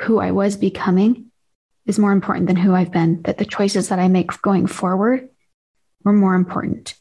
who 0.00 0.18
I 0.18 0.30
was 0.30 0.56
becoming 0.56 1.30
is 1.84 1.98
more 1.98 2.12
important 2.12 2.46
than 2.46 2.56
who 2.56 2.74
I've 2.74 2.90
been, 2.90 3.20
that 3.22 3.36
the 3.36 3.44
choices 3.44 3.88
that 3.88 3.98
I 3.98 4.08
make 4.08 4.40
going 4.40 4.66
forward 4.66 5.28
were 6.04 6.12
more 6.12 6.34
important. 6.34 6.94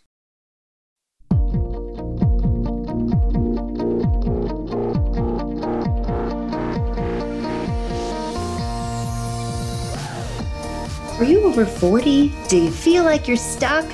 Are 11.18 11.26
you 11.26 11.44
over 11.44 11.66
40? 11.66 12.34
Do 12.50 12.58
you 12.58 12.72
feel 12.72 13.04
like 13.06 13.28
you're 13.28 13.38
stuck? 13.38 13.86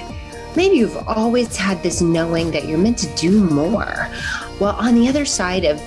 Maybe 0.56 0.78
you've 0.78 0.98
always 1.08 1.56
had 1.56 1.84
this 1.84 2.02
knowing 2.02 2.50
that 2.52 2.68
you're 2.68 2.78
meant 2.80 2.98
to 3.00 3.16
do 3.16 3.44
more. 3.44 4.10
Well, 4.60 4.76
on 4.78 4.96
the 4.96 5.08
other 5.08 5.26
side 5.26 5.66
of 5.66 5.80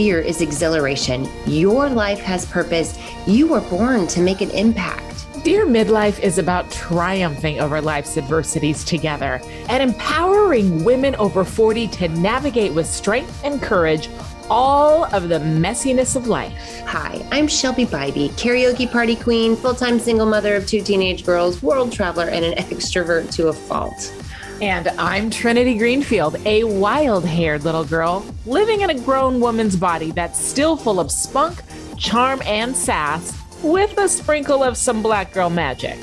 fear 0.00 0.18
is 0.18 0.40
exhilaration. 0.40 1.28
Your 1.44 1.90
life 1.90 2.20
has 2.20 2.46
purpose. 2.46 2.98
You 3.26 3.48
were 3.48 3.60
born 3.60 4.06
to 4.06 4.22
make 4.22 4.40
an 4.40 4.50
impact. 4.52 5.26
Dear 5.44 5.66
Midlife 5.66 6.18
is 6.20 6.38
about 6.38 6.70
triumphing 6.70 7.60
over 7.60 7.82
life's 7.82 8.16
adversities 8.16 8.82
together 8.82 9.42
and 9.68 9.82
empowering 9.82 10.84
women 10.84 11.14
over 11.16 11.44
40 11.44 11.86
to 11.88 12.08
navigate 12.08 12.72
with 12.72 12.86
strength 12.86 13.44
and 13.44 13.60
courage 13.60 14.08
all 14.48 15.04
of 15.14 15.28
the 15.28 15.38
messiness 15.38 16.16
of 16.16 16.28
life. 16.28 16.80
Hi, 16.86 17.22
I'm 17.30 17.46
Shelby 17.46 17.84
Bybee, 17.84 18.30
karaoke 18.30 18.90
party 18.90 19.16
queen, 19.16 19.54
full 19.54 19.74
time 19.74 19.98
single 19.98 20.24
mother 20.24 20.56
of 20.56 20.66
two 20.66 20.80
teenage 20.80 21.26
girls, 21.26 21.62
world 21.62 21.92
traveler, 21.92 22.30
and 22.30 22.42
an 22.42 22.54
extrovert 22.54 23.30
to 23.34 23.48
a 23.48 23.52
fault. 23.52 24.14
And 24.60 24.88
I'm 24.98 25.30
Trinity 25.30 25.78
Greenfield, 25.78 26.36
a 26.44 26.64
wild 26.64 27.24
haired 27.24 27.64
little 27.64 27.82
girl 27.82 28.26
living 28.44 28.82
in 28.82 28.90
a 28.90 28.98
grown 28.98 29.40
woman's 29.40 29.74
body 29.74 30.10
that's 30.10 30.38
still 30.38 30.76
full 30.76 31.00
of 31.00 31.10
spunk, 31.10 31.62
charm, 31.96 32.42
and 32.44 32.76
sass 32.76 33.34
with 33.62 33.96
a 33.96 34.06
sprinkle 34.06 34.62
of 34.62 34.76
some 34.76 35.02
black 35.02 35.32
girl 35.32 35.48
magic. 35.48 35.98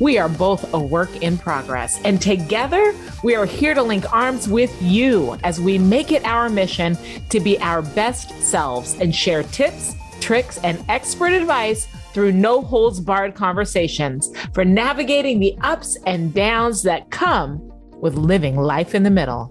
We 0.00 0.18
are 0.18 0.28
both 0.28 0.74
a 0.74 0.80
work 0.80 1.14
in 1.22 1.38
progress, 1.38 2.00
and 2.04 2.20
together 2.20 2.92
we 3.22 3.36
are 3.36 3.46
here 3.46 3.72
to 3.72 3.82
link 3.84 4.12
arms 4.12 4.48
with 4.48 4.76
you 4.82 5.38
as 5.44 5.60
we 5.60 5.78
make 5.78 6.10
it 6.10 6.24
our 6.24 6.48
mission 6.48 6.98
to 7.28 7.38
be 7.38 7.56
our 7.60 7.82
best 7.82 8.30
selves 8.42 8.98
and 8.98 9.14
share 9.14 9.44
tips, 9.44 9.94
tricks, 10.18 10.58
and 10.64 10.84
expert 10.88 11.32
advice 11.32 11.86
through 12.14 12.32
no 12.32 12.62
holds 12.62 12.98
barred 12.98 13.36
conversations 13.36 14.28
for 14.52 14.64
navigating 14.64 15.38
the 15.38 15.56
ups 15.60 15.96
and 16.04 16.34
downs 16.34 16.82
that 16.82 17.08
come 17.10 17.71
with 18.02 18.14
living 18.14 18.56
life 18.58 18.94
in 18.94 19.02
the 19.02 19.10
middle. 19.10 19.50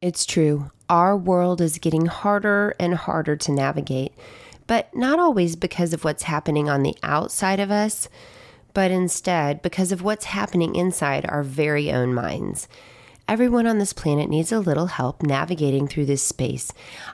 It's 0.00 0.24
true. 0.24 0.70
Our 0.88 1.14
world 1.14 1.60
is 1.60 1.78
getting 1.78 2.06
harder 2.06 2.74
and 2.80 2.94
harder 2.94 3.36
to 3.36 3.52
navigate 3.52 4.12
but 4.66 4.94
not 4.94 5.18
always 5.18 5.56
because 5.56 5.92
of 5.92 6.04
what's 6.04 6.24
happening 6.24 6.68
on 6.68 6.82
the 6.82 6.96
outside 7.02 7.60
of 7.60 7.70
us, 7.70 8.08
but 8.72 8.90
instead 8.90 9.62
because 9.62 9.92
of 9.92 10.02
what's 10.02 10.26
happening 10.26 10.74
inside 10.74 11.26
our 11.28 11.42
very 11.42 11.92
own 11.92 12.14
minds. 12.14 12.68
Everyone 13.26 13.66
on 13.66 13.78
this 13.78 13.94
planet 13.94 14.28
needs 14.28 14.52
a 14.52 14.60
little 14.60 14.86
help 14.86 15.22
navigating 15.22 15.88
through 15.88 16.04
this 16.04 16.22
space. 16.22 16.72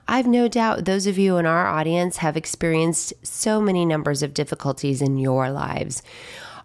I've 0.09 0.27
no 0.27 0.49
doubt 0.49 0.85
those 0.85 1.07
of 1.07 1.19
you 1.19 1.37
in 1.37 1.47
our 1.47 1.69
audience 1.69 2.17
have 2.17 2.37
experienced 2.37 3.15
so 3.23 3.61
many 3.61 3.85
numbers 3.85 4.23
of 4.23 4.35
difficulties 4.35 5.01
in 5.01 5.19
your 5.19 5.51
lives. 5.51 6.03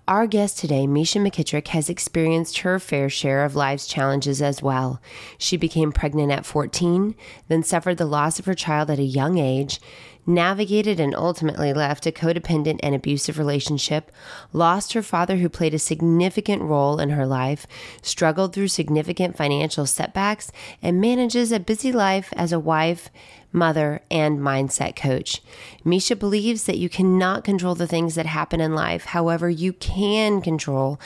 Our 0.08 0.28
guest 0.28 0.60
today, 0.60 0.86
Mesha 0.86 1.20
McKittrick, 1.20 1.70
has 1.70 1.90
experienced 1.90 2.60
her 2.60 2.78
fair 2.78 3.10
share 3.10 3.44
of 3.44 3.56
life's 3.56 3.88
challenges 3.88 4.40
as 4.40 4.62
well. 4.62 5.02
She 5.40 5.58
became 5.58 5.92
pregnant 5.92 6.32
at 6.32 6.46
14, 6.46 7.16
then 7.48 7.64
suffered 7.64 7.98
the 7.98 8.06
loss 8.06 8.38
of 8.38 8.46
her 8.46 8.54
child 8.54 8.92
at 8.92 9.00
a 9.00 9.04
young 9.04 9.40
age 9.40 9.80
navigated 10.28 11.00
and 11.00 11.16
ultimately 11.16 11.74
left 11.74 12.06
a 12.06 12.12
codependent 12.12 12.80
and 12.82 12.96
abusive 12.96 13.38
relationship, 13.38 14.12
lost 14.54 14.94
her 14.94 15.04
father 15.04 15.38
who 15.38 15.50
played 15.50 15.74
a 15.74 15.80
significant 15.80 16.62
role 16.62 17.00
in 17.00 17.10
her 17.12 17.26
life, 17.26 17.68
struggled 18.02 18.54
through 18.54 18.68
significant 18.68 19.38
financial 19.38 19.86
setbacks, 19.86 20.52
and 20.82 21.02
manages 21.02 21.52
a 21.52 21.60
busy 21.60 21.92
life 21.92 22.34
as 22.36 22.52
a 22.52 22.60
wife, 22.60 23.10
mother, 23.56 24.02
and 24.12 24.40
mindset 24.40 24.96
coach. 24.96 25.42
Mesha 25.86 26.20
believes 26.20 26.66
that 26.66 26.78
you 26.78 26.90
cannot 26.90 27.44
control 27.44 27.74
the 27.74 27.88
things 27.88 28.16
that 28.16 28.26
happen 28.26 28.60
in 28.60 28.76
life. 28.76 29.06
However, 29.06 29.50
you 29.50 29.74
can 29.74 30.42
control 30.42 31.00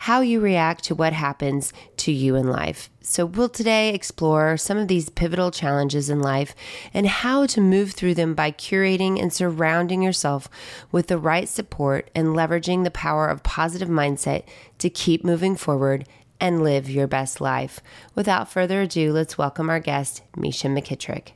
how 0.00 0.20
you 0.20 0.40
react 0.40 0.84
to 0.84 0.94
what 0.94 1.14
happens 1.14 1.72
to 1.96 2.12
you 2.12 2.36
in 2.36 2.46
life. 2.46 2.90
So, 3.00 3.26
we'll 3.26 3.48
today 3.48 3.94
explore 3.94 4.56
some 4.56 4.78
of 4.78 4.88
these 4.88 5.08
pivotal 5.08 5.50
challenges 5.50 6.08
in 6.08 6.20
life 6.20 6.54
and 6.92 7.06
how 7.06 7.46
to 7.46 7.60
move 7.60 7.92
through 7.92 8.14
them 8.14 8.34
by 8.34 8.50
curating 8.50 9.20
and 9.20 9.32
surrounding 9.32 10.02
yourself 10.02 10.48
with 10.92 11.08
the 11.08 11.18
right 11.18 11.48
support 11.48 12.10
and 12.14 12.28
leveraging 12.28 12.84
the 12.84 12.90
power 12.90 13.28
of 13.28 13.42
positive 13.42 13.88
mindset 13.88 14.44
to 14.78 14.88
keep 14.90 15.24
moving 15.24 15.56
forward 15.56 16.06
and 16.40 16.62
live 16.62 16.90
your 16.90 17.06
best 17.06 17.40
life. 17.40 17.80
Without 18.14 18.50
further 18.50 18.82
ado, 18.82 19.12
let's 19.12 19.38
welcome 19.38 19.70
our 19.70 19.80
guest, 19.80 20.22
Mesha 20.36 20.70
McKittrick. 20.70 21.32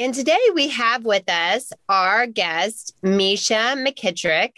And 0.00 0.14
today 0.14 0.40
we 0.54 0.68
have 0.68 1.04
with 1.04 1.28
us 1.28 1.74
our 1.86 2.26
guest, 2.26 2.94
Mesha 3.04 3.76
McKittrick. 3.86 4.52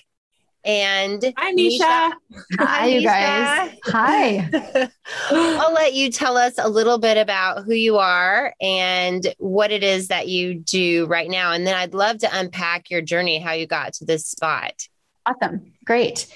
And 0.65 1.21
hi, 1.37 1.53
Mesha. 1.53 2.13
Hi, 2.61 2.87
you 2.87 3.03
guys. 3.03 3.77
Hi. 3.87 4.89
I'll 5.33 5.73
let 5.73 5.95
you 5.95 6.13
tell 6.13 6.37
us 6.37 6.55
a 6.59 6.69
little 6.69 6.97
bit 6.99 7.17
about 7.17 7.65
who 7.65 7.73
you 7.73 7.99
are 7.99 8.55
and 8.61 9.35
what 9.39 9.73
it 9.73 9.83
is 9.83 10.07
that 10.07 10.29
you 10.29 10.55
do 10.55 11.07
right 11.07 11.29
now. 11.29 11.51
And 11.51 11.67
then 11.67 11.75
I'd 11.75 11.93
love 11.93 12.19
to 12.19 12.29
unpack 12.33 12.89
your 12.89 13.03
journey, 13.03 13.41
how 13.41 13.51
you 13.51 13.67
got 13.67 13.95
to 13.95 14.05
this 14.05 14.25
spot. 14.25 14.87
Awesome. 15.27 15.73
Great. 15.85 16.29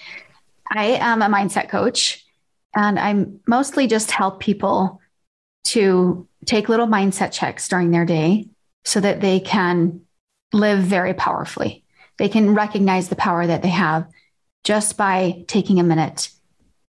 I 0.68 0.86
am 0.86 1.22
a 1.22 1.26
mindset 1.26 1.68
coach 1.68 2.26
and 2.74 2.98
I 2.98 3.24
mostly 3.46 3.86
just 3.86 4.10
help 4.10 4.40
people 4.40 5.00
to 5.66 6.26
take 6.44 6.68
little 6.68 6.88
mindset 6.88 7.30
checks 7.30 7.68
during 7.68 7.92
their 7.92 8.04
day 8.04 8.48
so 8.86 9.00
that 9.00 9.20
they 9.20 9.40
can 9.40 10.00
live 10.52 10.78
very 10.78 11.12
powerfully. 11.12 11.84
They 12.18 12.28
can 12.28 12.54
recognize 12.54 13.08
the 13.08 13.16
power 13.16 13.44
that 13.44 13.62
they 13.62 13.68
have 13.68 14.06
just 14.62 14.96
by 14.96 15.44
taking 15.48 15.80
a 15.80 15.82
minute 15.82 16.30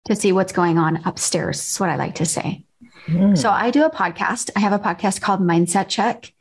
to 0.04 0.16
see 0.16 0.34
what's 0.34 0.52
going 0.52 0.78
on 0.78 0.98
upstairs. 1.06 1.58
Is 1.58 1.80
what 1.80 1.90
I 1.90 1.96
like 1.96 2.16
to 2.16 2.26
say. 2.26 2.66
Mm. 3.06 3.38
So 3.38 3.50
I 3.50 3.72
do 3.72 3.86
a 3.86 3.90
podcast. 3.90 4.52
I 4.58 4.60
have 4.60 4.74
a 4.74 4.80
podcast 4.80 5.22
called 5.22 5.40
Mindset 5.40 5.88
Check 5.88 6.34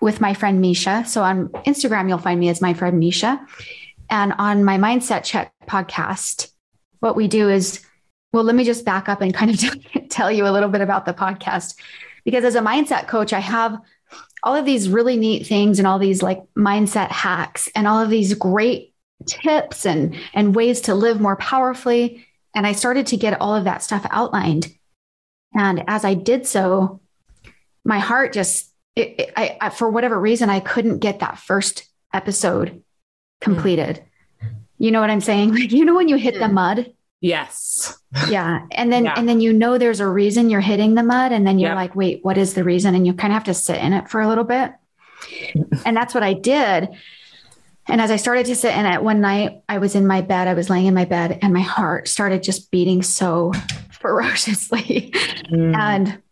with 0.00 0.20
my 0.20 0.34
friend 0.34 0.62
Mesha. 0.62 1.06
So 1.06 1.22
on 1.22 1.48
Instagram, 1.64 2.08
you'll 2.08 2.18
find 2.18 2.40
me 2.40 2.48
as 2.48 2.60
my 2.60 2.74
friend 2.74 3.00
Mesha. 3.00 3.40
And 4.10 4.32
on 4.36 4.64
my 4.64 4.78
Mindset 4.78 5.22
Check 5.22 5.52
podcast, 5.68 6.50
what 6.98 7.14
we 7.14 7.28
do 7.28 7.48
is, 7.48 7.86
well, 8.32 8.42
let 8.42 8.56
me 8.56 8.64
just 8.64 8.84
back 8.84 9.08
up 9.08 9.20
and 9.20 9.32
kind 9.32 9.52
of 9.52 10.08
tell 10.08 10.32
you 10.32 10.44
a 10.44 10.50
little 10.50 10.68
bit 10.68 10.80
about 10.80 11.06
the 11.06 11.14
podcast. 11.14 11.76
Because 12.24 12.42
as 12.42 12.56
a 12.56 12.60
mindset 12.60 13.06
coach, 13.06 13.32
I 13.32 13.38
have 13.38 13.78
all 14.42 14.54
of 14.54 14.64
these 14.64 14.88
really 14.88 15.16
neat 15.16 15.46
things 15.46 15.78
and 15.78 15.86
all 15.86 15.98
these 15.98 16.22
like 16.22 16.42
mindset 16.56 17.10
hacks 17.10 17.68
and 17.74 17.86
all 17.86 18.00
of 18.00 18.10
these 18.10 18.34
great 18.34 18.94
tips 19.26 19.84
and 19.84 20.16
and 20.32 20.54
ways 20.54 20.82
to 20.82 20.94
live 20.94 21.20
more 21.20 21.36
powerfully. 21.36 22.26
And 22.54 22.66
i 22.66 22.72
started 22.72 23.08
to 23.08 23.16
get 23.16 23.40
all 23.40 23.54
of 23.54 23.64
that 23.64 23.82
stuff 23.82 24.06
outlined. 24.10 24.74
And 25.54 25.84
as 25.86 26.04
i 26.04 26.14
did 26.14 26.46
so 26.46 27.00
my 27.84 27.98
heart 27.98 28.32
just 28.32 28.72
it, 28.96 29.20
it, 29.20 29.32
I, 29.36 29.56
I, 29.60 29.70
for 29.70 29.88
whatever 29.88 30.18
reason 30.18 30.50
i 30.50 30.60
couldn't 30.60 30.98
get 30.98 31.20
that 31.20 31.38
first 31.38 31.88
episode 32.12 32.68
hmm. 32.70 32.78
completed. 33.40 34.02
You 34.78 34.92
know 34.92 35.00
what 35.00 35.10
i'm 35.10 35.20
saying? 35.20 35.50
Like 35.54 35.72
you 35.72 35.84
know 35.84 35.94
when 35.94 36.08
you 36.08 36.16
hit 36.16 36.34
the 36.34 36.48
hmm. 36.48 36.54
mud 36.54 36.92
Yes. 37.20 37.98
Yeah. 38.28 38.66
And 38.72 38.92
then, 38.92 39.04
yeah. 39.06 39.14
and 39.16 39.28
then 39.28 39.40
you 39.40 39.52
know 39.52 39.78
there's 39.78 40.00
a 40.00 40.06
reason 40.06 40.50
you're 40.50 40.60
hitting 40.60 40.94
the 40.94 41.02
mud. 41.02 41.32
And 41.32 41.46
then 41.46 41.58
you're 41.58 41.70
yep. 41.70 41.76
like, 41.76 41.96
wait, 41.96 42.24
what 42.24 42.38
is 42.38 42.54
the 42.54 42.64
reason? 42.64 42.94
And 42.94 43.06
you 43.06 43.14
kind 43.14 43.32
of 43.32 43.34
have 43.34 43.44
to 43.44 43.54
sit 43.54 43.82
in 43.82 43.92
it 43.92 44.08
for 44.08 44.20
a 44.20 44.28
little 44.28 44.44
bit. 44.44 44.72
and 45.84 45.96
that's 45.96 46.14
what 46.14 46.22
I 46.22 46.34
did. 46.34 46.88
And 47.88 48.00
as 48.02 48.10
I 48.10 48.16
started 48.16 48.46
to 48.46 48.54
sit 48.54 48.76
in 48.76 48.84
it 48.84 49.02
one 49.02 49.20
night, 49.20 49.62
I 49.68 49.78
was 49.78 49.94
in 49.94 50.06
my 50.06 50.20
bed, 50.20 50.46
I 50.46 50.54
was 50.54 50.68
laying 50.68 50.86
in 50.86 50.94
my 50.94 51.06
bed, 51.06 51.38
and 51.40 51.54
my 51.54 51.62
heart 51.62 52.06
started 52.06 52.42
just 52.42 52.70
beating 52.70 53.02
so 53.02 53.52
ferociously. 53.90 55.10
Mm. 55.50 55.74
And 55.74 56.22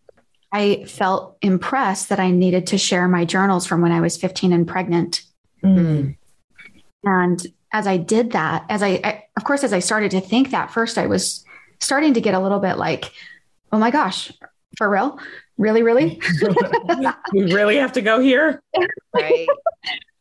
I 0.52 0.84
felt 0.84 1.38
impressed 1.40 2.10
that 2.10 2.20
I 2.20 2.30
needed 2.30 2.66
to 2.68 2.78
share 2.78 3.08
my 3.08 3.24
journals 3.24 3.66
from 3.66 3.80
when 3.80 3.90
I 3.92 4.00
was 4.00 4.18
15 4.18 4.52
and 4.52 4.68
pregnant. 4.68 5.22
Mm. 5.64 6.16
And 7.04 7.46
as 7.76 7.86
I 7.86 7.98
did 7.98 8.32
that, 8.32 8.64
as 8.70 8.82
I, 8.82 9.00
I, 9.04 9.24
of 9.36 9.44
course, 9.44 9.62
as 9.62 9.74
I 9.74 9.80
started 9.80 10.10
to 10.12 10.20
think 10.22 10.50
that 10.50 10.70
first, 10.70 10.96
I 10.96 11.06
was 11.06 11.44
starting 11.78 12.14
to 12.14 12.22
get 12.22 12.32
a 12.32 12.40
little 12.40 12.58
bit 12.58 12.78
like, 12.78 13.12
oh 13.70 13.78
my 13.78 13.90
gosh, 13.90 14.32
for 14.78 14.88
real? 14.88 15.18
Really, 15.58 15.82
really? 15.82 16.18
we 17.34 17.52
really 17.52 17.76
have 17.76 17.92
to 17.92 18.00
go 18.00 18.18
here? 18.18 18.62
Right. 19.14 19.46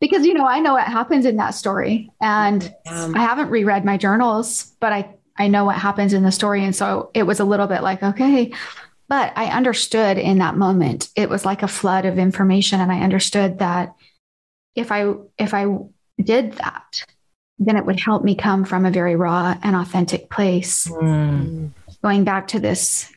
because, 0.02 0.26
you 0.26 0.34
know, 0.34 0.46
I 0.46 0.60
know 0.60 0.74
what 0.74 0.86
happens 0.86 1.26
in 1.26 1.38
that 1.38 1.52
story 1.52 2.12
and 2.22 2.76
um, 2.88 3.16
I 3.16 3.20
haven't 3.20 3.50
reread 3.50 3.86
my 3.86 3.96
journals, 3.96 4.74
but 4.82 4.92
I, 4.92 5.16
I 5.38 5.48
know 5.48 5.64
what 5.64 5.78
happens 5.78 6.12
in 6.12 6.24
the 6.24 6.34
story. 6.34 6.62
And 6.62 6.76
so 6.76 7.10
it 7.14 7.24
was 7.24 7.40
a 7.40 7.46
little 7.46 7.68
bit 7.68 7.84
like, 7.84 8.04
okay, 8.04 8.52
but 9.08 9.32
I 9.38 9.46
understood 9.46 10.18
in 10.18 10.40
that 10.40 10.58
moment, 10.58 11.08
it 11.16 11.30
was 11.30 11.46
like 11.46 11.64
a 11.64 11.70
flood 11.70 12.04
of 12.04 12.20
information. 12.20 12.82
And 12.82 12.92
I 12.92 13.00
understood 13.00 13.60
that 13.60 13.96
if 14.76 14.92
I 14.92 15.14
if 15.38 15.54
I 15.54 15.68
did 16.22 16.54
that, 16.54 17.06
then 17.58 17.78
it 17.78 17.86
would 17.86 18.00
help 18.00 18.24
me 18.24 18.36
come 18.36 18.66
from 18.66 18.86
a 18.86 18.92
very 18.92 19.16
raw 19.16 19.58
and 19.64 19.76
authentic 19.76 20.30
place. 20.30 20.88
Mm. 20.88 21.72
Going 22.04 22.24
back 22.24 22.48
to 22.50 22.60
this 22.60 23.12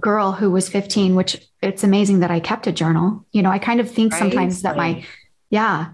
girl 0.00 0.32
who 0.32 0.50
was 0.50 0.68
15, 0.68 1.14
which 1.14 1.46
it's 1.60 1.84
amazing 1.84 2.20
that 2.20 2.30
I 2.30 2.40
kept 2.40 2.66
a 2.66 2.72
journal. 2.72 3.24
You 3.32 3.42
know, 3.42 3.50
I 3.50 3.58
kind 3.58 3.80
of 3.80 3.90
think 3.90 4.12
right. 4.12 4.18
sometimes 4.18 4.62
that 4.62 4.76
my, 4.76 5.04
yeah, 5.50 5.90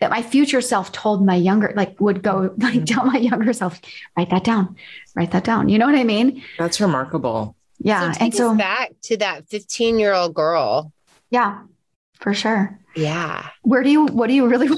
that 0.00 0.10
my 0.10 0.22
future 0.22 0.60
self 0.60 0.92
told 0.92 1.24
my 1.24 1.34
younger, 1.34 1.72
like 1.76 2.00
would 2.00 2.22
go 2.22 2.54
like 2.58 2.74
mm-hmm. 2.74 2.84
tell 2.84 3.04
my 3.04 3.18
younger 3.18 3.52
self, 3.52 3.80
write 4.16 4.30
that 4.30 4.44
down, 4.44 4.76
write 5.14 5.32
that 5.32 5.44
down. 5.44 5.68
You 5.68 5.78
know 5.78 5.86
what 5.86 5.94
I 5.94 6.04
mean? 6.04 6.42
That's 6.58 6.80
remarkable. 6.80 7.56
Yeah. 7.78 8.12
So 8.12 8.24
and 8.24 8.34
so 8.34 8.54
back 8.54 8.92
to 9.02 9.16
that 9.18 9.48
15 9.48 9.98
year 9.98 10.12
old 10.12 10.34
girl. 10.34 10.92
Yeah, 11.30 11.62
for 12.18 12.34
sure. 12.34 12.78
Yeah. 12.94 13.48
Where 13.62 13.82
do 13.82 13.90
you, 13.90 14.06
what 14.06 14.26
do 14.28 14.34
you 14.34 14.48
really 14.48 14.68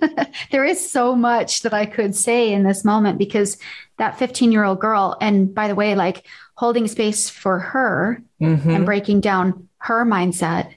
there 0.50 0.64
is 0.64 0.90
so 0.90 1.14
much 1.14 1.62
that 1.62 1.74
I 1.74 1.86
could 1.86 2.14
say 2.14 2.52
in 2.52 2.62
this 2.62 2.84
moment 2.84 3.18
because 3.18 3.58
that 3.98 4.18
15 4.18 4.52
year 4.52 4.64
old 4.64 4.80
girl, 4.80 5.16
and 5.20 5.54
by 5.54 5.68
the 5.68 5.74
way, 5.74 5.94
like 5.94 6.26
holding 6.54 6.88
space 6.88 7.30
for 7.30 7.58
her 7.58 8.22
mm-hmm. 8.40 8.70
and 8.70 8.84
breaking 8.84 9.20
down 9.20 9.68
her 9.78 10.04
mindset 10.04 10.74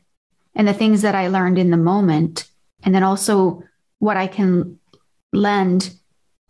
and 0.55 0.67
the 0.67 0.73
things 0.73 1.01
that 1.01 1.15
I 1.15 1.27
learned 1.27 1.57
in 1.57 1.71
the 1.71 1.77
moment. 1.77 2.47
And 2.83 2.93
then 2.93 3.03
also 3.03 3.63
what 3.99 4.17
I 4.17 4.27
can 4.27 4.79
lend 5.31 5.93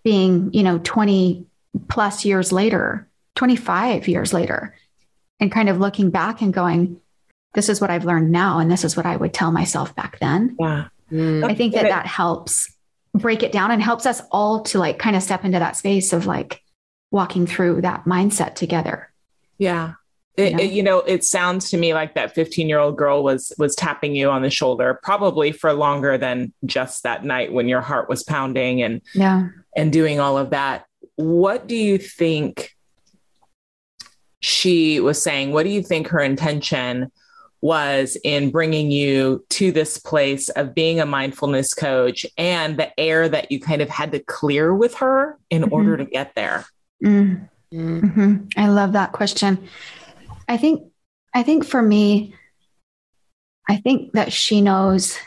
being, 0.04 0.54
you 0.54 0.64
know, 0.64 0.80
20 0.84 1.46
plus 1.88 2.26
years 2.26 2.52
later, 2.52 3.08
25 3.36 4.08
years 4.08 4.34
later, 4.34 4.76
and 5.40 5.52
kind 5.52 5.70
of 5.70 5.80
looking 5.80 6.10
back 6.10 6.42
and 6.42 6.54
going, 6.54 7.00
this 7.54 7.70
is 7.70 7.80
what 7.80 7.90
I've 7.90 8.06
learned 8.06 8.32
now. 8.32 8.60
And 8.60 8.72
this 8.72 8.84
is 8.84 8.98
what 8.98 9.06
I 9.06 9.16
would 9.16 9.34
tell 9.34 9.52
myself 9.52 9.96
back 9.96 10.20
then. 10.20 10.56
Yeah. 10.60 10.88
Mm. 11.12 11.44
I 11.44 11.54
think 11.54 11.74
that 11.74 11.84
that 11.84 12.08
helps 12.08 12.74
break 13.14 13.44
it 13.44 13.52
down 13.52 13.72
and 13.72 13.82
helps 13.82 14.06
us 14.06 14.22
all 14.32 14.62
to 14.64 14.80
like 14.80 14.98
kind 14.98 15.16
of 15.16 15.24
step 15.24 15.46
into 15.46 15.60
that 15.60 15.76
space 15.78 16.14
of 16.14 16.26
like 16.26 16.64
walking 17.12 17.46
through 17.46 17.82
that 17.82 18.06
mindset 18.06 18.56
together. 18.56 19.12
Yeah. 19.58 19.94
It, 20.36 20.52
you, 20.52 20.58
know? 20.58 20.64
It, 20.64 20.72
you 20.72 20.84
know, 20.84 21.00
it 21.00 21.24
sounds 21.24 21.70
to 21.70 21.78
me 21.78 21.94
like 21.94 22.16
that 22.16 22.34
15 22.34 22.68
year 22.68 22.80
old 22.80 22.98
girl 22.98 23.24
was 23.24 23.54
was 23.60 23.76
tapping 23.76 24.16
you 24.16 24.32
on 24.32 24.42
the 24.42 24.50
shoulder, 24.50 25.00
probably 25.04 25.52
for 25.52 25.74
longer 25.74 26.18
than 26.18 26.52
just 26.66 27.04
that 27.04 27.24
night 27.24 27.54
when 27.54 27.68
your 27.68 27.82
heart 27.82 28.10
was 28.10 28.24
pounding 28.24 28.82
and 28.82 29.02
yeah, 29.14 29.50
and 29.76 29.94
doing 29.94 30.20
all 30.20 30.40
of 30.40 30.50
that. 30.50 30.86
What 31.18 31.68
do 31.68 31.76
you 31.76 32.00
think 32.00 32.76
she 34.40 35.00
was 35.00 35.22
saying? 35.22 35.52
What 35.52 35.64
do 35.64 35.70
you 35.70 35.84
think 35.84 36.08
her 36.08 36.20
intention 36.20 37.12
was 37.64 38.18
in 38.26 38.52
bringing 38.52 38.92
you 38.92 39.42
to 39.50 39.72
this 39.72 39.98
place 39.98 40.50
of 40.50 40.76
being 40.76 41.00
a 41.00 41.06
mindfulness 41.06 41.74
coach 41.74 42.26
and 42.38 42.76
the 42.76 43.00
air 43.00 43.30
that 43.30 43.54
you 43.54 43.58
kind 43.58 43.82
of 43.82 43.88
had 43.88 44.12
to 44.12 44.20
clear 44.20 44.76
with 44.76 44.96
her 44.96 45.40
in 45.50 45.62
mm-hmm. 45.62 45.74
order 45.74 45.96
to 45.96 46.04
get 46.04 46.36
there? 46.36 46.66
Mm. 47.02 47.48
Mm-hmm. 47.74 48.36
I 48.58 48.68
love 48.68 48.92
that 48.92 49.14
question. 49.14 49.70
I 50.50 50.58
think, 50.58 50.92
I 51.34 51.44
think 51.44 51.64
for 51.64 51.82
me, 51.82 52.36
I 53.70 53.78
think 53.78 54.12
that 54.12 54.34
she 54.34 54.60
knows 54.60 55.18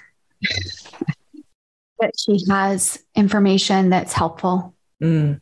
that 2.00 2.12
she 2.18 2.38
has 2.50 3.02
information 3.14 3.88
that's 3.88 4.12
helpful. 4.12 4.74
Mm. 5.02 5.40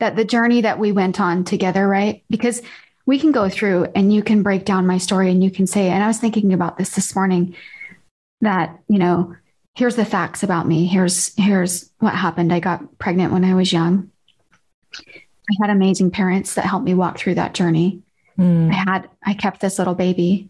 That 0.00 0.16
the 0.16 0.24
journey 0.24 0.62
that 0.62 0.80
we 0.80 0.90
went 0.90 1.20
on 1.20 1.44
together, 1.44 1.86
right? 1.86 2.24
Because 2.28 2.60
we 3.06 3.18
can 3.18 3.32
go 3.32 3.48
through 3.48 3.86
and 3.94 4.12
you 4.12 4.22
can 4.22 4.42
break 4.42 4.64
down 4.64 4.86
my 4.86 4.98
story 4.98 5.30
and 5.30 5.42
you 5.42 5.50
can 5.50 5.66
say, 5.66 5.88
and 5.88 6.02
I 6.02 6.06
was 6.06 6.18
thinking 6.18 6.52
about 6.52 6.78
this 6.78 6.94
this 6.94 7.14
morning 7.14 7.56
that, 8.40 8.78
you 8.88 8.98
know, 8.98 9.34
here's 9.74 9.96
the 9.96 10.04
facts 10.04 10.42
about 10.42 10.68
me. 10.68 10.86
Here's, 10.86 11.34
here's 11.36 11.90
what 11.98 12.14
happened. 12.14 12.52
I 12.52 12.60
got 12.60 12.98
pregnant 12.98 13.32
when 13.32 13.44
I 13.44 13.54
was 13.54 13.72
young. 13.72 14.10
I 14.94 15.54
had 15.60 15.70
amazing 15.70 16.10
parents 16.10 16.54
that 16.54 16.64
helped 16.64 16.84
me 16.84 16.94
walk 16.94 17.18
through 17.18 17.34
that 17.36 17.54
journey. 17.54 18.02
Mm. 18.38 18.70
I 18.70 18.74
had, 18.74 19.10
I 19.24 19.34
kept 19.34 19.60
this 19.60 19.78
little 19.78 19.94
baby 19.94 20.48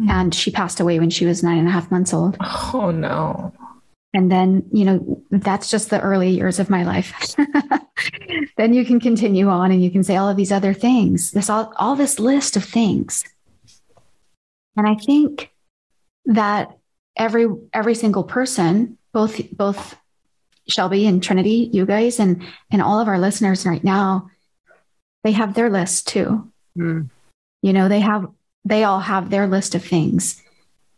mm. 0.00 0.10
and 0.10 0.34
she 0.34 0.50
passed 0.50 0.80
away 0.80 0.98
when 0.98 1.10
she 1.10 1.26
was 1.26 1.42
nine 1.42 1.58
and 1.58 1.68
a 1.68 1.72
half 1.72 1.90
months 1.90 2.12
old. 2.12 2.36
Oh 2.40 2.90
no. 2.94 3.52
And 4.12 4.30
then, 4.30 4.64
you 4.72 4.84
know, 4.84 5.22
that's 5.30 5.70
just 5.70 5.90
the 5.90 6.00
early 6.00 6.30
years 6.30 6.58
of 6.58 6.68
my 6.68 6.82
life. 6.82 7.36
then 8.56 8.74
you 8.74 8.84
can 8.84 8.98
continue 8.98 9.48
on 9.48 9.70
and 9.70 9.82
you 9.82 9.90
can 9.90 10.02
say 10.02 10.16
all 10.16 10.28
of 10.28 10.36
these 10.36 10.50
other 10.50 10.74
things, 10.74 11.30
this 11.30 11.48
all, 11.48 11.72
all 11.76 11.94
this 11.94 12.18
list 12.18 12.56
of 12.56 12.64
things. 12.64 13.24
And 14.76 14.88
I 14.88 14.96
think 14.96 15.52
that 16.26 16.76
every 17.16 17.46
every 17.72 17.94
single 17.94 18.24
person, 18.24 18.98
both 19.12 19.40
both 19.52 19.96
Shelby 20.68 21.06
and 21.06 21.22
Trinity, 21.22 21.70
you 21.72 21.86
guys, 21.86 22.18
and 22.18 22.42
and 22.70 22.82
all 22.82 23.00
of 23.00 23.08
our 23.08 23.18
listeners 23.18 23.66
right 23.66 23.82
now, 23.82 24.30
they 25.22 25.32
have 25.32 25.54
their 25.54 25.70
list 25.70 26.08
too. 26.08 26.50
Mm. 26.78 27.10
You 27.62 27.72
know, 27.72 27.88
they 27.88 28.00
have 28.00 28.26
they 28.64 28.84
all 28.84 29.00
have 29.00 29.30
their 29.30 29.46
list 29.46 29.74
of 29.74 29.84
things 29.84 30.42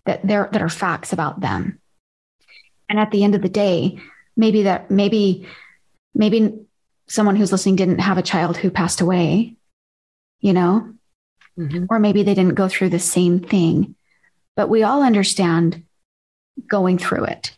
that 0.06 0.26
they're 0.26 0.48
that 0.52 0.62
are 0.62 0.68
facts 0.68 1.12
about 1.12 1.40
them. 1.40 1.80
And 2.92 3.00
at 3.00 3.10
the 3.10 3.24
end 3.24 3.34
of 3.34 3.40
the 3.40 3.48
day, 3.48 3.98
maybe 4.36 4.64
that 4.64 4.90
maybe 4.90 5.48
maybe 6.14 6.60
someone 7.08 7.36
who's 7.36 7.50
listening 7.50 7.76
didn't 7.76 8.00
have 8.00 8.18
a 8.18 8.22
child 8.22 8.58
who 8.58 8.70
passed 8.70 9.00
away, 9.00 9.56
you 10.40 10.52
know, 10.52 10.92
mm-hmm. 11.58 11.86
or 11.88 11.98
maybe 11.98 12.22
they 12.22 12.34
didn't 12.34 12.54
go 12.54 12.68
through 12.68 12.90
the 12.90 12.98
same 12.98 13.40
thing. 13.40 13.96
But 14.56 14.68
we 14.68 14.82
all 14.82 15.02
understand 15.02 15.84
going 16.68 16.98
through 16.98 17.24
it 17.24 17.56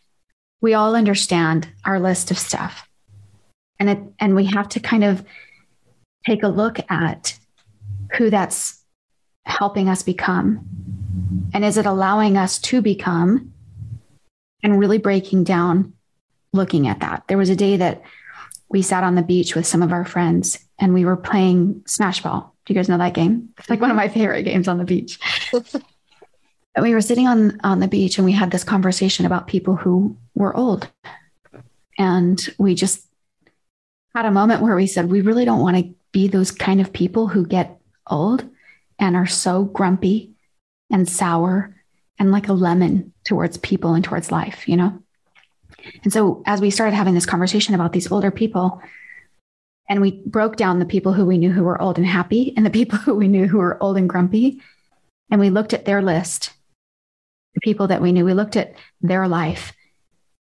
we 0.65 0.73
all 0.73 0.97
understand 0.97 1.69
our 1.85 2.01
list 2.01 2.31
of 2.31 2.39
stuff. 2.39 2.89
And 3.79 3.91
it, 3.91 3.99
and 4.19 4.35
we 4.35 4.47
have 4.47 4.67
to 4.71 4.81
kind 4.81 5.05
of 5.05 5.23
take 6.27 6.43
a 6.43 6.49
look 6.49 6.79
at 6.91 7.39
who 8.17 8.31
that's 8.31 8.83
helping 9.45 9.91
us 9.91 10.03
become. 10.03 10.67
And 11.53 11.67
is 11.67 11.77
it 11.77 11.85
allowing 11.85 12.39
us 12.39 12.59
to 12.61 12.81
become 12.81 13.53
and 14.65 14.81
really 14.81 14.99
breaking 14.99 15.45
down 15.45 15.93
looking 16.53 16.89
at 16.89 16.99
that? 17.01 17.23
There 17.29 17.39
was 17.39 17.51
a 17.51 17.57
day 17.57 17.77
that 17.77 18.03
we 18.69 18.83
sat 18.83 19.05
on 19.05 19.15
the 19.15 19.23
beach 19.23 19.55
with 19.55 19.67
some 19.67 19.83
of 19.83 19.93
our 19.93 20.05
friends 20.05 20.59
and 20.81 20.93
we 20.93 21.05
were 21.05 21.17
playing 21.17 21.85
Smash 21.87 22.23
Ball. 22.23 22.53
Do 22.67 22.73
you 22.73 22.79
guys 22.79 22.89
know 22.89 22.99
that 22.99 23.15
game? 23.15 23.51
It's 23.59 23.71
like 23.71 23.81
one 23.81 23.91
of 23.91 23.97
my 23.97 24.09
favorite 24.09 24.43
games 24.43 24.67
on 24.67 24.79
the 24.79 24.85
beach. 24.85 25.21
and 25.53 26.83
we 26.83 26.93
were 26.95 27.01
sitting 27.01 27.29
on 27.29 27.61
on 27.63 27.79
the 27.79 27.87
beach 27.87 28.19
and 28.19 28.25
we 28.25 28.33
had 28.33 28.51
this 28.51 28.65
conversation 28.65 29.27
about 29.27 29.47
people 29.47 29.77
who 29.77 30.17
were 30.35 30.57
old 30.57 30.89
and 31.99 32.49
we 32.59 32.75
just 32.75 33.07
had 34.15 34.27
a 34.27 34.31
moment 34.31 34.63
where 34.63 34.77
we 34.77 34.87
said 34.87 35.11
we 35.11 35.21
really 35.21 35.45
don't 35.45 35.61
want 35.61 35.77
to 35.77 35.95
be 36.13 36.29
those 36.29 36.51
kind 36.51 36.81
of 36.81 36.93
people 36.93 37.29
who 37.29 37.47
get 37.47 37.79
old 38.07 38.49
and 38.99 39.17
are 39.17 39.27
so 39.27 39.65
grumpy 39.65 40.33
and 40.91 41.09
sour 41.09 41.74
and 42.19 42.31
like 42.31 42.49
a 42.49 42.53
lemon 42.53 43.13
towards 43.25 43.57
people 43.59 43.95
and 43.95 44.05
towards 44.05 44.33
life 44.33 44.69
you 44.69 44.77
know 44.77 44.99
and 46.03 46.13
so 46.13 46.43
as 46.47 46.61
we 46.61 46.71
started 46.71 46.95
having 46.95 47.15
this 47.15 47.27
conversation 47.27 47.75
about 47.75 47.93
these 47.93 48.11
older 48.11 48.31
people 48.31 48.81
and 49.89 50.01
we 50.01 50.23
broke 50.25 50.57
down 50.57 50.79
the 50.79 50.87
people 50.87 51.13
who 51.13 51.27
we 51.27 51.39
knew 51.39 51.51
who 51.51 51.65
were 51.65 51.81
old 51.81 51.99
and 51.99 52.07
happy 52.07 52.53
and 52.57 52.65
the 52.65 52.71
people 52.71 52.99
who 52.99 53.15
we 53.15 53.29
knew 53.29 53.47
who 53.47 53.59
were 53.59 53.83
old 53.83 53.97
and 53.97 54.09
grumpy 54.09 54.61
and 55.31 55.41
we 55.41 55.51
looked 55.51 55.73
at 55.73 55.85
their 55.85 56.03
list 56.03 56.53
the 57.55 57.61
people 57.61 57.87
that 57.87 58.03
we 58.03 58.13
knew. 58.13 58.25
We 58.25 58.35
looked 58.35 58.57
at 58.57 58.75
their 59.01 59.27
life 59.27 59.73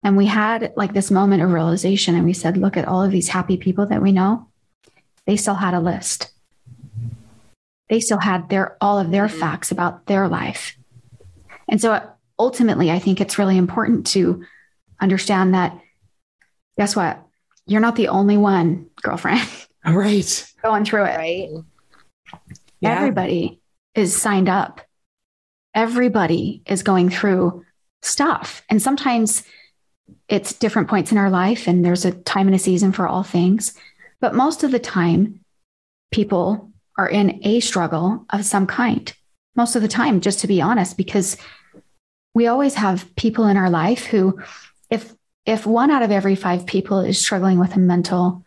and 0.04 0.16
we 0.16 0.26
had 0.26 0.72
like 0.76 0.92
this 0.92 1.10
moment 1.10 1.42
of 1.42 1.50
realization 1.50 2.14
and 2.14 2.24
we 2.24 2.32
said, 2.32 2.56
look 2.56 2.76
at 2.76 2.86
all 2.86 3.02
of 3.02 3.10
these 3.10 3.28
happy 3.28 3.56
people 3.56 3.86
that 3.86 4.02
we 4.02 4.12
know. 4.12 4.48
They 5.26 5.36
still 5.36 5.54
had 5.54 5.74
a 5.74 5.80
list. 5.80 6.30
They 7.88 8.00
still 8.00 8.18
had 8.18 8.50
their 8.50 8.76
all 8.80 8.98
of 8.98 9.10
their 9.10 9.28
facts 9.28 9.70
about 9.70 10.06
their 10.06 10.28
life. 10.28 10.76
And 11.68 11.80
so 11.80 12.00
ultimately, 12.38 12.90
I 12.90 12.98
think 12.98 13.20
it's 13.20 13.38
really 13.38 13.56
important 13.56 14.06
to 14.08 14.44
understand 15.00 15.54
that 15.54 15.78
guess 16.76 16.96
what? 16.96 17.22
You're 17.66 17.80
not 17.80 17.96
the 17.96 18.08
only 18.08 18.36
one, 18.36 18.88
girlfriend. 19.02 19.48
Right. 19.86 20.52
Going 20.62 20.84
through 20.84 21.04
it. 21.04 21.16
Right. 21.16 21.48
Yeah. 22.80 22.96
Everybody 22.96 23.58
is 23.94 24.14
signed 24.14 24.48
up 24.48 24.82
everybody 25.78 26.60
is 26.66 26.82
going 26.82 27.08
through 27.08 27.64
stuff. 28.02 28.62
And 28.68 28.82
sometimes 28.82 29.44
it's 30.28 30.52
different 30.52 30.88
points 30.88 31.12
in 31.12 31.18
our 31.18 31.30
life, 31.30 31.68
and 31.68 31.84
there's 31.84 32.04
a 32.04 32.12
time 32.12 32.48
and 32.48 32.56
a 32.56 32.58
season 32.58 32.90
for 32.90 33.06
all 33.06 33.22
things. 33.22 33.74
But 34.20 34.34
most 34.34 34.64
of 34.64 34.72
the 34.72 34.80
time, 34.80 35.40
people 36.10 36.72
are 36.96 37.08
in 37.08 37.40
a 37.46 37.60
struggle 37.60 38.26
of 38.30 38.44
some 38.44 38.66
kind. 38.66 39.12
Most 39.54 39.76
of 39.76 39.82
the 39.82 39.88
time, 39.88 40.20
just 40.20 40.40
to 40.40 40.48
be 40.48 40.60
honest, 40.60 40.96
because 40.96 41.36
we 42.34 42.46
always 42.46 42.74
have 42.74 43.14
people 43.16 43.46
in 43.46 43.56
our 43.56 43.70
life 43.70 44.06
who, 44.06 44.40
if 44.90 45.12
if 45.46 45.66
one 45.66 45.90
out 45.90 46.02
of 46.02 46.10
every 46.10 46.34
five 46.34 46.66
people 46.66 47.00
is 47.00 47.20
struggling 47.20 47.58
with 47.58 47.74
a 47.74 47.78
mental 47.78 48.44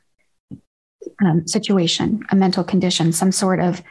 um, 1.23 1.47
situation, 1.47 2.23
a 2.29 2.35
mental 2.35 2.63
condition, 2.63 3.11
some 3.11 3.31
sort 3.31 3.59
of 3.59 3.81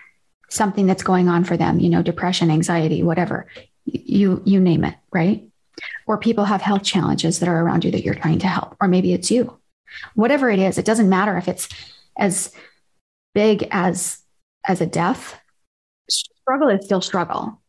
something 0.48 0.86
that's 0.86 1.02
going 1.02 1.28
on 1.28 1.44
for 1.44 1.56
them, 1.56 1.80
you 1.80 1.88
know, 1.88 2.02
depression, 2.02 2.50
anxiety, 2.50 3.02
whatever, 3.02 3.46
you, 3.84 4.42
you 4.44 4.60
name 4.60 4.84
it, 4.84 4.94
right? 5.12 5.50
or 6.06 6.18
people 6.18 6.44
have 6.44 6.62
health 6.62 6.82
challenges 6.82 7.38
that 7.38 7.48
are 7.48 7.62
around 7.62 7.84
you 7.84 7.90
that 7.90 8.04
you're 8.04 8.14
trying 8.14 8.38
to 8.40 8.46
help, 8.46 8.76
or 8.80 8.88
maybe 8.88 9.12
it's 9.12 9.30
you. 9.30 9.58
Whatever 10.14 10.50
it 10.50 10.58
is, 10.58 10.78
it 10.78 10.84
doesn't 10.84 11.08
matter 11.08 11.36
if 11.36 11.48
it's 11.48 11.68
as 12.16 12.52
big 13.34 13.66
as 13.70 14.18
as 14.66 14.80
a 14.80 14.86
death. 14.86 15.38
Struggle 16.08 16.68
is 16.68 16.84
still 16.84 17.00
struggle. 17.00 17.59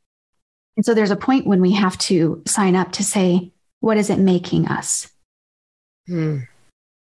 And 0.81 0.85
so 0.87 0.95
there's 0.95 1.11
a 1.11 1.15
point 1.15 1.45
when 1.45 1.61
we 1.61 1.73
have 1.73 1.95
to 1.99 2.41
sign 2.47 2.75
up 2.75 2.93
to 2.93 3.03
say, 3.03 3.53
what 3.81 3.97
is 3.97 4.09
it 4.09 4.17
making 4.17 4.67
us? 4.67 5.07
Hmm. 6.07 6.39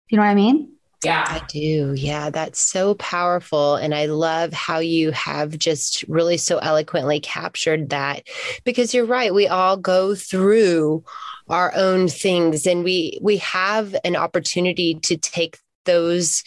You 0.09 0.17
know 0.17 0.23
what 0.23 0.29
I 0.29 0.35
mean? 0.35 0.73
Yeah. 1.05 1.23
I 1.25 1.41
do. 1.47 1.93
Yeah. 1.95 2.31
That's 2.31 2.59
so 2.59 2.95
powerful. 2.95 3.77
And 3.77 3.95
I 3.95 4.07
love 4.07 4.51
how 4.51 4.79
you 4.79 5.11
have 5.11 5.57
just 5.57 6.03
really 6.09 6.35
so 6.35 6.57
eloquently 6.57 7.21
captured 7.21 7.91
that 7.91 8.27
because 8.65 8.93
you're 8.93 9.05
right. 9.05 9.33
We 9.33 9.47
all 9.47 9.77
go 9.77 10.15
through 10.15 11.05
our 11.47 11.73
own 11.73 12.09
things 12.09 12.67
and 12.67 12.83
we 12.83 13.19
we 13.21 13.37
have 13.37 13.95
an 14.03 14.17
opportunity 14.17 14.95
to 14.95 15.15
take 15.15 15.59
those 15.85 16.43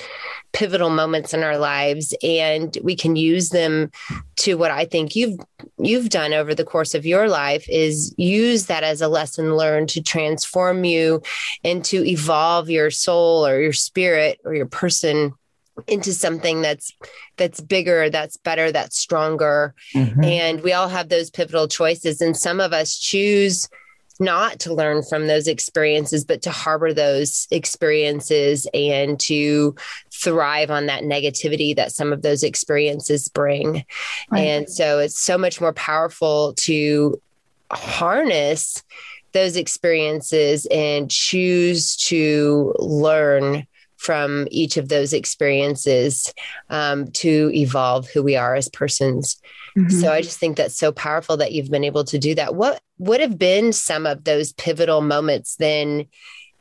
pivotal 0.53 0.91
moments 0.91 1.35
in 1.35 1.43
our 1.43 1.59
lives 1.59 2.15
and 2.23 2.79
we 2.83 2.95
can 2.95 3.17
use 3.17 3.49
them 3.49 3.91
to 4.37 4.55
what 4.55 4.71
I 4.71 4.85
think 4.85 5.17
you've 5.17 5.39
you've 5.79 6.11
done 6.11 6.33
over 6.33 6.55
the 6.55 6.65
course 6.65 6.95
of 6.95 7.05
your 7.05 7.29
life 7.29 7.69
is 7.69 8.15
use 8.17 8.67
that 8.67 8.85
as 8.85 9.01
a 9.01 9.09
lesson 9.09 9.57
learned 9.57 9.89
to 9.91 10.03
transform 10.03 10.85
you 10.85 11.23
and 11.65 11.85
to 11.87 12.07
evolve 12.09 12.71
your 12.71 12.91
soul 12.91 13.45
or 13.45 13.61
your 13.61 13.73
spirit 13.73 14.41
or 14.45 14.55
your 14.55 14.67
person 14.67 15.33
into 15.89 16.13
something 16.13 16.63
that's 16.63 16.93
that's 17.37 17.61
bigger 17.61 18.09
that's 18.09 18.37
better 18.37 18.71
that's 18.71 18.97
stronger 18.97 19.75
mm-hmm. 19.93 20.23
and 20.23 20.63
we 20.63 20.73
all 20.73 20.89
have 20.89 21.09
those 21.09 21.31
pivotal 21.31 21.67
choices 21.67 22.21
and 22.21 22.37
some 22.37 22.61
of 22.61 22.73
us 22.73 22.97
choose 22.97 23.69
not 24.21 24.61
to 24.61 24.75
learn 24.75 25.03
from 25.03 25.27
those 25.27 25.49
experiences, 25.49 26.25
but 26.25 26.43
to 26.43 26.51
harbor 26.51 26.93
those 26.93 27.49
experiences 27.51 28.67
and 28.73 29.19
to 29.21 29.75
thrive 30.13 30.71
on 30.71 30.87
that 30.87 31.03
negativity 31.03 31.75
that 31.77 31.93
some 31.93 32.13
of 32.13 32.23
those 32.23 32.43
experiences 32.43 33.29
bring. 33.29 33.85
Right. 34.31 34.41
And 34.41 34.71
so 34.71 34.99
it's 34.99 35.19
so 35.19 35.37
much 35.37 35.61
more 35.61 35.73
powerful 35.73 36.55
to 36.59 37.21
harness 37.71 38.83
those 39.33 39.57
experiences 39.57 40.67
and 40.67 41.11
choose 41.11 41.97
to 41.97 42.73
learn 42.79 43.67
from 43.97 44.47
each 44.51 44.77
of 44.77 44.89
those 44.89 45.13
experiences 45.13 46.33
um, 46.69 47.09
to 47.09 47.51
evolve 47.55 48.09
who 48.09 48.23
we 48.23 48.37
are 48.37 48.55
as 48.55 48.69
persons. 48.69 49.41
Mm-hmm. 49.77 49.91
So 49.91 50.13
I 50.13 50.23
just 50.23 50.39
think 50.39 50.57
that's 50.57 50.77
so 50.77 50.93
powerful 50.93 51.37
that 51.39 51.53
you've 51.53 51.71
been 51.71 51.85
able 51.85 52.05
to 52.05 52.19
do 52.19 52.35
that. 52.37 52.55
What 52.55 52.81
would 52.99 53.21
have 53.21 53.39
been 53.39 53.73
some 53.73 54.07
of 54.07 54.25
those 54.25 54.53
pivotal 54.53 55.01
moments 55.01 55.57
then 55.57 56.07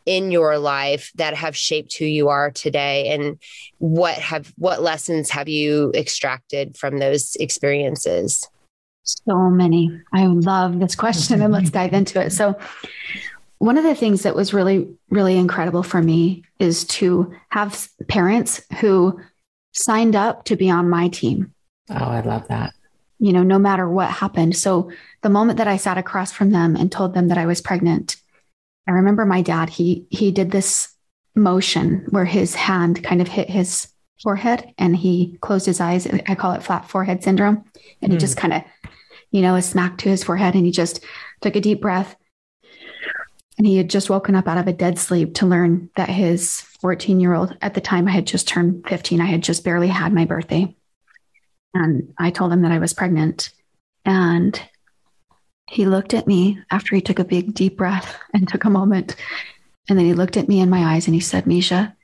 in 0.06 0.32
your 0.32 0.58
life 0.58 1.12
that 1.16 1.36
have 1.36 1.56
shaped 1.56 1.96
who 1.98 2.06
you 2.06 2.30
are 2.30 2.52
today 2.52 3.10
and 3.10 3.40
what 3.78 4.16
have 4.16 4.52
what 4.58 4.82
lessons 4.82 5.30
have 5.30 5.48
you 5.48 5.92
extracted 5.96 6.76
from 6.76 6.98
those 6.98 7.36
experiences? 7.36 8.48
So 9.04 9.50
many. 9.50 10.02
I 10.12 10.26
love 10.26 10.80
this 10.80 10.96
question 10.96 11.42
and 11.42 11.54
let's 11.54 11.70
dive 11.70 11.94
into 11.94 12.20
it. 12.22 12.32
So 12.32 12.58
one 13.60 13.78
of 13.78 13.84
the 13.84 13.96
things 13.96 14.24
that 14.24 14.36
was 14.36 14.54
really 14.54 14.90
really 15.10 15.38
incredible 15.38 15.84
for 15.84 16.02
me 16.02 16.44
is 16.58 16.84
to 16.86 17.34
have 17.50 17.88
parents 18.08 18.62
who 18.80 19.20
signed 19.72 20.16
up 20.16 20.46
to 20.46 20.56
be 20.56 20.70
on 20.70 20.90
my 20.90 21.10
team. 21.10 21.54
Oh, 21.90 21.96
I 21.96 22.22
love 22.22 22.48
that 22.48 22.74
you 23.24 23.32
know, 23.32 23.42
no 23.42 23.58
matter 23.58 23.88
what 23.88 24.10
happened. 24.10 24.54
So 24.54 24.92
the 25.22 25.30
moment 25.30 25.58
that 25.60 25.68
I 25.68 25.78
sat 25.78 25.98
across 25.98 26.34
from 26.34 26.50
them 26.50 26.76
and 26.76 26.92
told 26.92 27.14
them 27.14 27.30
that 27.30 27.38
I 27.38 27.46
was 27.46 27.62
pregnant, 27.62 28.18
I 28.86 28.92
remember 28.92 29.26
my 29.26 29.42
dad, 29.42 29.70
he 29.70 30.06
he 30.10 30.30
did 30.30 30.52
this 30.52 30.94
motion 31.34 32.06
where 32.10 32.26
his 32.26 32.54
hand 32.54 33.02
kind 33.02 33.22
of 33.22 33.30
hit 33.30 33.50
his 33.50 33.88
forehead 34.22 34.74
and 34.78 34.94
he 34.94 35.38
closed 35.40 35.66
his 35.66 35.80
eyes. 35.80 36.06
I 36.06 36.36
call 36.36 36.52
it 36.52 36.64
flat 36.64 36.90
forehead 36.90 37.24
syndrome. 37.24 37.64
And 38.02 38.12
mm. 38.12 38.16
he 38.16 38.20
just 38.20 38.34
hmm. 38.34 38.42
kind 38.42 38.54
of, 38.56 38.64
you 39.32 39.42
know, 39.42 39.56
a 39.56 39.62
smack 39.62 40.00
to 40.00 40.10
his 40.10 40.26
forehead 40.26 40.54
and 40.56 40.66
he 40.66 40.72
just 40.74 41.02
took 41.40 41.56
a 41.56 41.62
deep 41.62 41.80
breath. 41.80 42.18
And 43.58 43.66
he 43.66 43.78
had 43.78 43.90
just 43.90 44.10
woken 44.10 44.36
up 44.36 44.50
out 44.50 44.58
of 44.58 44.68
a 44.68 44.74
dead 44.74 45.00
sleep 45.00 45.36
to 45.36 45.46
learn 45.46 45.90
that 45.96 46.10
his 46.10 46.60
14 46.82 47.22
year 47.22 47.34
old, 47.34 47.58
at 47.62 47.74
the 47.74 47.80
time 47.80 48.06
I 48.06 48.12
had 48.12 48.28
just 48.28 48.50
turned 48.50 48.86
15, 48.90 49.22
I 49.22 49.28
had 49.28 49.44
just 49.44 49.64
barely 49.64 49.88
had 49.88 50.12
my 50.12 50.26
birthday. 50.26 50.76
And 51.74 52.14
I 52.18 52.30
told 52.30 52.52
him 52.52 52.62
that 52.62 52.72
I 52.72 52.80
was 52.80 52.94
pregnant. 52.94 53.52
And 54.06 54.62
he 55.70 55.86
looked 55.86 56.14
at 56.14 56.28
me 56.28 56.60
after 56.70 56.96
he 56.96 57.02
took 57.02 57.20
a 57.20 57.26
big 57.26 57.54
deep 57.54 57.78
breath 57.78 58.20
and 58.34 58.48
took 58.48 58.66
a 58.66 58.70
moment. 58.70 59.16
And 59.90 59.98
then 59.98 60.06
he 60.06 60.14
looked 60.14 60.38
at 60.38 60.48
me 60.48 60.60
in 60.62 60.70
my 60.70 60.96
eyes 60.96 61.08
and 61.08 61.14
he 61.14 61.20
said, 61.20 61.46
Mesha, 61.46 61.96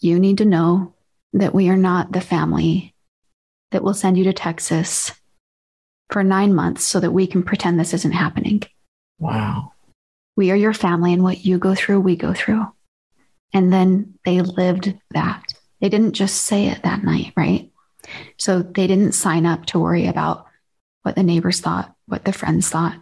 you 0.00 0.18
need 0.18 0.38
to 0.38 0.44
know 0.44 0.94
that 1.32 1.54
we 1.54 1.68
are 1.68 1.76
not 1.76 2.12
the 2.12 2.20
family 2.20 2.94
that 3.70 3.82
will 3.82 3.94
send 3.94 4.16
you 4.18 4.24
to 4.24 4.32
Texas 4.32 5.12
for 6.10 6.22
nine 6.22 6.54
months 6.54 6.84
so 6.84 7.00
that 7.00 7.10
we 7.10 7.26
can 7.26 7.42
pretend 7.42 7.78
this 7.78 7.94
isn't 7.94 8.12
happening. 8.12 8.62
Wow. 9.18 9.72
We 10.36 10.50
are 10.50 10.56
your 10.56 10.74
family, 10.74 11.12
and 11.12 11.22
what 11.22 11.44
you 11.44 11.58
go 11.58 11.74
through, 11.74 12.00
we 12.00 12.16
go 12.16 12.34
through. 12.34 12.66
And 13.52 13.72
then 13.72 14.18
they 14.24 14.42
lived 14.42 14.94
that. 15.12 15.42
They 15.80 15.88
didn't 15.88 16.12
just 16.12 16.44
say 16.44 16.66
it 16.68 16.82
that 16.82 17.02
night, 17.02 17.32
right? 17.36 17.70
So 18.36 18.62
they 18.62 18.86
didn't 18.86 19.12
sign 19.12 19.46
up 19.46 19.66
to 19.66 19.78
worry 19.78 20.06
about 20.06 20.46
what 21.02 21.14
the 21.14 21.22
neighbors 21.22 21.60
thought, 21.60 21.94
what 22.06 22.24
the 22.24 22.32
friends 22.32 22.68
thought, 22.68 22.96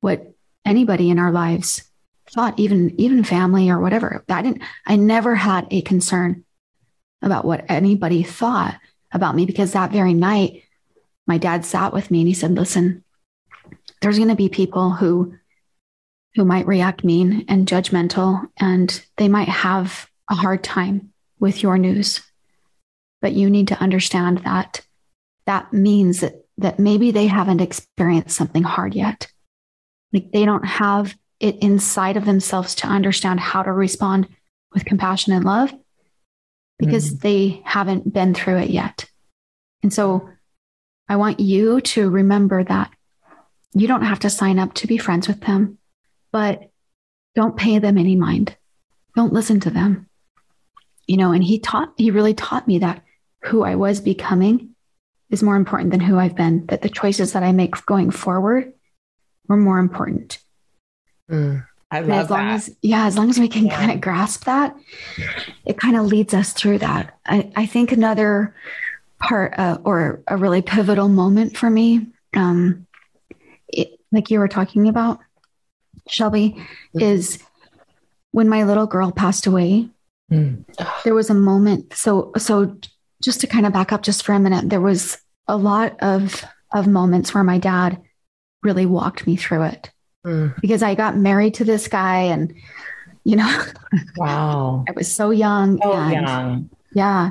what 0.00 0.34
anybody 0.64 1.10
in 1.10 1.18
our 1.18 1.32
lives 1.32 1.82
thought, 2.30 2.58
even 2.58 2.98
even 3.00 3.24
family 3.24 3.70
or 3.70 3.80
whatever. 3.80 4.24
I 4.28 4.42
didn't 4.42 4.62
I 4.86 4.96
never 4.96 5.34
had 5.34 5.66
a 5.70 5.82
concern 5.82 6.44
about 7.22 7.44
what 7.44 7.64
anybody 7.68 8.22
thought 8.22 8.78
about 9.12 9.34
me 9.34 9.46
because 9.46 9.72
that 9.72 9.92
very 9.92 10.14
night 10.14 10.62
my 11.26 11.38
dad 11.38 11.64
sat 11.64 11.92
with 11.92 12.10
me 12.10 12.20
and 12.20 12.28
he 12.28 12.34
said, 12.34 12.52
"Listen, 12.52 13.04
there's 14.00 14.18
going 14.18 14.28
to 14.28 14.34
be 14.34 14.48
people 14.48 14.90
who 14.90 15.34
who 16.34 16.44
might 16.44 16.66
react 16.66 17.04
mean 17.04 17.44
and 17.48 17.66
judgmental 17.66 18.48
and 18.58 19.04
they 19.16 19.28
might 19.28 19.48
have 19.48 20.08
a 20.30 20.34
hard 20.34 20.62
time 20.62 21.12
with 21.40 21.62
your 21.62 21.78
news 21.78 22.20
but 23.20 23.32
you 23.32 23.50
need 23.50 23.68
to 23.68 23.80
understand 23.80 24.38
that 24.38 24.82
that 25.46 25.72
means 25.72 26.20
that, 26.20 26.44
that 26.58 26.78
maybe 26.78 27.10
they 27.10 27.26
haven't 27.26 27.60
experienced 27.60 28.36
something 28.36 28.62
hard 28.62 28.94
yet. 28.94 29.28
Like 30.12 30.30
they 30.32 30.44
don't 30.44 30.66
have 30.66 31.16
it 31.40 31.56
inside 31.62 32.16
of 32.16 32.24
themselves 32.24 32.74
to 32.76 32.86
understand 32.86 33.40
how 33.40 33.62
to 33.62 33.72
respond 33.72 34.28
with 34.72 34.84
compassion 34.84 35.32
and 35.32 35.44
love 35.44 35.72
because 36.78 37.12
mm. 37.14 37.20
they 37.20 37.62
haven't 37.64 38.12
been 38.12 38.34
through 38.34 38.58
it 38.58 38.70
yet. 38.70 39.06
And 39.82 39.92
so 39.92 40.28
I 41.08 41.16
want 41.16 41.40
you 41.40 41.80
to 41.80 42.10
remember 42.10 42.64
that 42.64 42.90
you 43.72 43.86
don't 43.86 44.02
have 44.02 44.20
to 44.20 44.30
sign 44.30 44.58
up 44.58 44.74
to 44.74 44.86
be 44.86 44.98
friends 44.98 45.28
with 45.28 45.40
them, 45.40 45.78
but 46.32 46.70
don't 47.34 47.56
pay 47.56 47.78
them 47.78 47.98
any 47.98 48.16
mind. 48.16 48.56
Don't 49.14 49.32
listen 49.32 49.60
to 49.60 49.70
them. 49.70 50.08
You 51.06 51.16
know, 51.16 51.32
and 51.32 51.42
he 51.42 51.58
taught, 51.58 51.92
he 51.96 52.10
really 52.10 52.34
taught 52.34 52.68
me 52.68 52.78
that 52.80 53.02
who 53.44 53.62
I 53.62 53.74
was 53.74 54.00
becoming 54.00 54.74
is 55.30 55.42
more 55.42 55.56
important 55.56 55.90
than 55.90 56.00
who 56.00 56.18
I've 56.18 56.36
been, 56.36 56.66
that 56.66 56.82
the 56.82 56.88
choices 56.88 57.32
that 57.32 57.42
I 57.42 57.52
make 57.52 57.84
going 57.86 58.10
forward 58.10 58.72
were 59.46 59.56
more 59.56 59.78
important. 59.78 60.38
Mm, 61.30 61.66
I 61.90 62.00
love 62.00 62.24
as 62.24 62.30
long 62.30 62.46
that. 62.46 62.54
as 62.54 62.76
yeah, 62.82 63.06
as 63.06 63.16
long 63.16 63.30
as 63.30 63.38
we 63.38 63.48
can 63.48 63.66
yeah. 63.66 63.76
kind 63.76 63.90
of 63.92 64.00
grasp 64.00 64.44
that, 64.44 64.76
it 65.64 65.78
kind 65.78 65.96
of 65.96 66.06
leads 66.06 66.34
us 66.34 66.52
through 66.52 66.78
that. 66.78 67.18
I, 67.26 67.50
I 67.56 67.66
think 67.66 67.92
another 67.92 68.54
part 69.20 69.58
uh, 69.58 69.78
or 69.84 70.22
a 70.26 70.36
really 70.36 70.62
pivotal 70.62 71.08
moment 71.08 71.56
for 71.56 71.68
me, 71.68 72.06
um, 72.34 72.86
it, 73.68 73.98
like 74.12 74.30
you 74.30 74.38
were 74.38 74.48
talking 74.48 74.88
about, 74.88 75.18
Shelby, 76.08 76.50
mm-hmm. 76.50 77.00
is 77.00 77.38
when 78.30 78.48
my 78.48 78.64
little 78.64 78.86
girl 78.86 79.10
passed 79.10 79.46
away. 79.46 79.88
Mm. 80.30 80.64
There 81.04 81.14
was 81.14 81.30
a 81.30 81.34
moment. 81.34 81.94
So 81.94 82.32
so 82.36 82.76
just 83.22 83.40
to 83.40 83.46
kind 83.46 83.66
of 83.66 83.72
back 83.72 83.92
up 83.92 84.02
just 84.02 84.24
for 84.24 84.32
a 84.32 84.40
minute, 84.40 84.68
there 84.70 84.80
was 84.80 85.18
a 85.46 85.56
lot 85.56 85.96
of 86.00 86.44
of 86.72 86.86
moments 86.86 87.32
where 87.32 87.44
my 87.44 87.58
dad 87.58 88.00
really 88.62 88.86
walked 88.86 89.26
me 89.26 89.36
through 89.36 89.62
it. 89.62 89.90
Mm. 90.26 90.60
because 90.60 90.82
I 90.82 90.96
got 90.96 91.16
married 91.16 91.54
to 91.54 91.64
this 91.64 91.86
guy 91.86 92.22
and 92.22 92.52
you 93.22 93.36
know 93.36 93.64
wow. 94.16 94.84
I 94.88 94.92
was 94.92 95.10
so 95.10 95.30
young 95.30 95.78
so 95.80 95.92
and, 95.92 96.12
young. 96.12 96.70
Yeah. 96.92 97.30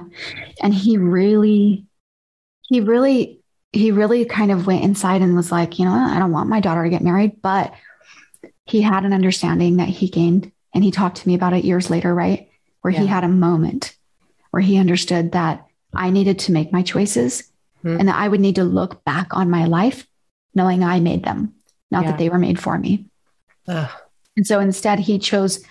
And 0.64 0.74
he 0.74 0.98
really 0.98 1.86
he 2.62 2.80
really 2.80 3.42
he 3.74 3.92
really 3.92 4.24
kind 4.24 4.52
of 4.52 4.68
went 4.68 4.86
inside 4.86 5.22
and 5.22 5.36
was 5.36 5.52
like 5.52 5.80
you 5.80 5.86
know 5.86 5.92
I 5.92 6.18
don't 6.18 6.32
want 6.32 6.50
my 6.50 6.62
daughter 6.62 6.84
to 6.84 6.90
get 6.90 7.04
married. 7.04 7.42
But 7.42 7.74
he 8.66 8.82
had 8.82 9.04
an 9.04 9.14
understanding 9.14 9.78
that 9.78 9.90
he 9.90 10.08
gained 10.08 10.52
and 10.74 10.84
he 10.84 10.92
talked 10.92 11.18
to 11.18 11.28
me 11.28 11.36
about 11.36 11.54
it 11.54 11.66
years 11.66 11.90
later 11.90 12.16
right? 12.16 12.50
Where 12.82 12.94
yeah. 12.94 13.02
he 13.02 13.08
had 13.08 13.26
a 13.26 13.30
moment 13.30 13.96
where 14.52 14.62
he 14.62 14.78
understood 14.78 15.34
that 15.34 15.67
I 15.94 16.10
needed 16.10 16.40
to 16.40 16.52
make 16.52 16.72
my 16.72 16.82
choices 16.82 17.44
mm-hmm. 17.84 18.00
and 18.00 18.08
that 18.08 18.18
I 18.18 18.28
would 18.28 18.40
need 18.40 18.56
to 18.56 18.64
look 18.64 19.04
back 19.04 19.28
on 19.32 19.50
my 19.50 19.66
life 19.66 20.08
knowing 20.54 20.84
I 20.84 21.00
made 21.00 21.24
them, 21.24 21.54
not 21.92 22.04
yeah. 22.04 22.12
that 22.12 22.18
they 22.18 22.30
were 22.30 22.40
made 22.40 22.60
for 22.60 22.78
me. 22.78 23.06
Uh, 23.68 23.88
And 24.36 24.46
so 24.46 24.60
instead, 24.60 25.00
he 25.00 25.20
chose 25.20 25.64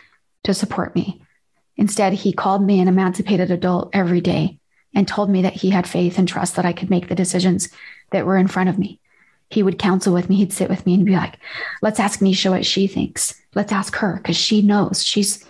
to 0.44 0.54
support 0.54 0.94
me. 0.94 1.22
Instead, 1.76 2.12
he 2.12 2.32
called 2.32 2.62
me 2.62 2.80
an 2.80 2.88
emancipated 2.88 3.50
adult 3.50 3.90
every 3.92 4.20
day 4.20 4.58
and 4.94 5.06
told 5.06 5.28
me 5.28 5.42
that 5.42 5.52
he 5.52 5.70
had 5.70 5.86
faith 5.86 6.18
and 6.18 6.26
trust 6.26 6.56
that 6.56 6.64
I 6.64 6.72
could 6.72 6.90
make 6.90 7.08
the 7.08 7.14
decisions 7.14 7.68
that 8.12 8.26
were 8.26 8.36
in 8.36 8.48
front 8.48 8.68
of 8.68 8.78
me. 8.78 8.98
He 9.50 9.62
would 9.62 9.78
counsel 9.78 10.12
with 10.12 10.28
me, 10.28 10.36
he'd 10.36 10.52
sit 10.52 10.70
with 10.70 10.86
me 10.86 10.94
and 10.94 11.04
be 11.04 11.12
like, 11.12 11.38
let's 11.82 12.00
ask 12.00 12.20
Mesha 12.20 12.50
what 12.50 12.66
she 12.66 12.86
thinks. 12.86 13.40
Let's 13.54 13.72
ask 13.72 13.94
her 13.96 14.16
because 14.16 14.36
she 14.36 14.62
knows 14.62 15.04
she's 15.04 15.44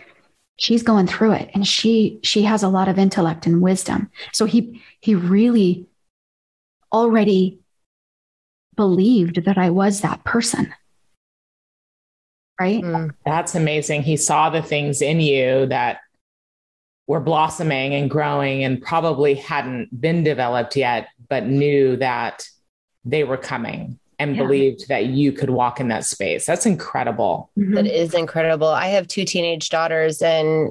she's 0.58 0.82
going 0.82 1.06
through 1.06 1.32
it 1.32 1.50
and 1.54 1.66
she 1.66 2.18
she 2.22 2.42
has 2.42 2.62
a 2.62 2.68
lot 2.68 2.88
of 2.88 2.98
intellect 2.98 3.46
and 3.46 3.60
wisdom. 3.62 4.10
So 4.32 4.46
he 4.46 4.82
he 5.00 5.14
really 5.14 5.86
already 6.92 7.60
believed 8.74 9.44
that 9.44 9.58
I 9.58 9.70
was 9.70 10.00
that 10.00 10.24
person. 10.24 10.74
Right? 12.58 12.82
Mm, 12.82 13.14
that's 13.24 13.54
amazing. 13.54 14.02
He 14.02 14.16
saw 14.16 14.48
the 14.48 14.62
things 14.62 15.02
in 15.02 15.20
you 15.20 15.66
that 15.66 16.00
were 17.06 17.20
blossoming 17.20 17.94
and 17.94 18.10
growing 18.10 18.64
and 18.64 18.80
probably 18.80 19.34
hadn't 19.34 20.00
been 20.00 20.24
developed 20.24 20.74
yet, 20.74 21.08
but 21.28 21.46
knew 21.46 21.96
that 21.96 22.48
they 23.04 23.24
were 23.24 23.36
coming 23.36 23.98
and 24.18 24.36
yeah. 24.36 24.42
believed 24.42 24.88
that 24.88 25.06
you 25.06 25.32
could 25.32 25.50
walk 25.50 25.80
in 25.80 25.88
that 25.88 26.04
space. 26.04 26.46
That's 26.46 26.66
incredible. 26.66 27.50
Mm-hmm. 27.58 27.74
That 27.74 27.86
is 27.86 28.14
incredible. 28.14 28.68
I 28.68 28.88
have 28.88 29.06
two 29.08 29.24
teenage 29.24 29.68
daughters 29.68 30.22
and 30.22 30.70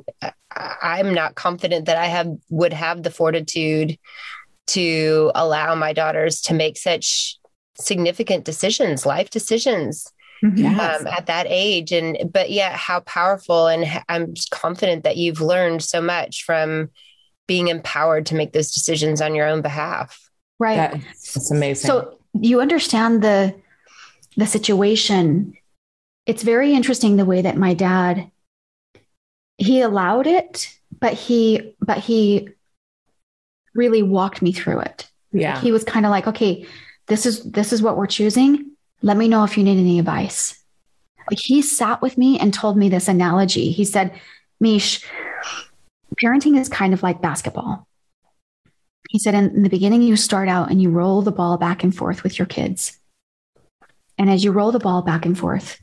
I'm 0.52 1.14
not 1.14 1.36
confident 1.36 1.86
that 1.86 1.98
I 1.98 2.08
have 2.08 2.28
would 2.50 2.74
have 2.74 3.04
the 3.04 3.12
fortitude 3.12 3.98
to 4.68 5.32
allow 5.36 5.76
my 5.76 5.94
daughters 5.94 6.42
to 6.42 6.54
make 6.54 6.78
such 6.78 7.38
significant 7.78 8.46
decisions, 8.46 9.06
life 9.06 9.30
decisions 9.30 10.12
Mm-hmm. 10.44 10.58
yes. 10.58 11.02
um, 11.02 11.08
at 11.08 11.28
that 11.28 11.48
age. 11.50 11.92
And, 11.92 12.30
but 12.32 12.52
yet, 12.52 12.74
how 12.74 13.00
powerful. 13.00 13.68
And 13.68 13.86
I'm 14.10 14.34
confident 14.52 15.04
that 15.04 15.18
you've 15.18 15.42
learned 15.42 15.82
so 15.82 16.02
much 16.02 16.44
from 16.44 16.90
being 17.48 17.70
empowered 17.70 18.26
to 18.28 18.36
make 18.36 18.54
those 18.54 18.72
decisions 18.72 19.22
on 19.22 19.34
your 19.34 19.48
own 19.48 19.62
behalf. 19.62 20.20
Right. 20.60 20.92
That's 20.92 21.52
amazing. 21.52 21.88
So 21.88 22.20
you 22.40 22.62
understand 22.62 23.22
the, 23.22 23.56
the 24.38 24.46
situation. 24.46 25.56
It's 26.26 26.44
very 26.44 26.74
interesting 26.74 27.16
the 27.16 27.26
way 27.26 27.42
that 27.42 27.58
my 27.58 27.74
dad, 27.74 28.30
he 29.58 29.82
allowed 29.82 30.28
it, 30.28 30.76
but 31.00 31.14
he, 31.14 31.76
but 31.80 32.00
he 32.00 32.50
really 33.74 34.04
walked 34.04 34.42
me 34.42 34.52
through 34.52 34.80
it. 34.82 35.10
Yeah. 35.32 35.60
He 35.60 35.72
was 35.72 35.84
kind 35.84 36.06
of 36.06 36.10
like, 36.10 36.28
okay, 36.28 36.66
this 37.08 37.26
is, 37.26 37.44
this 37.44 37.74
is 37.74 37.82
what 37.82 37.98
we're 37.98 38.08
choosing 38.08 38.76
let 39.06 39.18
me 39.18 39.28
know 39.28 39.44
if 39.44 39.56
you 39.56 39.64
need 39.64 39.78
any 39.78 40.00
advice. 40.00 40.64
Like 41.30 41.40
he 41.40 41.62
sat 41.62 42.02
with 42.02 42.18
me 42.18 42.40
and 42.40 42.54
told 42.54 42.76
me 42.76 42.90
this 42.90 43.08
analogy. 43.08 43.72
He 43.72 43.86
said, 43.86 44.20
Mish, 44.60 45.06
parenting 46.22 46.58
is 46.60 46.70
kind 46.70 46.94
of 46.94 47.04
like 47.04 47.22
basketball. 47.22 47.88
He 49.16 49.20
said, 49.20 49.34
in, 49.34 49.64
the 49.64 49.70
beginning, 49.70 50.02
you 50.02 50.18
start 50.18 50.50
out 50.50 50.70
and 50.70 50.82
you 50.82 50.90
roll 50.90 51.22
the 51.22 51.32
ball 51.32 51.58
back 51.58 51.86
and 51.86 51.96
forth 51.96 52.22
with 52.22 52.38
your 52.38 52.46
kids. 52.46 53.00
And 54.18 54.30
as 54.30 54.44
you 54.44 54.52
roll 54.52 54.74
the 54.74 54.78
ball 54.78 55.04
back 55.04 55.26
and 55.26 55.40
forth, 55.40 55.80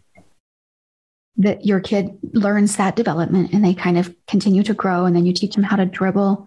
that 1.39 1.65
your 1.65 1.81
kid 1.81 2.19
learns 2.35 2.77
that 2.77 2.95
development 2.95 3.55
and 3.55 3.65
they 3.65 3.73
kind 3.73 3.97
of 3.97 4.15
continue 4.27 4.63
to 4.65 4.75
grow. 4.75 5.07
And 5.07 5.17
then 5.17 5.25
you 5.25 5.33
teach 5.33 5.55
them 5.55 5.65
how 5.65 5.77
to 5.77 5.87
dribble 5.87 6.47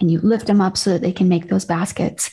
and 0.00 0.10
you 0.10 0.18
lift 0.22 0.48
them 0.48 0.60
up 0.60 0.76
so 0.76 0.90
that 0.90 1.02
they 1.02 1.12
can 1.12 1.28
make 1.28 1.46
those 1.46 1.66
baskets. 1.66 2.32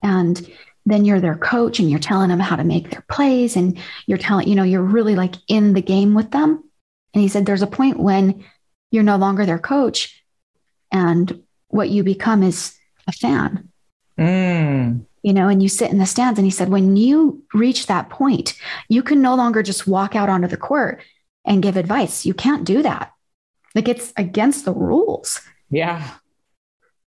And 0.00 0.48
then 0.86 1.04
you're 1.04 1.20
their 1.20 1.34
coach 1.34 1.80
and 1.80 1.90
you're 1.90 1.98
telling 1.98 2.28
them 2.28 2.38
how 2.38 2.54
to 2.54 2.62
make 2.62 2.90
their 2.90 3.04
plays 3.10 3.56
and 3.56 3.80
you're 4.06 4.16
telling, 4.16 4.46
you 4.46 4.54
know, 4.54 4.62
you're 4.62 4.80
really 4.80 5.16
like 5.16 5.34
in 5.48 5.72
the 5.72 5.82
game 5.82 6.14
with 6.14 6.30
them. 6.30 6.62
And 7.14 7.20
he 7.20 7.26
said, 7.26 7.46
there's 7.46 7.62
a 7.62 7.66
point 7.66 7.98
when 7.98 8.44
you're 8.92 9.02
no 9.02 9.16
longer 9.16 9.44
their 9.44 9.58
coach 9.58 10.22
and 10.92 11.42
what 11.66 11.88
you 11.90 12.04
become 12.04 12.44
is 12.44 12.76
a 13.10 13.12
fan. 13.12 13.68
Mm. 14.18 15.04
You 15.22 15.32
know, 15.34 15.48
and 15.48 15.62
you 15.62 15.68
sit 15.68 15.90
in 15.90 15.98
the 15.98 16.06
stands. 16.06 16.38
And 16.38 16.46
he 16.46 16.50
said, 16.50 16.70
when 16.70 16.96
you 16.96 17.42
reach 17.52 17.86
that 17.86 18.08
point, 18.08 18.54
you 18.88 19.02
can 19.02 19.20
no 19.20 19.34
longer 19.34 19.62
just 19.62 19.86
walk 19.86 20.16
out 20.16 20.30
onto 20.30 20.48
the 20.48 20.56
court 20.56 21.02
and 21.44 21.62
give 21.62 21.76
advice. 21.76 22.24
You 22.24 22.32
can't 22.32 22.64
do 22.64 22.82
that. 22.82 23.12
Like 23.74 23.88
it's 23.88 24.12
against 24.16 24.64
the 24.64 24.72
rules. 24.72 25.40
Yeah. 25.68 26.08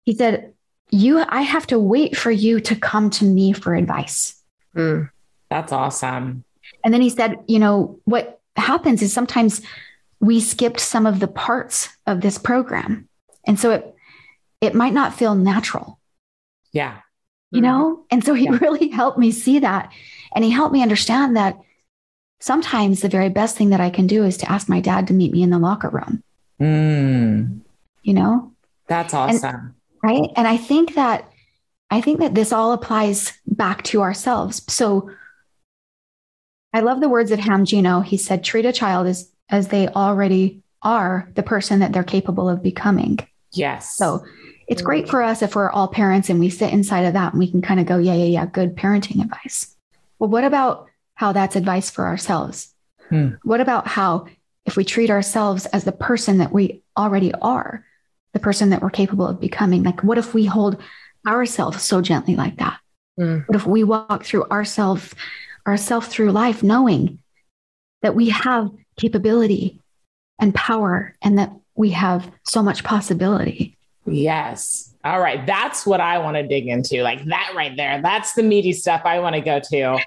He 0.06 0.16
said, 0.16 0.54
you 0.90 1.24
i 1.30 1.42
have 1.42 1.68
to 1.68 1.80
wait 1.80 2.16
for 2.16 2.32
you 2.32 2.60
to 2.60 2.76
come 2.76 3.10
to 3.10 3.26
me 3.26 3.52
for 3.52 3.76
advice 3.76 4.42
mm, 4.76 5.10
that's 5.50 5.72
awesome 5.72 6.44
and 6.84 6.94
then 6.94 7.02
he 7.02 7.10
said 7.10 7.38
you 7.48 7.60
know 7.60 8.00
what 8.06 8.40
happens 8.56 9.02
is 9.02 9.14
sometimes 9.14 9.62
we 10.20 10.40
skipped 10.40 10.80
some 10.80 11.06
of 11.06 11.20
the 11.20 11.28
parts 11.28 11.90
of 12.06 12.22
this 12.22 12.38
program 12.38 13.08
and 13.46 13.60
so 13.60 13.72
it 13.72 13.96
it 14.62 14.74
might 14.74 14.94
not 14.94 15.14
feel 15.14 15.36
natural 15.36 15.97
yeah. 16.72 17.00
You 17.52 17.62
know? 17.62 18.06
And 18.12 18.24
so 18.24 18.34
he 18.34 18.46
yeah. 18.46 18.58
really 18.62 18.88
helped 19.02 19.18
me 19.18 19.32
see 19.32 19.60
that. 19.60 19.92
And 20.36 20.44
he 20.44 20.52
helped 20.52 20.74
me 20.74 20.82
understand 20.82 21.38
that 21.38 21.58
sometimes 22.40 23.02
the 23.02 23.10
very 23.10 23.30
best 23.30 23.58
thing 23.58 23.70
that 23.72 23.82
i 23.82 23.90
can 23.90 24.06
do 24.06 24.24
is 24.24 24.38
to 24.38 24.52
ask 24.52 24.70
my 24.70 24.80
dad 24.80 25.08
to 25.08 25.14
meet 25.14 25.32
me 25.32 25.42
in 25.42 25.50
the 25.50 25.60
locker 25.60 25.90
room. 25.90 26.24
Mm. 26.60 27.62
you 28.04 28.14
know? 28.14 28.52
That's 28.88 29.14
awesome. 29.14 29.56
and, 29.56 29.74
right? 30.04 30.30
And 30.36 30.48
i 30.48 30.58
think 30.58 30.96
that 30.96 31.32
i 31.90 32.02
think 32.02 32.20
that 32.20 32.36
this 32.36 32.52
all 32.52 32.74
applies 32.74 33.34
back 33.46 33.84
to 33.84 34.02
ourselves. 34.02 34.62
So 34.72 35.10
i 36.74 36.82
love 36.82 37.02
the 37.02 37.10
words 37.10 37.32
of 37.32 37.40
Haim 37.40 37.66
Ginott. 37.66 38.06
He 38.06 38.18
said 38.18 38.44
treat 38.44 38.66
a 38.66 38.74
child 38.74 39.08
as 39.08 39.32
as 39.50 39.70
they 39.70 39.88
already 39.88 40.62
are 40.82 41.32
the 41.36 41.44
person 41.44 41.80
that 41.80 41.94
they're 41.94 42.04
capable 42.04 42.50
of 42.50 42.62
becoming. 42.62 43.20
Yes. 43.52 43.96
So 43.96 44.24
it's 44.68 44.82
great 44.82 45.10
for 45.10 45.22
us 45.22 45.42
if 45.42 45.56
we're 45.56 45.70
all 45.70 45.88
parents 45.88 46.30
and 46.30 46.40
we 46.40 46.50
sit 46.50 46.74
inside 46.74 47.06
of 47.06 47.14
that 47.14 47.34
and 47.34 47.40
we 47.40 47.50
can 47.50 47.62
kind 47.62 47.80
of 47.80 47.86
go 47.86 47.98
yeah 47.98 48.14
yeah 48.14 48.26
yeah 48.26 48.46
good 48.46 48.76
parenting 48.76 49.22
advice 49.22 49.76
well 50.20 50.30
what 50.30 50.44
about 50.44 50.88
how 51.16 51.32
that's 51.32 51.56
advice 51.56 51.90
for 51.90 52.06
ourselves 52.06 52.74
hmm. 53.10 53.30
what 53.44 53.62
about 53.62 53.88
how 53.88 54.28
if 54.66 54.76
we 54.76 54.84
treat 54.84 55.10
ourselves 55.10 55.66
as 55.68 55.84
the 55.84 55.92
person 55.92 56.40
that 56.40 56.52
we 56.52 56.82
already 56.98 57.34
are 57.36 57.86
the 58.34 58.44
person 58.44 58.70
that 58.70 58.82
we're 58.82 58.90
capable 58.90 59.28
of 59.28 59.40
becoming. 59.40 59.84
Like, 59.84 60.04
what 60.04 60.18
if 60.18 60.34
we 60.34 60.46
hold 60.46 60.82
ourselves 61.26 61.82
so 61.82 62.02
gently 62.02 62.36
like 62.36 62.58
that? 62.58 62.80
Mm. 63.20 63.48
What 63.48 63.56
if 63.56 63.66
we 63.66 63.84
walk 63.84 64.26
through 64.26 64.46
ourselves, 64.46 65.14
ourselves 65.66 66.08
through 66.08 66.32
life, 66.32 66.62
knowing 66.62 67.20
that 68.04 68.16
we 68.16 68.30
have 68.30 68.70
capability 68.96 69.80
and 70.40 70.54
power 70.54 71.16
and 71.22 71.40
that 71.40 71.52
we 71.76 71.92
have 71.92 72.30
so 72.44 72.62
much 72.62 72.84
possibility? 72.84 73.77
Yes. 74.08 74.94
All 75.04 75.20
right. 75.20 75.46
That's 75.46 75.86
what 75.86 76.02
I 76.02 76.18
want 76.18 76.36
to 76.38 76.48
dig 76.48 76.68
into. 76.68 77.02
Like 77.04 77.24
that 77.26 77.54
right 77.56 77.76
there. 77.76 78.02
That's 78.02 78.34
the 78.34 78.44
meaty 78.44 78.74
stuff 78.74 79.02
I 79.06 79.20
want 79.20 79.36
to 79.36 79.42
go 79.42 79.60
to. 79.60 80.00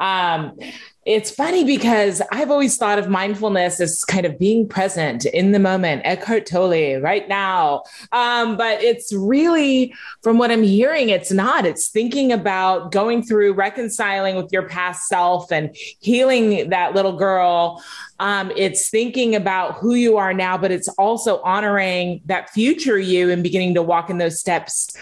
Um, 0.00 0.58
it's 1.04 1.32
funny 1.32 1.64
because 1.64 2.22
I've 2.30 2.50
always 2.50 2.76
thought 2.76 2.98
of 2.98 3.08
mindfulness 3.08 3.80
as 3.80 4.04
kind 4.04 4.24
of 4.24 4.38
being 4.38 4.68
present 4.68 5.24
in 5.24 5.50
the 5.50 5.58
moment, 5.58 6.02
Eckhart 6.04 6.46
Tolle, 6.46 7.00
right 7.00 7.28
now. 7.28 7.82
Um, 8.12 8.56
but 8.56 8.80
it's 8.80 9.12
really, 9.12 9.92
from 10.22 10.38
what 10.38 10.52
I'm 10.52 10.62
hearing, 10.62 11.08
it's 11.08 11.32
not. 11.32 11.66
It's 11.66 11.88
thinking 11.88 12.30
about 12.30 12.92
going 12.92 13.24
through 13.24 13.54
reconciling 13.54 14.36
with 14.36 14.52
your 14.52 14.68
past 14.68 15.08
self 15.08 15.50
and 15.50 15.74
healing 15.98 16.68
that 16.70 16.94
little 16.94 17.16
girl. 17.16 17.82
Um, 18.20 18.52
it's 18.56 18.88
thinking 18.88 19.34
about 19.34 19.74
who 19.74 19.94
you 19.94 20.18
are 20.18 20.32
now, 20.32 20.56
but 20.56 20.70
it's 20.70 20.88
also 20.90 21.40
honoring 21.40 22.20
that 22.26 22.50
future 22.50 22.98
you 22.98 23.28
and 23.28 23.42
beginning 23.42 23.74
to 23.74 23.82
walk 23.82 24.08
in 24.08 24.18
those 24.18 24.38
steps 24.38 24.96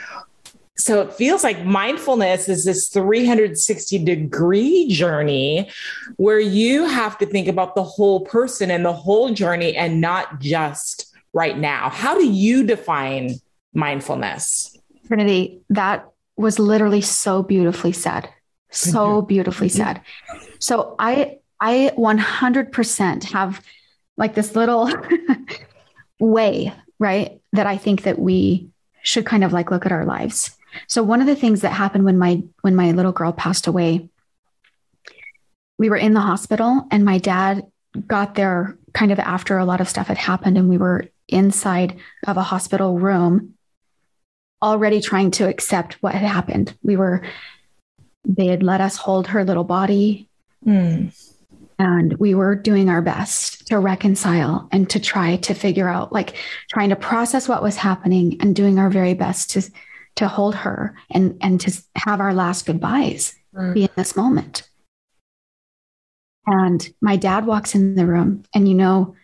so 0.81 1.03
it 1.03 1.13
feels 1.13 1.45
like 1.45 1.65
mindfulness 1.65 2.49
is 2.49 2.65
this 2.65 2.89
360 2.89 4.05
degree 4.05 4.89
journey 4.89 5.71
where 6.17 6.41
you 6.41 6.87
have 6.87 7.19
to 7.19 7.27
think 7.27 7.49
about 7.49 7.75
the 7.75 7.83
whole 7.83 8.21
person 8.21 8.71
and 8.71 8.85
the 8.85 8.93
whole 8.93 9.33
journey 9.33 9.77
and 9.77 10.01
not 10.01 10.41
just 10.41 11.15
right 11.33 11.59
now. 11.59 11.91
How 11.91 12.15
do 12.15 12.27
you 12.27 12.67
define 12.67 13.37
mindfulness? 13.75 14.77
Trinity, 15.07 15.61
that 15.71 16.09
was 16.37 16.59
literally 16.59 17.01
so 17.01 17.43
beautifully 17.43 17.93
said. 17.93 18.29
So 18.71 19.23
beautifully 19.23 19.69
said. 19.69 20.01
So 20.61 20.95
I 20.99 21.39
I 21.61 21.93
100% 21.97 23.25
have 23.33 23.61
like 24.17 24.35
this 24.35 24.55
little 24.57 24.91
way, 26.21 26.73
right? 26.99 27.41
That 27.53 27.67
I 27.67 27.77
think 27.77 28.03
that 28.05 28.19
we 28.19 28.71
should 29.03 29.27
kind 29.27 29.45
of 29.45 29.53
like 29.53 29.71
look 29.71 29.87
at 29.87 29.93
our 29.93 30.05
lives. 30.05 30.57
So 30.87 31.03
one 31.03 31.21
of 31.21 31.27
the 31.27 31.37
things 31.37 31.63
that 31.63 31.71
happened 31.71 32.05
when 32.05 32.19
my 32.19 32.43
when 32.63 32.77
my 32.77 32.93
little 32.93 33.13
girl 33.13 33.33
passed 33.33 33.67
away, 33.67 34.09
we 35.79 35.91
were 35.91 35.97
in 35.97 36.15
the 36.15 36.21
hospital 36.21 36.87
and 36.91 37.05
my 37.05 37.19
dad 37.19 37.67
got 38.07 38.35
there 38.35 38.77
kind 38.93 39.13
of 39.13 39.19
after 39.19 39.59
a 39.59 39.65
lot 39.65 39.81
of 39.81 39.89
stuff 39.89 40.07
had 40.07 40.19
happened 40.19 40.57
and 40.57 40.69
we 40.69 40.79
were 40.79 41.09
inside 41.29 41.97
of 42.27 42.37
a 42.37 42.43
hospital 42.43 42.99
room 42.99 43.55
already 44.63 45.01
trying 45.01 45.31
to 45.31 45.49
accept 45.49 45.95
what 46.03 46.15
had 46.15 46.29
happened. 46.29 46.77
We 46.83 46.97
were 46.97 47.23
they 48.25 48.47
had 48.47 48.63
let 48.63 48.81
us 48.81 48.97
hold 48.97 49.29
her 49.29 49.45
little 49.45 49.65
body. 49.65 50.29
Mm. 50.67 51.17
And 51.79 52.13
we 52.19 52.35
were 52.35 52.55
doing 52.55 52.91
our 52.91 53.01
best 53.01 53.69
to 53.69 53.79
reconcile 53.79 54.69
and 54.71 54.89
to 54.91 55.01
try 55.01 55.37
to 55.37 55.55
figure 55.55 55.89
out, 55.89 56.13
like 56.13 56.37
trying 56.69 56.91
to 56.91 56.97
process 56.97 57.49
what 57.49 57.63
was 57.63 57.77
happening 57.77 58.37
and 58.43 58.55
doing 58.55 58.79
our 58.79 58.91
very 58.91 59.15
best 59.15 59.51
to 59.51 59.63
to 60.17 60.29
hold 60.29 60.55
her 60.55 60.97
and 61.11 61.39
and 61.41 61.61
to 61.61 61.83
have 61.97 62.21
our 62.21 62.35
last 62.35 62.67
goodbyes 62.67 63.35
mm. 63.55 63.75
be 63.75 63.85
in 63.85 63.91
this 63.97 64.17
moment. 64.17 64.69
And 66.47 66.89
my 67.01 67.17
dad 67.17 67.47
walks 67.47 67.75
in 67.75 67.95
the 67.95 68.07
room, 68.07 68.45
and 68.55 68.69
you 68.69 68.75
know, 68.75 69.15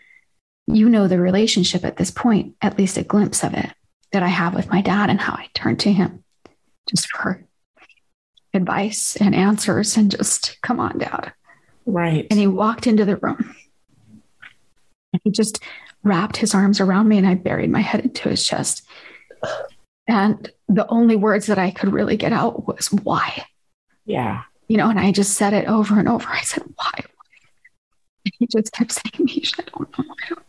you 0.66 0.88
know 0.88 1.08
the 1.08 1.18
relationship 1.18 1.84
at 1.84 1.96
this 1.96 2.10
point, 2.10 2.54
at 2.62 2.78
least 2.78 2.98
a 2.98 3.02
glimpse 3.02 3.42
of 3.42 3.54
it 3.54 3.72
that 4.12 4.22
I 4.22 4.28
have 4.28 4.54
with 4.54 4.68
my 4.68 4.80
dad 4.80 5.10
and 5.10 5.20
how 5.20 5.34
I 5.34 5.48
turn 5.54 5.76
to 5.78 5.92
him 5.92 6.22
just 6.88 7.08
for 7.08 7.44
advice 8.54 9.16
and 9.16 9.34
answers 9.34 9.96
and 9.96 10.10
just 10.10 10.60
come 10.62 10.80
on, 10.80 10.98
dad. 10.98 11.32
Right. 11.84 12.26
And 12.30 12.38
he 12.38 12.46
walked 12.46 12.86
into 12.86 13.04
the 13.04 13.16
room 13.16 13.54
and 15.12 15.20
he 15.24 15.30
just 15.30 15.62
wrapped 16.02 16.36
his 16.36 16.54
arms 16.54 16.80
around 16.80 17.08
me 17.08 17.18
and 17.18 17.26
I 17.26 17.34
buried 17.34 17.70
my 17.70 17.80
head 17.80 18.00
into 18.00 18.28
his 18.28 18.46
chest. 18.46 18.82
And 20.08 20.50
the 20.68 20.86
only 20.88 21.16
words 21.16 21.46
that 21.46 21.58
I 21.58 21.70
could 21.70 21.92
really 21.92 22.16
get 22.16 22.32
out 22.32 22.66
was 22.66 22.92
why. 22.92 23.44
Yeah. 24.04 24.42
You 24.68 24.76
know, 24.76 24.88
and 24.88 25.00
I 25.00 25.12
just 25.12 25.34
said 25.34 25.52
it 25.52 25.68
over 25.68 25.98
and 25.98 26.08
over. 26.08 26.28
I 26.28 26.42
said, 26.42 26.62
why? 26.76 26.92
And 28.24 28.34
he 28.38 28.46
just 28.46 28.72
kept 28.72 28.92
saying, 28.92 29.26
Mish, 29.26 29.52
I 29.58 29.62
don't 29.62 29.98
know. 29.98 30.04
I 30.10 30.28
don't 30.28 30.46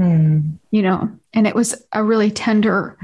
Mm. 0.00 0.58
You 0.70 0.82
know, 0.82 1.18
and 1.32 1.46
it 1.46 1.54
was 1.54 1.84
a 1.92 2.02
really 2.02 2.30
tender 2.30 2.98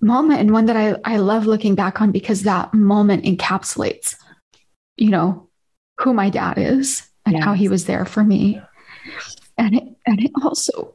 moment 0.00 0.40
and 0.40 0.50
one 0.50 0.66
that 0.66 0.76
I, 0.76 0.96
I 1.04 1.18
love 1.18 1.46
looking 1.46 1.74
back 1.74 2.00
on 2.00 2.10
because 2.10 2.42
that 2.42 2.72
moment 2.72 3.24
encapsulates, 3.24 4.16
you 4.96 5.10
know, 5.10 5.48
who 5.98 6.14
my 6.14 6.30
dad 6.30 6.58
is 6.58 7.06
and 7.26 7.36
yes. 7.36 7.44
how 7.44 7.52
he 7.52 7.68
was 7.68 7.84
there 7.84 8.04
for 8.04 8.24
me. 8.24 8.60
And 9.58 9.76
it, 9.76 9.84
and 10.06 10.20
it 10.20 10.30
also, 10.42 10.94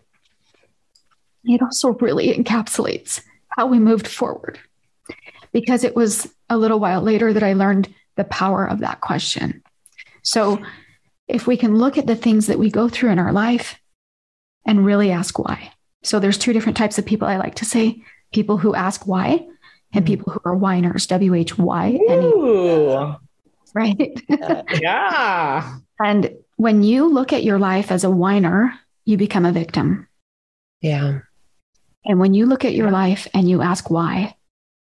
it 1.44 1.62
also 1.62 1.94
really 1.94 2.34
encapsulates 2.34 3.22
how 3.56 3.68
we 3.68 3.80
moved 3.80 4.08
forward 4.08 4.60
because 5.54 5.84
it 5.84 5.96
was 5.96 6.34
a 6.50 6.58
little 6.58 6.80
while 6.80 7.02
later 7.02 7.32
that 7.32 7.44
I 7.44 7.54
learned 7.54 7.94
the 8.18 8.26
power 8.26 8.66
of 8.66 8.80
that 8.80 9.02
question. 9.02 9.64
So 10.24 10.62
if 11.28 11.48
we 11.48 11.58
can 11.58 11.78
look 11.78 11.98
at 11.98 12.08
the 12.08 12.16
things 12.16 12.48
that 12.48 12.60
we 12.60 12.70
go 12.70 12.90
through 12.90 13.12
in 13.12 13.20
our 13.20 13.32
life 13.32 13.80
and 14.66 14.86
really 14.86 15.12
ask 15.12 15.40
why. 15.40 15.72
So 16.04 16.20
there's 16.20 16.38
two 16.38 16.54
different 16.54 16.78
types 16.78 16.98
of 16.98 17.06
people 17.06 17.28
I 17.28 17.38
like 17.38 17.56
to 17.56 17.66
say 17.66 18.04
people 18.34 18.58
who 18.58 18.76
ask 18.76 19.08
why 19.08 19.48
and 19.94 20.04
hmm. 20.04 20.08
people 20.08 20.34
who 20.34 20.42
are 20.46 20.56
whiners, 20.56 21.08
W 21.08 21.34
H 21.34 21.58
Y. 21.58 22.00
Right. 23.74 24.22
yeah. 24.82 25.78
and 26.04 26.32
when 26.58 26.84
you 26.84 27.12
look 27.12 27.34
at 27.34 27.44
your 27.44 27.60
life 27.60 27.92
as 27.92 28.04
a 28.04 28.10
whiner, 28.10 28.74
you 29.06 29.18
become 29.18 29.46
a 29.46 29.52
victim. 29.52 30.08
Yeah. 30.82 31.20
And 32.06 32.20
when 32.20 32.34
you 32.34 32.46
look 32.46 32.66
at 32.66 32.74
your 32.74 32.92
life 32.92 33.28
and 33.34 33.50
you 33.50 33.62
ask 33.62 33.90
why, 33.90 34.36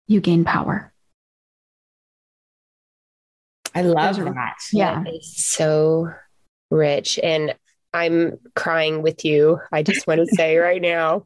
you 0.08 0.22
gain 0.22 0.46
power. 0.46 0.94
I 3.74 3.82
love 3.82 4.18
that. 4.18 4.58
Yeah. 4.72 5.04
That 5.04 5.24
so 5.24 6.12
rich. 6.70 7.20
And 7.22 7.56
I'm 7.94 8.40
crying 8.56 9.02
with 9.02 9.26
you. 9.26 9.60
I 9.72 9.84
just 9.84 10.08
want 10.08 10.20
to 10.20 10.26
say 10.36 10.58
right 10.58 10.82
now. 10.82 11.26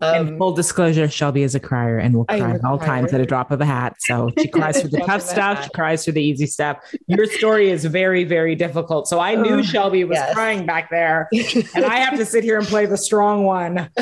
Um, 0.00 0.28
and 0.28 0.38
full 0.38 0.52
disclosure, 0.52 1.08
Shelby 1.08 1.42
is 1.42 1.54
a 1.54 1.60
crier 1.60 1.98
and 1.98 2.14
will 2.14 2.24
cry 2.24 2.52
at 2.52 2.64
all 2.64 2.78
times 2.78 3.12
at 3.12 3.20
a 3.20 3.26
drop 3.26 3.50
of 3.50 3.60
a 3.60 3.64
hat. 3.64 3.96
So 4.00 4.30
she 4.38 4.48
cries 4.52 4.82
for 4.82 4.88
the 4.88 5.00
tough 5.00 5.22
stuff. 5.22 5.64
She 5.64 5.70
cries 5.70 6.04
for 6.04 6.12
the 6.12 6.22
easy 6.22 6.46
stuff. 6.46 6.78
Your 7.06 7.26
story 7.26 7.70
is 7.70 7.84
very, 7.84 8.24
very 8.24 8.54
difficult. 8.54 9.08
So 9.08 9.20
I 9.20 9.34
knew 9.34 9.58
oh, 9.58 9.62
Shelby 9.62 10.04
was 10.04 10.16
yes. 10.16 10.34
crying 10.34 10.66
back 10.66 10.90
there, 10.90 11.28
and 11.74 11.84
I 11.84 11.96
have 11.96 12.18
to 12.18 12.26
sit 12.26 12.44
here 12.44 12.58
and 12.58 12.66
play 12.66 12.86
the 12.86 12.98
strong 12.98 13.44
one. 13.44 13.90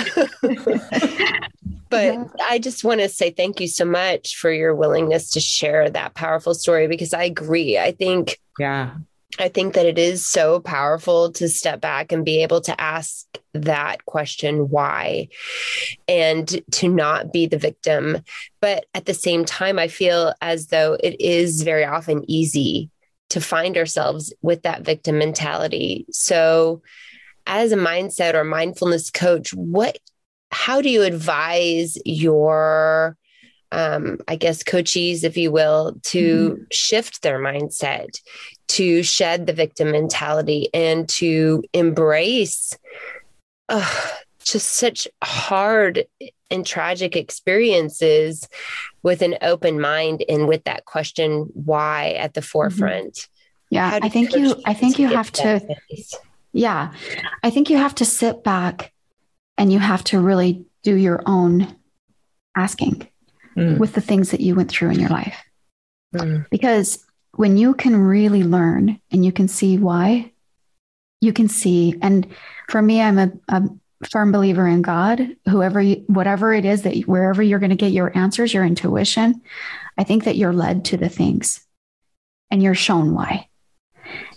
but 1.90 2.18
I 2.48 2.58
just 2.58 2.84
want 2.84 3.00
to 3.00 3.08
say 3.08 3.30
thank 3.30 3.60
you 3.60 3.68
so 3.68 3.84
much 3.84 4.36
for 4.36 4.50
your 4.52 4.74
willingness 4.74 5.30
to 5.30 5.40
share 5.40 5.88
that 5.90 6.14
powerful 6.14 6.54
story 6.54 6.86
because 6.88 7.12
I 7.14 7.24
agree. 7.24 7.78
I 7.78 7.92
think 7.92 8.40
yeah 8.58 8.94
I 9.38 9.48
think 9.48 9.74
that 9.74 9.86
it 9.86 9.98
is 9.98 10.26
so 10.26 10.60
powerful 10.60 11.32
to 11.32 11.48
step 11.48 11.80
back 11.80 12.12
and 12.12 12.24
be 12.24 12.42
able 12.42 12.60
to 12.62 12.80
ask 12.80 13.26
that 13.54 14.04
question, 14.04 14.68
why, 14.68 15.28
and 16.06 16.48
to 16.72 16.88
not 16.88 17.32
be 17.32 17.46
the 17.46 17.58
victim. 17.58 18.18
But 18.60 18.86
at 18.94 19.06
the 19.06 19.14
same 19.14 19.44
time, 19.44 19.78
I 19.78 19.88
feel 19.88 20.34
as 20.40 20.68
though 20.68 20.96
it 21.02 21.20
is 21.20 21.62
very 21.62 21.84
often 21.84 22.28
easy 22.28 22.90
to 23.30 23.40
find 23.40 23.76
ourselves 23.76 24.32
with 24.42 24.62
that 24.62 24.82
victim 24.82 25.18
mentality. 25.18 26.06
So, 26.10 26.82
as 27.46 27.72
a 27.72 27.76
mindset 27.76 28.34
or 28.34 28.44
mindfulness 28.44 29.10
coach, 29.10 29.52
what, 29.52 29.98
how 30.50 30.80
do 30.80 30.88
you 30.88 31.02
advise 31.02 31.98
your 32.04 33.18
um, 33.74 34.18
I 34.28 34.36
guess, 34.36 34.62
coaches, 34.62 35.24
if 35.24 35.36
you 35.36 35.50
will, 35.50 35.96
to 36.04 36.50
mm-hmm. 36.50 36.62
shift 36.70 37.22
their 37.22 37.40
mindset, 37.40 38.20
to 38.68 39.02
shed 39.02 39.46
the 39.46 39.52
victim 39.52 39.90
mentality, 39.92 40.68
and 40.74 41.08
to 41.10 41.62
embrace 41.72 42.76
uh, 43.68 44.10
just 44.44 44.68
such 44.70 45.08
hard 45.22 46.04
and 46.50 46.66
tragic 46.66 47.16
experiences 47.16 48.48
with 49.02 49.22
an 49.22 49.36
open 49.42 49.80
mind 49.80 50.24
and 50.28 50.46
with 50.46 50.64
that 50.64 50.84
question 50.84 51.48
why 51.54 52.10
at 52.12 52.34
the 52.34 52.40
mm-hmm. 52.40 52.46
forefront. 52.46 53.14
Mm-hmm. 53.14 53.30
Yeah, 53.70 53.98
I 54.02 54.08
think 54.08 54.36
you 54.36 54.54
I 54.66 54.74
think 54.74 54.98
you 54.98 55.08
have 55.08 55.32
to 55.32 55.60
space? 55.60 56.14
Yeah. 56.52 56.92
I 57.42 57.50
think 57.50 57.68
you 57.68 57.76
have 57.76 57.96
to 57.96 58.04
sit 58.04 58.44
back 58.44 58.92
and 59.58 59.72
you 59.72 59.80
have 59.80 60.04
to 60.04 60.20
really 60.20 60.64
do 60.84 60.94
your 60.94 61.22
own 61.26 61.74
asking 62.56 63.08
mm. 63.56 63.78
with 63.78 63.94
the 63.94 64.00
things 64.00 64.30
that 64.30 64.40
you 64.40 64.54
went 64.54 64.70
through 64.70 64.90
in 64.90 65.00
your 65.00 65.08
life. 65.08 65.36
Mm. 66.14 66.48
Because 66.50 67.04
when 67.36 67.56
you 67.56 67.74
can 67.74 67.96
really 67.96 68.42
learn 68.42 69.00
and 69.10 69.24
you 69.24 69.32
can 69.32 69.48
see 69.48 69.78
why, 69.78 70.32
you 71.20 71.32
can 71.32 71.48
see. 71.48 71.96
And 72.02 72.26
for 72.68 72.80
me, 72.80 73.00
I'm 73.00 73.18
a, 73.18 73.32
a 73.48 73.62
firm 74.10 74.32
believer 74.32 74.66
in 74.66 74.82
God. 74.82 75.36
Whoever, 75.48 75.80
you, 75.80 76.04
whatever 76.06 76.52
it 76.52 76.64
is 76.64 76.82
that 76.82 76.96
wherever 77.02 77.42
you're 77.42 77.58
going 77.58 77.70
to 77.70 77.76
get 77.76 77.92
your 77.92 78.16
answers, 78.16 78.52
your 78.52 78.64
intuition, 78.64 79.42
I 79.98 80.04
think 80.04 80.24
that 80.24 80.36
you're 80.36 80.52
led 80.52 80.84
to 80.86 80.96
the 80.96 81.08
things 81.08 81.64
and 82.50 82.62
you're 82.62 82.74
shown 82.74 83.14
why. 83.14 83.48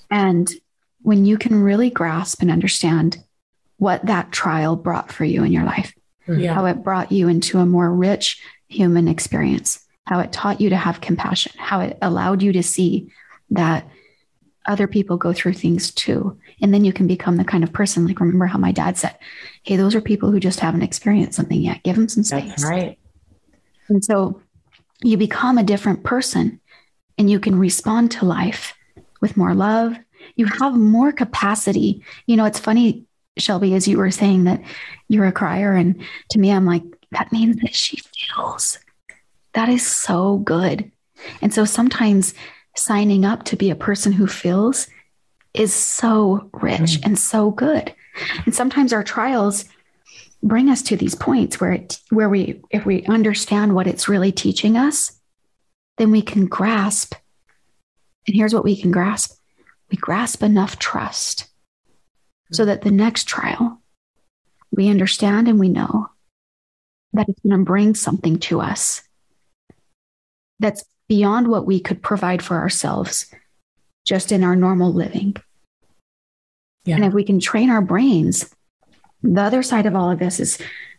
And 0.09 0.49
when 1.01 1.25
you 1.25 1.37
can 1.37 1.61
really 1.61 1.89
grasp 1.89 2.41
and 2.41 2.51
understand 2.51 3.17
what 3.77 4.05
that 4.05 4.31
trial 4.31 4.75
brought 4.75 5.11
for 5.11 5.25
you 5.25 5.43
in 5.43 5.51
your 5.51 5.65
life, 5.65 5.93
mm-hmm. 6.27 6.41
yeah. 6.41 6.53
how 6.53 6.65
it 6.65 6.83
brought 6.83 7.11
you 7.11 7.27
into 7.27 7.59
a 7.59 7.65
more 7.65 7.93
rich, 7.93 8.41
human 8.67 9.07
experience, 9.07 9.85
how 10.07 10.19
it 10.19 10.31
taught 10.31 10.61
you 10.61 10.69
to 10.69 10.77
have 10.77 11.01
compassion, 11.01 11.51
how 11.57 11.81
it 11.81 11.97
allowed 12.01 12.41
you 12.41 12.53
to 12.53 12.63
see 12.63 13.11
that 13.49 13.85
other 14.65 14.87
people 14.87 15.17
go 15.17 15.33
through 15.33 15.53
things 15.53 15.91
too. 15.91 16.37
And 16.61 16.73
then 16.73 16.85
you 16.85 16.93
can 16.93 17.07
become 17.07 17.35
the 17.35 17.43
kind 17.43 17.61
of 17.61 17.73
person, 17.73 18.07
like, 18.07 18.21
remember 18.21 18.45
how 18.45 18.57
my 18.57 18.71
dad 18.71 18.97
said, 18.97 19.17
Hey, 19.63 19.75
those 19.75 19.95
are 19.95 20.01
people 20.01 20.31
who 20.31 20.39
just 20.39 20.61
haven't 20.61 20.81
experienced 20.81 21.35
something 21.35 21.61
yet. 21.61 21.83
Give 21.83 21.97
them 21.97 22.07
some 22.07 22.23
space. 22.23 22.47
That's 22.47 22.63
right. 22.63 22.97
And 23.89 24.03
so 24.03 24.41
you 25.03 25.17
become 25.17 25.57
a 25.57 25.63
different 25.63 26.05
person 26.05 26.61
and 27.17 27.29
you 27.29 27.39
can 27.39 27.59
respond 27.59 28.11
to 28.11 28.25
life 28.25 28.75
with 29.19 29.35
more 29.35 29.53
love. 29.53 29.97
You 30.37 30.45
have 30.45 30.73
more 30.73 31.11
capacity. 31.11 32.01
You 32.27 32.37
know, 32.37 32.45
it's 32.45 32.59
funny, 32.59 33.05
Shelby, 33.37 33.73
as 33.73 33.89
you 33.89 33.97
were 33.97 34.11
saying 34.11 34.45
that 34.45 34.61
you're 35.09 35.25
a 35.25 35.33
crier. 35.33 35.73
And 35.73 36.01
to 36.29 36.39
me, 36.39 36.51
I'm 36.51 36.65
like, 36.65 36.83
that 37.11 37.33
means 37.33 37.57
that 37.57 37.75
she 37.75 37.97
feels. 37.97 38.79
That 39.57 39.69
is 39.69 39.83
so 39.83 40.37
good. 40.37 40.91
And 41.41 41.51
so 41.51 41.65
sometimes 41.65 42.35
signing 42.75 43.25
up 43.25 43.41
to 43.45 43.55
be 43.55 43.71
a 43.71 43.75
person 43.75 44.11
who 44.11 44.27
feels 44.27 44.85
is 45.55 45.73
so 45.73 46.51
rich 46.53 46.79
mm. 46.79 47.05
and 47.05 47.17
so 47.17 47.49
good. 47.49 47.91
And 48.45 48.53
sometimes 48.53 48.93
our 48.93 49.03
trials 49.03 49.65
bring 50.43 50.69
us 50.69 50.83
to 50.83 50.95
these 50.95 51.15
points 51.15 51.59
where 51.59 51.71
it 51.71 51.99
where 52.11 52.29
we 52.29 52.61
if 52.69 52.85
we 52.85 53.03
understand 53.05 53.73
what 53.73 53.87
it's 53.87 54.07
really 54.07 54.31
teaching 54.31 54.77
us, 54.77 55.19
then 55.97 56.11
we 56.11 56.21
can 56.21 56.45
grasp. 56.45 57.15
And 58.27 58.35
here's 58.35 58.53
what 58.53 58.63
we 58.63 58.79
can 58.79 58.91
grasp. 58.91 59.39
We 59.89 59.97
grasp 59.97 60.43
enough 60.43 60.77
trust 60.77 61.47
so 62.51 62.63
that 62.63 62.83
the 62.83 62.91
next 62.91 63.27
trial 63.27 63.81
we 64.69 64.89
understand 64.89 65.47
and 65.47 65.59
we 65.59 65.69
know 65.69 66.11
that 67.13 67.27
it's 67.27 67.39
going 67.39 67.57
to 67.57 67.65
bring 67.65 67.95
something 67.95 68.37
to 68.37 68.61
us 68.61 69.01
that's 70.59 70.83
beyond 71.07 71.47
what 71.47 71.65
we 71.65 71.79
could 71.79 72.01
provide 72.01 72.43
for 72.43 72.57
ourselves 72.57 73.33
just 74.05 74.31
in 74.31 74.43
our 74.43 74.55
normal 74.55 74.93
living. 74.93 75.35
Yeah. 76.85 76.95
And 76.95 77.05
if 77.05 77.13
we 77.13 77.23
can 77.23 77.39
train 77.39 77.69
our 77.69 77.81
brains, 77.81 78.53
the 79.21 79.41
other 79.41 79.63
side 79.63 79.85
of 79.85 79.95
all 79.95 80.11
of 80.11 80.19
this 80.19 80.39
is 80.39 80.57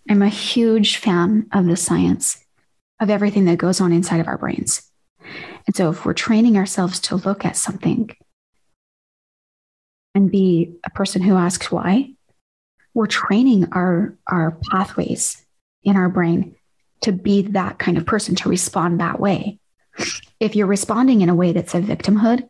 I'm 0.09 0.23
a 0.23 0.29
huge 0.29 0.97
fan 0.97 1.47
of 1.53 1.67
the 1.67 1.77
science 1.77 2.45
of 3.01 3.11
everything 3.11 3.45
that 3.47 3.59
goes 3.59 3.81
on 3.81 3.93
inside 3.93 4.21
of 4.21 4.29
our 4.29 4.39
brains. 4.39 4.83
And 5.67 5.77
so 5.77 5.91
if 5.91 6.05
we're 6.05 6.15
training 6.15 6.57
ourselves 6.57 7.01
to 7.01 7.17
look 7.17 7.45
at 7.45 7.57
something 7.57 8.11
and 10.15 10.31
be 10.31 10.75
a 10.85 10.91
person 10.91 11.23
who 11.23 11.37
asks 11.37 11.71
why, 11.71 12.15
we're 12.95 13.07
training 13.07 13.69
our, 13.73 14.17
our 14.27 14.59
pathways 14.71 15.45
in 15.83 15.97
our 15.97 16.09
brain 16.09 16.57
to 17.03 17.13
be 17.13 17.43
that 17.43 17.79
kind 17.79 17.97
of 17.97 18.07
person, 18.07 18.35
to 18.37 18.49
respond 18.49 19.01
that 19.01 19.21
way. 19.21 19.59
If 20.41 20.55
you're 20.55 20.67
responding 20.67 21.21
in 21.21 21.29
a 21.29 21.35
way 21.35 21.53
that's 21.53 21.75
a 21.75 21.81
victimhood, 21.81 22.49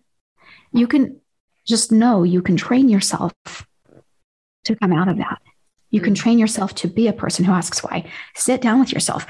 you 0.72 0.86
can 0.86 1.20
just 1.66 1.92
know 1.92 2.22
you 2.22 2.42
can 2.42 2.56
train 2.56 2.88
yourself 2.88 3.32
to 4.64 4.76
come 4.76 4.92
out 4.92 5.08
of 5.08 5.18
that. 5.18 5.40
You 5.90 6.00
can 6.00 6.14
mm. 6.14 6.18
train 6.18 6.38
yourself 6.38 6.74
to 6.76 6.88
be 6.88 7.08
a 7.08 7.12
person 7.12 7.44
who 7.44 7.52
asks 7.52 7.82
why. 7.82 8.10
Sit 8.34 8.60
down 8.60 8.80
with 8.80 8.92
yourself, 8.92 9.26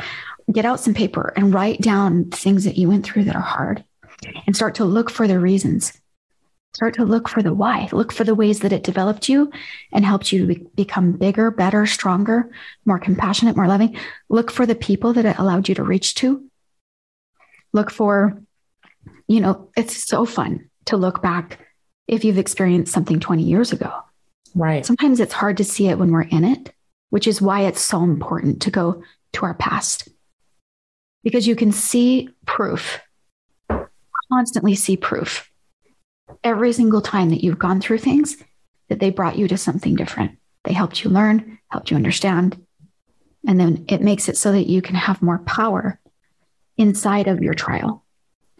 get 0.52 0.64
out 0.64 0.80
some 0.80 0.94
paper 0.94 1.32
and 1.36 1.54
write 1.54 1.80
down 1.80 2.30
things 2.30 2.64
that 2.64 2.76
you 2.76 2.88
went 2.88 3.04
through 3.04 3.24
that 3.24 3.36
are 3.36 3.40
hard 3.40 3.84
and 4.46 4.56
start 4.56 4.74
to 4.76 4.84
look 4.84 5.10
for 5.10 5.28
the 5.28 5.38
reasons. 5.38 5.92
Start 6.74 6.94
to 6.94 7.04
look 7.04 7.28
for 7.28 7.42
the 7.42 7.54
why. 7.54 7.88
Look 7.92 8.12
for 8.12 8.24
the 8.24 8.34
ways 8.34 8.60
that 8.60 8.72
it 8.72 8.84
developed 8.84 9.28
you 9.28 9.50
and 9.92 10.04
helped 10.04 10.32
you 10.32 10.46
be- 10.46 10.66
become 10.74 11.12
bigger, 11.12 11.50
better, 11.50 11.86
stronger, 11.86 12.50
more 12.84 12.98
compassionate, 12.98 13.56
more 13.56 13.66
loving. 13.66 13.96
Look 14.28 14.50
for 14.50 14.66
the 14.66 14.74
people 14.74 15.14
that 15.14 15.24
it 15.24 15.38
allowed 15.38 15.68
you 15.68 15.74
to 15.76 15.82
reach 15.82 16.14
to. 16.16 16.44
Look 17.72 17.90
for, 17.90 18.40
you 19.26 19.40
know, 19.40 19.70
it's 19.76 20.06
so 20.06 20.24
fun 20.24 20.68
to 20.86 20.96
look 20.96 21.22
back 21.22 21.58
if 22.06 22.24
you've 22.24 22.38
experienced 22.38 22.92
something 22.92 23.18
20 23.18 23.42
years 23.42 23.72
ago. 23.72 23.92
Right. 24.54 24.84
Sometimes 24.84 25.20
it's 25.20 25.34
hard 25.34 25.56
to 25.56 25.64
see 25.64 25.88
it 25.88 25.98
when 25.98 26.12
we're 26.12 26.22
in 26.22 26.44
it, 26.44 26.72
which 27.10 27.26
is 27.26 27.42
why 27.42 27.62
it's 27.62 27.80
so 27.80 28.02
important 28.02 28.62
to 28.62 28.70
go 28.70 29.02
to 29.32 29.44
our 29.44 29.54
past 29.54 30.08
because 31.22 31.46
you 31.46 31.56
can 31.56 31.72
see 31.72 32.30
proof, 32.46 33.00
constantly 34.32 34.74
see 34.74 34.96
proof 34.96 35.50
every 36.44 36.72
single 36.72 37.00
time 37.00 37.30
that 37.30 37.42
you've 37.42 37.58
gone 37.58 37.80
through 37.80 37.98
things 37.98 38.36
that 38.88 39.00
they 39.00 39.10
brought 39.10 39.38
you 39.38 39.48
to 39.48 39.56
something 39.56 39.94
different. 39.94 40.38
They 40.64 40.72
helped 40.72 41.04
you 41.04 41.10
learn, 41.10 41.58
helped 41.70 41.90
you 41.90 41.96
understand. 41.96 42.64
And 43.46 43.58
then 43.60 43.84
it 43.88 44.02
makes 44.02 44.28
it 44.28 44.36
so 44.36 44.52
that 44.52 44.66
you 44.66 44.82
can 44.82 44.96
have 44.96 45.22
more 45.22 45.38
power 45.40 46.00
inside 46.76 47.28
of 47.28 47.42
your 47.42 47.54
trial. 47.54 48.04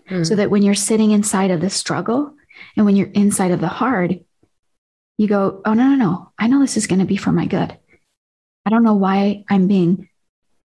Mm. 0.08 0.26
So 0.26 0.36
that 0.36 0.50
when 0.50 0.62
you're 0.62 0.74
sitting 0.74 1.10
inside 1.10 1.50
of 1.50 1.60
the 1.60 1.70
struggle 1.70 2.34
and 2.76 2.86
when 2.86 2.96
you're 2.96 3.08
inside 3.08 3.50
of 3.50 3.60
the 3.60 3.68
hard, 3.68 4.24
you 5.18 5.26
go, 5.26 5.60
oh, 5.64 5.74
no, 5.74 5.88
no, 5.88 5.96
no. 5.96 6.32
I 6.38 6.46
know 6.46 6.60
this 6.60 6.76
is 6.76 6.86
going 6.86 7.00
to 7.00 7.04
be 7.04 7.16
for 7.16 7.32
my 7.32 7.46
good. 7.46 7.76
I 8.64 8.70
don't 8.70 8.84
know 8.84 8.94
why 8.94 9.44
I'm 9.48 9.66
being 9.66 10.08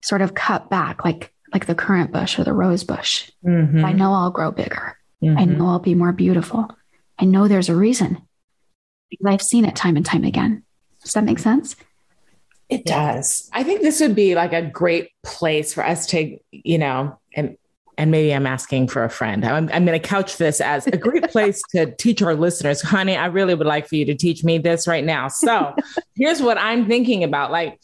sort 0.02 0.22
of 0.22 0.34
cut 0.34 0.70
back, 0.70 1.04
like 1.04 1.32
like 1.52 1.66
the 1.66 1.74
currant 1.74 2.12
bush 2.12 2.38
or 2.38 2.44
the 2.44 2.52
rose 2.52 2.84
bush. 2.84 3.30
Mm-hmm. 3.44 3.84
I 3.84 3.92
know 3.92 4.12
I'll 4.12 4.30
grow 4.30 4.50
bigger. 4.50 4.98
Mm-hmm. 5.22 5.38
I 5.38 5.44
know 5.44 5.68
I'll 5.68 5.78
be 5.78 5.94
more 5.94 6.12
beautiful. 6.12 6.68
I 7.18 7.24
know 7.24 7.48
there's 7.48 7.68
a 7.68 7.74
reason 7.74 8.22
because 9.10 9.26
I've 9.26 9.42
seen 9.42 9.64
it 9.64 9.76
time 9.76 9.96
and 9.96 10.04
time 10.04 10.24
again. 10.24 10.64
Does 11.02 11.12
that 11.12 11.24
make 11.24 11.38
sense? 11.38 11.76
It 12.68 12.84
does. 12.84 13.48
I 13.52 13.62
think 13.62 13.80
this 13.80 14.00
would 14.00 14.16
be 14.16 14.34
like 14.34 14.52
a 14.52 14.62
great 14.62 15.10
place 15.22 15.72
for 15.72 15.86
us 15.86 16.06
to, 16.08 16.36
you 16.50 16.78
know, 16.78 17.18
and 17.34 17.56
and 17.98 18.10
maybe 18.10 18.34
I'm 18.34 18.46
asking 18.46 18.88
for 18.88 19.04
a 19.04 19.08
friend. 19.08 19.44
I'm, 19.44 19.70
I'm 19.72 19.86
going 19.86 19.98
to 19.98 20.06
couch 20.06 20.36
this 20.36 20.60
as 20.60 20.86
a 20.86 20.98
great 20.98 21.22
place 21.30 21.62
to 21.70 21.94
teach 21.96 22.20
our 22.20 22.34
listeners. 22.34 22.82
Honey, 22.82 23.16
I 23.16 23.26
really 23.26 23.54
would 23.54 23.66
like 23.66 23.88
for 23.88 23.96
you 23.96 24.04
to 24.06 24.14
teach 24.14 24.44
me 24.44 24.58
this 24.58 24.86
right 24.86 25.04
now. 25.04 25.28
So 25.28 25.74
here's 26.14 26.42
what 26.42 26.58
I'm 26.58 26.86
thinking 26.86 27.24
about. 27.24 27.50
Like, 27.50 27.80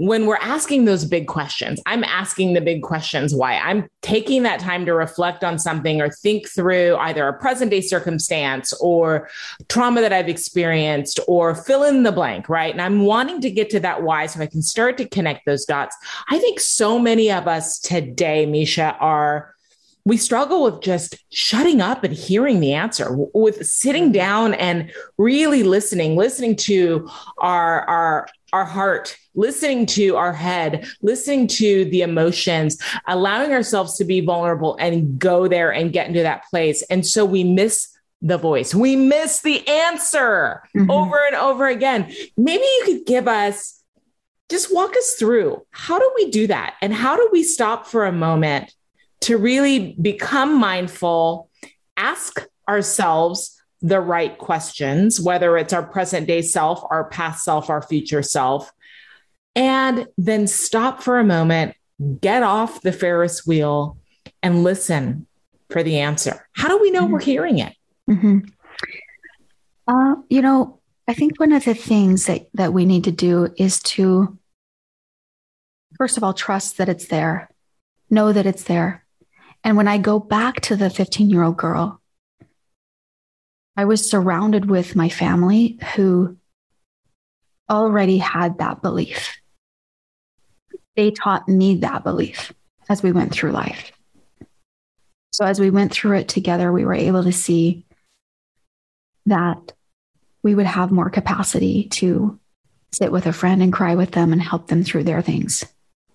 when 0.00 0.24
we're 0.24 0.36
asking 0.36 0.86
those 0.86 1.04
big 1.04 1.26
questions, 1.26 1.78
I'm 1.84 2.04
asking 2.04 2.54
the 2.54 2.62
big 2.62 2.82
questions 2.82 3.34
why. 3.34 3.58
I'm 3.58 3.86
taking 4.00 4.44
that 4.44 4.58
time 4.58 4.86
to 4.86 4.94
reflect 4.94 5.44
on 5.44 5.58
something 5.58 6.00
or 6.00 6.08
think 6.08 6.48
through 6.48 6.96
either 6.96 7.28
a 7.28 7.38
present 7.38 7.70
day 7.70 7.82
circumstance 7.82 8.72
or 8.80 9.28
trauma 9.68 10.00
that 10.00 10.10
I've 10.10 10.30
experienced 10.30 11.20
or 11.28 11.54
fill 11.54 11.84
in 11.84 12.02
the 12.02 12.12
blank, 12.12 12.48
right? 12.48 12.72
And 12.72 12.80
I'm 12.80 13.00
wanting 13.00 13.42
to 13.42 13.50
get 13.50 13.68
to 13.70 13.80
that 13.80 14.02
why 14.02 14.24
so 14.24 14.40
I 14.40 14.46
can 14.46 14.62
start 14.62 14.96
to 14.96 15.06
connect 15.06 15.44
those 15.44 15.66
dots. 15.66 15.94
I 16.30 16.38
think 16.38 16.60
so 16.60 16.98
many 16.98 17.30
of 17.30 17.46
us 17.46 17.78
today, 17.78 18.46
Mesha, 18.46 18.96
are 19.00 19.54
we 20.04 20.16
struggle 20.16 20.64
with 20.64 20.80
just 20.80 21.16
shutting 21.30 21.80
up 21.80 22.04
and 22.04 22.14
hearing 22.14 22.60
the 22.60 22.72
answer 22.72 23.08
with 23.34 23.66
sitting 23.66 24.12
down 24.12 24.54
and 24.54 24.90
really 25.18 25.62
listening 25.62 26.16
listening 26.16 26.56
to 26.56 27.08
our 27.38 27.82
our 27.82 28.26
our 28.52 28.64
heart 28.64 29.16
listening 29.34 29.86
to 29.86 30.16
our 30.16 30.32
head, 30.32 30.86
listening 31.02 31.46
to 31.46 31.84
the 31.86 32.02
emotions, 32.02 32.78
allowing 33.06 33.52
ourselves 33.52 33.96
to 33.96 34.04
be 34.04 34.20
vulnerable 34.20 34.76
and 34.80 35.18
go 35.18 35.48
there 35.48 35.72
and 35.72 35.92
get 35.92 36.08
into 36.08 36.22
that 36.22 36.44
place. 36.50 36.82
And 36.90 37.06
so 37.06 37.24
we 37.24 37.44
miss 37.44 37.88
the 38.22 38.38
voice. 38.38 38.74
We 38.74 38.96
miss 38.96 39.40
the 39.40 39.66
answer 39.66 40.62
mm-hmm. 40.76 40.90
over 40.90 41.24
and 41.26 41.36
over 41.36 41.66
again. 41.66 42.12
Maybe 42.36 42.64
you 42.64 42.82
could 42.84 43.06
give 43.06 43.28
us, 43.28 43.82
just 44.50 44.74
walk 44.74 44.96
us 44.96 45.14
through 45.14 45.64
how 45.70 45.98
do 45.98 46.10
we 46.16 46.30
do 46.30 46.46
that? 46.48 46.74
And 46.82 46.92
how 46.92 47.16
do 47.16 47.28
we 47.32 47.42
stop 47.42 47.86
for 47.86 48.04
a 48.04 48.12
moment 48.12 48.74
to 49.22 49.36
really 49.36 49.96
become 50.00 50.58
mindful, 50.58 51.50
ask 51.96 52.46
ourselves 52.68 53.59
the 53.82 54.00
right 54.00 54.36
questions, 54.38 55.20
whether 55.20 55.56
it's 55.56 55.72
our 55.72 55.82
present 55.82 56.26
day 56.26 56.42
self, 56.42 56.84
our 56.90 57.04
past 57.04 57.44
self, 57.44 57.70
our 57.70 57.82
future 57.82 58.22
self, 58.22 58.70
and 59.54 60.06
then 60.18 60.46
stop 60.46 61.02
for 61.02 61.18
a 61.18 61.24
moment, 61.24 61.74
get 62.20 62.42
off 62.42 62.82
the 62.82 62.92
Ferris 62.92 63.46
wheel, 63.46 63.96
and 64.42 64.62
listen 64.62 65.26
for 65.70 65.82
the 65.82 65.98
answer. 65.98 66.46
How 66.52 66.68
do 66.68 66.78
we 66.78 66.90
know 66.90 67.02
mm-hmm. 67.02 67.12
we're 67.12 67.20
hearing 67.20 67.58
it? 67.58 67.74
Mm-hmm. 68.08 68.38
Uh, 69.88 70.14
you 70.28 70.42
know, 70.42 70.80
I 71.08 71.14
think 71.14 71.40
one 71.40 71.52
of 71.52 71.64
the 71.64 71.74
things 71.74 72.26
that, 72.26 72.48
that 72.54 72.72
we 72.72 72.84
need 72.84 73.04
to 73.04 73.12
do 73.12 73.52
is 73.56 73.80
to, 73.82 74.38
first 75.96 76.16
of 76.16 76.22
all, 76.22 76.34
trust 76.34 76.78
that 76.78 76.88
it's 76.88 77.06
there, 77.06 77.50
know 78.08 78.32
that 78.32 78.46
it's 78.46 78.64
there. 78.64 79.04
And 79.64 79.76
when 79.76 79.88
I 79.88 79.98
go 79.98 80.18
back 80.18 80.60
to 80.62 80.76
the 80.76 80.90
15 80.90 81.28
year 81.28 81.42
old 81.42 81.56
girl, 81.56 81.99
I 83.80 83.84
was 83.86 84.08
surrounded 84.08 84.68
with 84.68 84.94
my 84.94 85.08
family 85.08 85.78
who 85.94 86.36
already 87.70 88.18
had 88.18 88.58
that 88.58 88.82
belief 88.82 89.40
they 90.96 91.10
taught 91.10 91.48
me 91.48 91.76
that 91.76 92.04
belief 92.04 92.52
as 92.90 93.02
we 93.02 93.10
went 93.10 93.32
through 93.32 93.52
life. 93.52 93.90
So 95.32 95.46
as 95.46 95.58
we 95.58 95.70
went 95.70 95.92
through 95.92 96.18
it 96.18 96.28
together, 96.28 96.70
we 96.70 96.84
were 96.84 96.92
able 96.92 97.22
to 97.24 97.32
see 97.32 97.86
that 99.24 99.72
we 100.42 100.54
would 100.54 100.66
have 100.66 100.90
more 100.90 101.08
capacity 101.08 101.84
to 101.84 102.38
sit 102.92 103.10
with 103.10 103.24
a 103.24 103.32
friend 103.32 103.62
and 103.62 103.72
cry 103.72 103.94
with 103.94 104.10
them 104.10 104.34
and 104.34 104.42
help 104.42 104.66
them 104.66 104.84
through 104.84 105.04
their 105.04 105.22
things. 105.22 105.64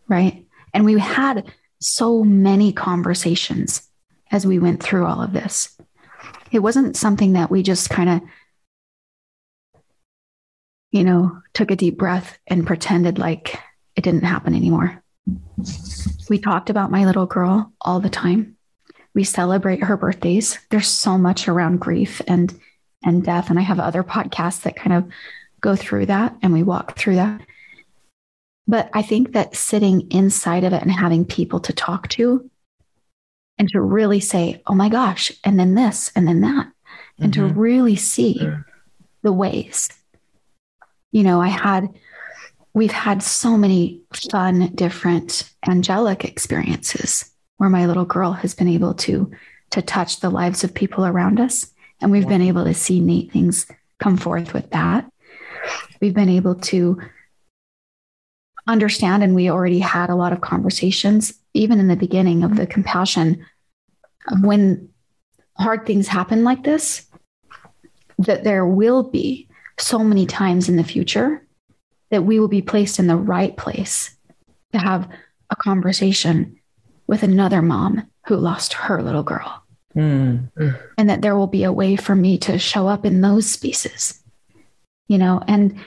Right. 0.08 0.46
And 0.72 0.86
we 0.86 1.00
had 1.00 1.52
so 1.82 2.24
many 2.24 2.72
conversations 2.72 3.90
as 4.32 4.46
we 4.46 4.60
went 4.60 4.84
through 4.84 5.08
all 5.08 5.24
of 5.24 5.34
this. 5.34 5.76
It 6.56 6.64
wasn't 6.64 6.96
something 6.96 7.34
that 7.34 7.52
we 7.52 7.64
just 7.64 7.90
kind 7.90 8.10
of, 8.10 8.22
you 10.90 11.04
know, 11.04 11.42
took 11.54 11.70
a 11.70 11.76
deep 11.76 11.98
breath 11.98 12.38
and 12.48 12.66
pretended 12.66 13.20
like 13.20 13.60
it 13.98 14.06
didn't 14.06 14.24
happen 14.24 14.56
anymore. 14.56 15.04
We 16.30 16.40
talked 16.40 16.70
about 16.70 16.92
my 16.92 17.04
little 17.04 17.26
girl 17.26 17.74
all 17.82 18.00
the 18.00 18.10
time. 18.10 18.56
We 19.14 19.26
celebrate 19.26 19.84
her 19.84 19.98
birthdays. 19.98 20.58
There's 20.70 20.88
so 20.88 21.18
much 21.18 21.50
around 21.50 21.82
grief 21.82 22.22
and 22.26 22.58
and 23.04 23.22
death 23.22 23.50
and 23.50 23.60
I 23.60 23.64
have 23.64 23.82
other 23.82 24.04
podcasts 24.04 24.62
that 24.62 24.78
kind 24.78 24.94
of 24.96 25.12
go 25.60 25.76
through 25.76 26.06
that 26.06 26.38
and 26.42 26.54
we 26.54 26.64
walk 26.64 26.98
through 26.98 27.16
that. 27.16 27.42
But 28.66 28.90
I 28.94 29.02
think 29.02 29.34
that 29.34 29.58
sitting 29.58 30.10
inside 30.10 30.64
of 30.64 30.72
it 30.72 30.82
and 30.82 30.92
having 30.92 31.26
people 31.26 31.60
to 31.60 31.74
talk 31.74 32.08
to 32.12 32.50
and 33.58 33.70
to 33.70 33.82
really 33.82 34.20
say, 34.20 34.62
"Oh 34.68 34.76
my 34.76 34.90
gosh," 34.90 35.32
and 35.44 35.60
then 35.60 35.76
this 35.76 36.12
and 36.16 36.28
then 36.28 36.42
that 36.42 36.68
and 37.20 37.34
mm-hmm. 37.34 37.48
to 37.48 37.54
really 37.54 37.96
see 37.96 38.40
the 39.22 39.34
ways. 39.34 39.90
You 41.12 41.24
know, 41.24 41.42
I 41.42 41.48
had 41.48 41.90
we've 42.74 42.92
had 42.92 43.24
so 43.24 43.58
many 43.58 44.02
fun, 44.32 44.72
different 44.76 45.50
angelic 45.68 46.26
experiences 46.26 47.32
where 47.58 47.70
my 47.70 47.86
little 47.86 48.06
girl 48.06 48.34
has 48.34 48.54
been 48.54 48.68
able 48.68 48.94
to 48.94 49.32
to 49.72 49.82
touch 49.82 50.20
the 50.20 50.30
lives 50.30 50.64
of 50.64 50.74
people 50.74 51.06
around 51.06 51.40
us. 51.40 51.72
And 52.02 52.12
we've 52.12 52.28
been 52.28 52.42
able 52.42 52.66
to 52.66 52.74
see 52.74 53.00
neat 53.00 53.32
things 53.32 53.66
come 54.00 54.18
forth 54.18 54.54
with 54.54 54.70
that. 54.72 55.10
We've 56.02 56.14
been 56.14 56.30
able 56.30 56.56
to 56.56 57.02
understand, 58.68 59.24
and 59.24 59.36
we 59.36 59.50
already 59.50 59.80
had 59.80 60.10
a 60.10 60.16
lot 60.16 60.34
of 60.34 60.42
conversations, 60.42 61.34
even 61.54 61.80
in 61.80 61.88
the 61.88 61.96
beginning 61.96 62.44
of 62.44 62.56
the 62.56 62.68
compassion, 62.68 63.46
of 64.32 64.44
when 64.44 64.90
hard 65.58 65.86
things 65.86 66.08
happen 66.08 66.44
like 66.44 66.64
this, 66.64 67.06
that 68.18 68.44
there 68.44 68.66
will 68.66 69.04
be 69.04 69.48
so 69.78 70.00
many 70.00 70.26
times 70.26 70.70
in 70.70 70.78
the 70.78 70.84
future 70.84 71.46
that 72.12 72.24
we 72.24 72.40
will 72.40 72.48
be 72.48 72.62
placed 72.62 73.00
in 73.00 73.08
the 73.08 73.16
right 73.16 73.56
place 73.58 74.16
to 74.74 74.80
have 74.80 75.10
a 75.50 75.56
conversation 75.56 76.58
with 77.08 77.24
another 77.24 77.62
mom 77.62 78.10
who 78.28 78.36
lost 78.36 78.74
her 78.74 79.02
little 79.02 79.24
girl. 79.24 79.64
Mm. 79.96 80.50
And 80.98 81.10
that 81.10 81.22
there 81.22 81.36
will 81.36 81.48
be 81.48 81.64
a 81.64 81.72
way 81.72 81.96
for 81.96 82.16
me 82.16 82.38
to 82.40 82.58
show 82.58 82.88
up 82.88 83.06
in 83.06 83.22
those 83.22 83.50
spaces 83.50 84.24
you 85.08 85.18
know, 85.18 85.42
and 85.48 85.80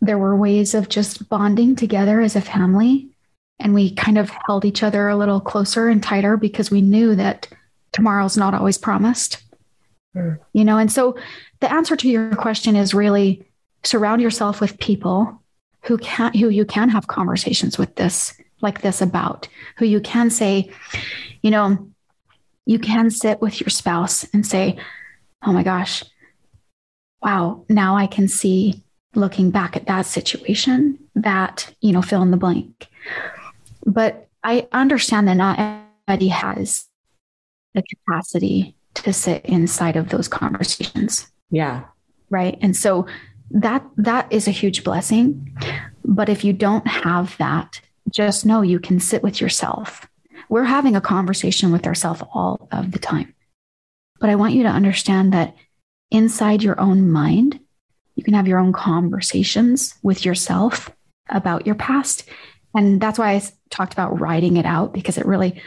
there 0.00 0.18
were 0.18 0.36
ways 0.36 0.74
of 0.74 0.88
just 0.88 1.28
bonding 1.28 1.76
together 1.76 2.20
as 2.20 2.36
a 2.36 2.40
family. 2.40 3.08
And 3.58 3.74
we 3.74 3.94
kind 3.94 4.18
of 4.18 4.30
held 4.46 4.64
each 4.64 4.82
other 4.82 5.08
a 5.08 5.16
little 5.16 5.40
closer 5.40 5.88
and 5.88 6.02
tighter 6.02 6.36
because 6.36 6.70
we 6.70 6.82
knew 6.82 7.14
that 7.14 7.48
tomorrow's 7.92 8.36
not 8.36 8.54
always 8.54 8.76
promised. 8.76 9.42
Mm. 10.14 10.38
You 10.52 10.64
know, 10.64 10.78
and 10.78 10.92
so 10.92 11.16
the 11.60 11.72
answer 11.72 11.96
to 11.96 12.08
your 12.08 12.34
question 12.36 12.76
is 12.76 12.94
really 12.94 13.46
surround 13.84 14.20
yourself 14.20 14.60
with 14.60 14.78
people 14.78 15.42
who 15.82 15.96
can 15.98 16.34
who 16.34 16.48
you 16.48 16.64
can 16.64 16.88
have 16.88 17.06
conversations 17.06 17.78
with 17.78 17.94
this 17.94 18.34
like 18.60 18.80
this 18.80 19.00
about, 19.00 19.48
who 19.76 19.84
you 19.84 20.00
can 20.00 20.30
say, 20.30 20.70
you 21.42 21.50
know, 21.50 21.90
you 22.64 22.78
can 22.78 23.10
sit 23.10 23.40
with 23.40 23.60
your 23.60 23.68
spouse 23.68 24.24
and 24.32 24.46
say, 24.46 24.76
"Oh 25.44 25.52
my 25.52 25.62
gosh, 25.62 26.02
wow, 27.22 27.64
now 27.68 27.96
I 27.96 28.06
can 28.06 28.28
see 28.28 28.82
looking 29.16 29.50
back 29.50 29.76
at 29.76 29.86
that 29.86 30.06
situation 30.06 30.98
that, 31.14 31.74
you 31.80 31.92
know, 31.92 32.02
fill 32.02 32.22
in 32.22 32.30
the 32.30 32.36
blank. 32.36 32.86
But 33.84 34.28
I 34.42 34.68
understand 34.72 35.28
that 35.28 35.34
not 35.34 35.58
everybody 35.58 36.28
has 36.28 36.86
the 37.74 37.82
capacity 37.82 38.76
to 38.94 39.12
sit 39.12 39.44
inside 39.44 39.96
of 39.96 40.08
those 40.08 40.28
conversations. 40.28 41.30
Yeah. 41.50 41.84
Right. 42.30 42.58
And 42.60 42.76
so 42.76 43.06
that 43.50 43.84
that 43.96 44.32
is 44.32 44.48
a 44.48 44.52
huge 44.52 44.84
blessing. 44.84 45.56
But 46.04 46.28
if 46.28 46.44
you 46.44 46.52
don't 46.52 46.86
have 46.86 47.36
that, 47.38 47.80
just 48.10 48.46
know 48.46 48.62
you 48.62 48.78
can 48.78 49.00
sit 49.00 49.22
with 49.22 49.40
yourself. 49.40 50.06
We're 50.48 50.64
having 50.64 50.96
a 50.96 51.00
conversation 51.00 51.72
with 51.72 51.86
ourselves 51.86 52.22
all 52.32 52.68
of 52.72 52.92
the 52.92 52.98
time. 52.98 53.34
But 54.20 54.30
I 54.30 54.36
want 54.36 54.54
you 54.54 54.62
to 54.62 54.68
understand 54.68 55.32
that 55.32 55.54
inside 56.10 56.62
your 56.62 56.80
own 56.80 57.10
mind, 57.10 57.60
can 58.26 58.34
have 58.34 58.46
your 58.46 58.58
own 58.58 58.72
conversations 58.72 59.94
with 60.02 60.24
yourself 60.24 60.90
about 61.30 61.66
your 61.66 61.74
past. 61.74 62.28
And 62.74 63.00
that's 63.00 63.18
why 63.18 63.32
I 63.32 63.42
talked 63.70 63.94
about 63.94 64.20
writing 64.20 64.58
it 64.58 64.66
out 64.66 64.92
because 64.92 65.16
it 65.16 65.24
really 65.24 65.62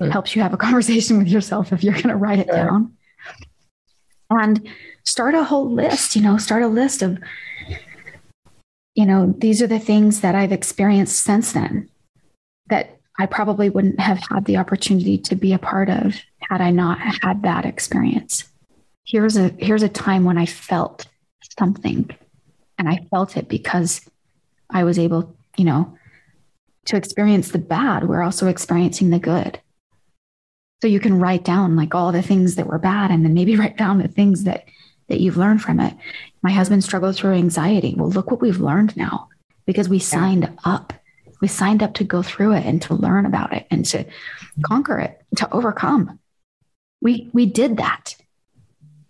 mm. 0.00 0.10
helps 0.10 0.34
you 0.34 0.42
have 0.42 0.52
a 0.52 0.58
conversation 0.58 1.18
with 1.18 1.28
yourself 1.28 1.72
if 1.72 1.84
you're 1.84 1.94
going 1.94 2.08
to 2.08 2.16
write 2.16 2.40
it 2.40 2.48
down. 2.48 2.96
And 4.30 4.68
start 5.04 5.34
a 5.34 5.44
whole 5.44 5.70
list, 5.70 6.16
you 6.16 6.22
know, 6.22 6.38
start 6.38 6.62
a 6.62 6.68
list 6.68 7.02
of, 7.02 7.18
you 8.94 9.06
know, 9.06 9.34
these 9.38 9.60
are 9.62 9.66
the 9.66 9.78
things 9.78 10.20
that 10.20 10.34
I've 10.34 10.52
experienced 10.52 11.22
since 11.22 11.52
then 11.52 11.88
that 12.68 12.98
I 13.18 13.26
probably 13.26 13.70
wouldn't 13.70 14.00
have 14.00 14.18
had 14.30 14.44
the 14.44 14.56
opportunity 14.56 15.18
to 15.18 15.34
be 15.34 15.52
a 15.52 15.58
part 15.58 15.90
of 15.90 16.16
had 16.38 16.60
I 16.60 16.70
not 16.70 16.98
had 16.98 17.42
that 17.42 17.64
experience 17.64 18.50
here's 19.10 19.36
a 19.36 19.48
here's 19.58 19.82
a 19.82 19.88
time 19.88 20.24
when 20.24 20.38
I 20.38 20.46
felt 20.46 21.06
something 21.58 22.10
and 22.78 22.88
I 22.88 23.06
felt 23.10 23.36
it 23.36 23.48
because 23.48 24.00
I 24.70 24.84
was 24.84 24.98
able, 24.98 25.36
you 25.56 25.64
know, 25.64 25.96
to 26.86 26.96
experience 26.96 27.50
the 27.50 27.58
bad. 27.58 28.08
We're 28.08 28.22
also 28.22 28.46
experiencing 28.48 29.10
the 29.10 29.18
good. 29.18 29.60
So 30.80 30.88
you 30.88 30.98
can 30.98 31.18
write 31.18 31.44
down 31.44 31.76
like 31.76 31.94
all 31.94 32.10
the 32.10 32.22
things 32.22 32.54
that 32.54 32.66
were 32.66 32.78
bad 32.78 33.10
and 33.10 33.22
then 33.24 33.34
maybe 33.34 33.56
write 33.58 33.76
down 33.76 33.98
the 33.98 34.08
things 34.08 34.44
that 34.44 34.64
that 35.08 35.20
you've 35.20 35.36
learned 35.36 35.60
from 35.60 35.80
it. 35.80 35.94
My 36.42 36.52
husband 36.52 36.84
struggled 36.84 37.16
through 37.16 37.34
anxiety. 37.34 37.94
Well, 37.96 38.08
look 38.10 38.30
what 38.30 38.40
we've 38.40 38.60
learned 38.60 38.96
now 38.96 39.28
because 39.66 39.88
we 39.88 39.98
signed 39.98 40.44
yeah. 40.44 40.56
up. 40.64 40.92
We 41.40 41.48
signed 41.48 41.82
up 41.82 41.94
to 41.94 42.04
go 42.04 42.22
through 42.22 42.52
it 42.52 42.64
and 42.64 42.80
to 42.82 42.94
learn 42.94 43.26
about 43.26 43.52
it 43.52 43.66
and 43.70 43.84
to 43.86 44.06
conquer 44.62 44.98
it, 45.00 45.20
to 45.36 45.52
overcome. 45.52 46.18
We 47.02 47.28
we 47.32 47.44
did 47.44 47.76
that. 47.76 48.16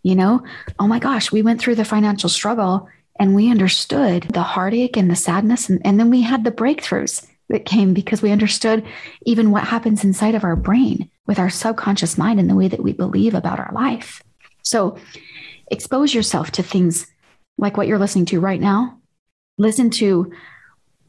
You 0.03 0.15
know, 0.15 0.43
oh 0.79 0.87
my 0.87 0.99
gosh, 0.99 1.31
we 1.31 1.43
went 1.43 1.61
through 1.61 1.75
the 1.75 1.85
financial 1.85 2.29
struggle 2.29 2.89
and 3.19 3.35
we 3.35 3.51
understood 3.51 4.23
the 4.33 4.43
heartache 4.43 4.97
and 4.97 5.11
the 5.11 5.17
sadness. 5.17 5.69
And, 5.69 5.81
and 5.85 6.01
then 6.01 6.09
we 6.09 6.23
had 6.23 6.43
the 6.43 6.51
breakthroughs 6.51 7.27
that 7.51 7.67
came 7.67 7.93
because 7.93 8.23
we 8.23 8.31
understood 8.31 8.85
even 9.27 9.51
what 9.51 9.65
happens 9.65 10.05
inside 10.05 10.35
of 10.35 10.45
our 10.45 10.57
brain 10.57 11.11
with 11.27 11.39
our 11.39 11.51
subconscious 11.51 12.17
mind 12.17 12.41
and 12.41 12.49
the 12.49 12.55
way 12.55 12.69
that 12.69 12.83
we 12.83 12.93
believe 12.93 13.35
about 13.35 13.59
our 13.59 13.73
life. 13.75 14.23
So 14.63 14.97
expose 15.71 16.15
yourself 16.15 16.51
to 16.53 16.63
things 16.63 17.07
like 17.59 17.77
what 17.77 17.87
you're 17.87 17.99
listening 17.99 18.25
to 18.27 18.41
right 18.41 18.61
now. 18.61 18.99
Listen 19.59 19.91
to 19.91 20.33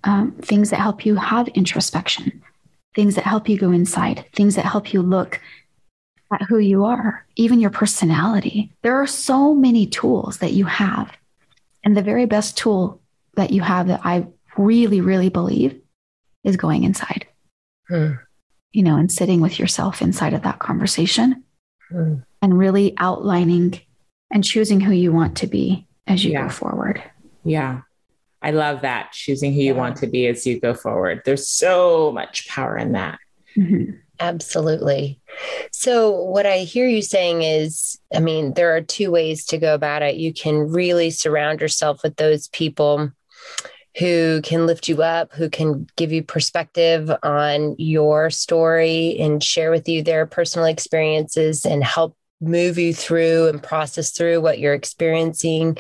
um, 0.04 0.34
things 0.34 0.72
that 0.72 0.80
help 0.80 1.06
you 1.06 1.16
have 1.16 1.48
introspection, 1.50 2.42
things 2.96 3.16
that 3.16 3.24
help 3.24 3.48
you 3.48 3.58
go 3.58 3.72
inside, 3.72 4.26
things 4.36 4.56
that 4.56 4.66
help 4.66 4.94
you 4.94 5.02
look 5.02 5.40
at 6.32 6.44
who 6.44 6.58
you 6.58 6.86
are, 6.86 7.26
even 7.36 7.60
your 7.60 7.70
personality. 7.70 8.72
There 8.82 9.02
are 9.02 9.08
so 9.08 9.54
many 9.54 9.86
tools 9.86 10.38
that 10.38 10.54
you 10.54 10.66
have. 10.66 11.12
And 11.84 11.98
the 11.98 12.02
very 12.02 12.26
best 12.26 12.58
tool 12.58 13.02
that 13.36 13.52
you 13.52 13.62
have 13.62 13.88
that 13.88 14.02
I 14.04 14.28
really, 14.58 15.02
really 15.02 15.30
believe 15.30 15.80
is 16.44 16.58
going 16.58 16.84
inside. 16.84 17.28
Hmm. 17.88 18.14
You 18.72 18.84
know, 18.84 18.98
and 18.98 19.12
sitting 19.12 19.42
with 19.42 19.60
yourself 19.60 20.02
inside 20.02 20.34
of 20.34 20.44
that 20.44 20.60
conversation 20.60 21.44
hmm. 21.90 22.16
and 22.42 22.58
really 22.58 22.94
outlining 22.98 23.80
and 24.32 24.44
choosing 24.44 24.80
who 24.80 24.94
you 24.94 25.12
want 25.12 25.38
to 25.38 25.48
be 25.48 25.88
as 26.08 26.24
you 26.24 26.32
yeah. 26.32 26.44
go 26.44 26.50
forward. 26.50 27.04
Yeah. 27.44 27.82
I 28.42 28.52
love 28.52 28.82
that. 28.82 29.12
Choosing 29.12 29.54
who 29.54 29.62
you 29.62 29.76
want 29.76 29.98
to 29.98 30.08
be 30.08 30.28
as 30.28 30.48
you 30.48 30.60
go 30.60 30.74
forward. 30.74 31.22
There's 31.26 31.48
so 31.48 32.12
much 32.12 32.48
power 32.48 32.78
in 32.78 32.94
that. 32.94 33.20
Mm-hmm. 33.56 33.98
Absolutely. 34.22 35.20
So, 35.72 36.12
what 36.12 36.46
I 36.46 36.60
hear 36.60 36.88
you 36.88 37.02
saying 37.02 37.42
is 37.42 38.00
I 38.14 38.20
mean, 38.20 38.54
there 38.54 38.76
are 38.76 38.82
two 38.82 39.10
ways 39.10 39.46
to 39.48 39.58
go 39.58 39.74
about 39.74 40.04
it. 40.04 40.16
You 40.16 40.32
can 40.32 40.72
really 40.72 41.10
surround 41.10 41.60
yourself 41.60 42.04
with 42.04 42.16
those 42.18 42.48
people 42.50 43.12
who 43.98 44.42
can 44.44 44.68
lift 44.68 44.88
you 44.88 45.02
up, 45.02 45.34
who 45.34 45.50
can 45.50 45.88
give 45.98 46.12
you 46.12 46.24
perspective 46.24 47.12
on 47.24 47.76
your 47.78 48.30
story 48.30 49.18
and 49.20 49.44
share 49.44 49.72
with 49.72 49.90
you 49.90 50.04
their 50.04 50.26
personal 50.26 50.68
experiences 50.68 51.66
and 51.66 51.84
help 51.84 52.16
move 52.42 52.78
you 52.78 52.94
through 52.94 53.48
and 53.48 53.62
process 53.62 54.12
through 54.12 54.42
what 54.42 54.60
you're 54.60 54.74
experiencing. 54.74 55.78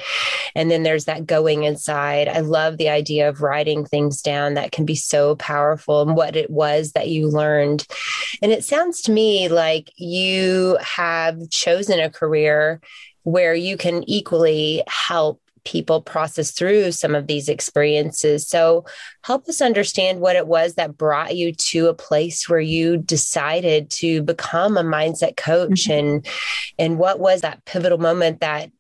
And 0.56 0.70
then 0.70 0.84
there's 0.84 1.06
that 1.06 1.26
going 1.26 1.64
inside. 1.64 2.28
I 2.28 2.40
love 2.40 2.78
the 2.78 2.90
idea 2.90 3.28
of 3.28 3.42
writing 3.42 3.86
things 3.86 4.22
down 4.22 4.54
that 4.54 4.72
can 4.72 4.86
be 4.86 4.96
so 4.96 5.36
powerful 5.36 6.02
and 6.02 6.16
what 6.16 6.36
it 6.36 6.50
was 6.50 6.92
that 6.92 7.10
you 7.10 7.28
learned. 7.28 7.86
And 8.42 8.52
it 8.52 8.64
sounds 8.64 9.02
to 9.04 9.12
me 9.12 9.50
like 9.50 9.92
you 9.98 10.78
have 10.82 11.50
chosen 11.50 12.00
a 12.00 12.10
career 12.10 12.80
where 13.24 13.54
you 13.54 13.78
can 13.78 14.08
equally 14.10 14.84
help 14.88 15.42
people 15.64 16.02
process 16.02 16.52
through 16.52 16.92
some 16.92 17.16
of 17.16 17.28
these 17.28 17.50
experiences. 17.50 18.48
So, 18.48 18.86
help 19.24 19.48
us 19.48 19.62
understand 19.62 20.20
what 20.20 20.36
it 20.36 20.48
was 20.48 20.76
that 20.76 20.98
brought 20.98 21.36
you 21.36 21.54
to 21.54 21.88
a 21.88 21.94
place 21.94 22.50
where 22.50 22.60
you 22.60 22.98
decided 22.98 23.90
to 23.92 24.22
become 24.24 24.78
a 24.78 24.84
mindset 24.84 25.38
coach 25.38 25.88
mm-hmm. 25.88 26.08
and 26.08 26.28
and 26.80 26.98
what 26.98 27.20
was 27.20 27.42
that 27.42 27.64
pivotal 27.66 27.98
moment 27.98 28.42
that 28.42 28.72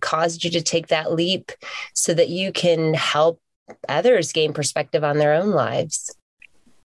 caused 0.00 0.44
you 0.44 0.50
to 0.50 0.60
take 0.60 0.88
that 0.88 1.12
leap 1.12 1.52
so 1.94 2.12
that 2.12 2.28
you 2.28 2.52
can 2.52 2.92
help 2.92 3.40
others 3.88 4.32
gain 4.32 4.52
perspective 4.52 5.02
on 5.04 5.18
their 5.18 5.32
own 5.32 5.50
lives. 5.50 6.14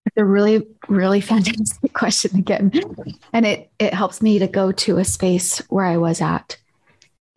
It's 0.06 0.16
a 0.16 0.24
really, 0.24 0.66
really 0.88 1.20
fantastic 1.32 1.92
question 1.92 2.38
again. 2.38 2.72
And 3.32 3.44
it 3.44 3.70
it 3.78 3.92
helps 3.92 4.22
me 4.22 4.38
to 4.38 4.46
go 4.46 4.72
to 4.72 4.98
a 4.98 5.04
space 5.04 5.58
where 5.68 5.84
I 5.84 5.98
was 5.98 6.22
at 6.22 6.56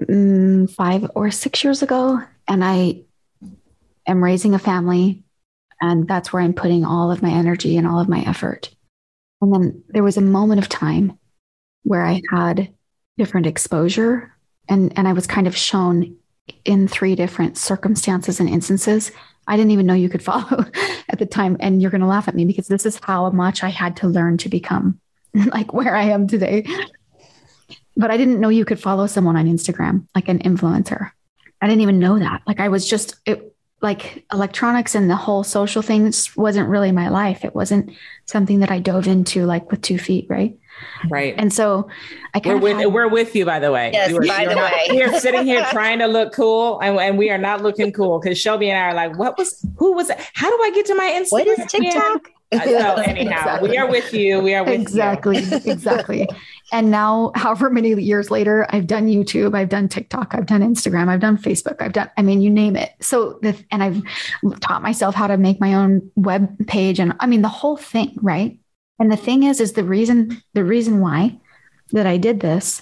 mm, 0.02 0.72
five 0.72 1.10
or 1.16 1.32
six 1.32 1.64
years 1.64 1.82
ago, 1.82 2.22
and 2.48 2.64
I 2.64 3.02
am 4.08 4.24
raising 4.24 4.54
a 4.54 4.60
family, 4.60 5.24
and 5.80 6.08
that's 6.08 6.32
where 6.32 6.42
I'm 6.42 6.54
putting 6.54 6.86
all 6.86 7.12
of 7.12 7.22
my 7.22 7.32
energy 7.32 7.78
and 7.78 7.88
all 7.88 8.00
of 8.00 8.10
my 8.10 8.22
effort. 8.22 8.70
And 9.42 9.54
then 9.54 9.84
there 9.90 10.04
was 10.04 10.18
a 10.18 10.22
moment 10.22 10.62
of 10.62 10.70
time 10.70 11.18
where 11.84 12.06
I 12.06 12.22
had 12.30 12.74
different 13.18 13.48
exposure, 13.48 14.36
and 14.70 14.94
and 14.98 15.08
I 15.08 15.14
was 15.14 15.28
kind 15.28 15.48
of 15.48 15.58
shown 15.58 16.18
in 16.66 16.88
three 16.88 17.16
different 17.16 17.58
circumstances 17.58 18.40
and 18.40 18.50
instances. 18.50 19.12
I 19.48 19.58
didn't 19.58 19.72
even 19.72 19.86
know 19.86 19.94
you 19.94 20.10
could 20.10 20.24
follow 20.32 20.66
at 21.10 21.20
the 21.20 21.26
time, 21.26 21.58
and 21.60 21.82
you're 21.82 21.92
going 21.92 22.02
to 22.02 22.08
laugh 22.08 22.28
at 22.28 22.36
me 22.36 22.46
because 22.46 22.68
this 22.68 22.86
is 22.86 23.00
how 23.02 23.30
much 23.32 23.64
I 23.64 23.70
had 23.70 23.98
to 23.98 24.08
learn 24.08 24.38
to 24.40 24.50
become 24.50 25.00
like 25.34 25.74
where 25.74 25.96
I 25.96 26.04
am 26.04 26.28
today 26.28 26.66
but 28.02 28.12
I 28.12 28.18
didn't 28.18 28.40
know 28.40 28.50
you 28.50 28.66
could 28.66 28.80
follow 28.80 29.08
someone 29.08 29.38
on 29.38 29.46
Instagram, 29.46 30.08
like 30.16 30.28
an 30.28 30.40
influencer. 30.40 31.12
I 31.62 31.68
didn't 31.68 31.82
even 31.82 32.00
know 32.00 32.20
that. 32.20 32.42
Like 32.48 32.60
I 32.60 32.70
was 32.70 32.90
just 32.90 33.16
it, 33.26 33.56
like 33.82 34.26
electronics 34.32 34.96
and 34.96 35.10
the 35.10 35.16
whole 35.16 35.44
social 35.44 35.82
things 35.82 36.36
wasn't 36.36 36.70
really 36.70 36.92
my 36.92 37.10
life. 37.10 37.44
It 37.44 37.56
wasn't 37.56 37.92
something 38.26 38.60
that 38.60 38.72
I 38.72 38.80
dove 38.80 39.08
into 39.08 39.46
like 39.46 39.72
with 39.72 39.82
two 39.82 39.98
feet, 39.98 40.28
right? 40.30 40.58
Right. 41.10 41.36
And 41.38 41.52
so 41.54 41.90
I 42.34 42.42
we're 42.44 42.58
with, 42.58 42.78
had, 42.78 42.88
we're 42.88 43.08
with 43.08 43.36
you, 43.36 43.46
by 43.46 43.60
the 43.60 43.72
way. 43.72 43.92
Yes, 43.94 44.12
are, 44.12 44.22
by 44.22 44.46
the 44.46 44.56
not, 44.56 44.72
way. 44.72 44.88
We're 44.92 45.20
sitting 45.20 45.46
here 45.46 45.64
trying 45.72 46.00
to 46.00 46.08
look 46.08 46.34
cool 46.34 46.80
and, 46.80 46.98
and 47.00 47.18
we 47.18 47.30
are 47.30 47.38
not 47.38 47.62
looking 47.62 47.92
cool 47.92 48.20
because 48.20 48.38
Shelby 48.40 48.70
and 48.70 48.80
I 48.80 48.90
are 48.90 48.94
like, 48.94 49.18
what 49.18 49.38
was, 49.38 49.64
who 49.78 49.94
was, 49.94 50.10
how 50.34 50.50
do 50.50 50.64
I 50.64 50.72
get 50.72 50.86
to 50.88 50.96
my 50.96 51.20
Instagram? 51.22 51.32
What 51.32 51.48
is 51.48 51.72
TikTok? 51.72 52.30
Uh, 52.52 52.60
so 52.66 52.96
anyhow, 52.96 53.40
exactly. 53.40 53.70
we 53.70 53.78
are 53.78 53.90
with 53.90 54.14
you. 54.14 54.42
We 54.42 54.54
are 54.54 54.64
with 54.64 54.74
you. 54.74 54.82
exactly, 54.82 55.40
you. 55.40 55.58
exactly. 55.66 56.28
and 56.72 56.90
now, 56.90 57.32
however 57.36 57.70
many 57.70 57.94
years 58.02 58.32
later, 58.32 58.66
I've 58.70 58.88
done 58.88 59.08
YouTube, 59.08 59.56
I've 59.56 59.70
done 59.70 59.88
TikTok, 59.88 60.34
I've 60.34 60.46
done 60.46 60.62
Instagram, 60.62 61.10
I've 61.10 61.20
done 61.20 61.38
Facebook, 61.38 61.82
I've 61.82 61.94
done, 61.94 62.10
I 62.18 62.22
mean, 62.22 62.42
you 62.42 62.50
name 62.50 62.76
it. 62.76 62.92
So, 63.02 63.40
the, 63.42 63.56
and 63.72 63.84
I've 63.84 64.02
taught 64.62 64.82
myself 64.82 65.16
how 65.16 65.28
to 65.28 65.38
make 65.38 65.60
my 65.60 65.74
own 65.74 66.12
web 66.16 66.68
page 66.68 67.00
and 67.00 67.14
I 67.20 67.28
mean, 67.28 67.42
the 67.42 67.50
whole 67.50 67.78
thing, 67.78 68.16
right? 68.22 68.58
And 69.00 69.12
the 69.12 69.18
thing 69.18 69.44
is, 69.44 69.60
is 69.60 69.74
the 69.74 69.84
reason, 69.84 70.42
the 70.54 70.64
reason 70.64 71.00
why 71.00 71.38
that 71.92 72.08
I 72.08 72.18
did 72.18 72.40
this 72.40 72.82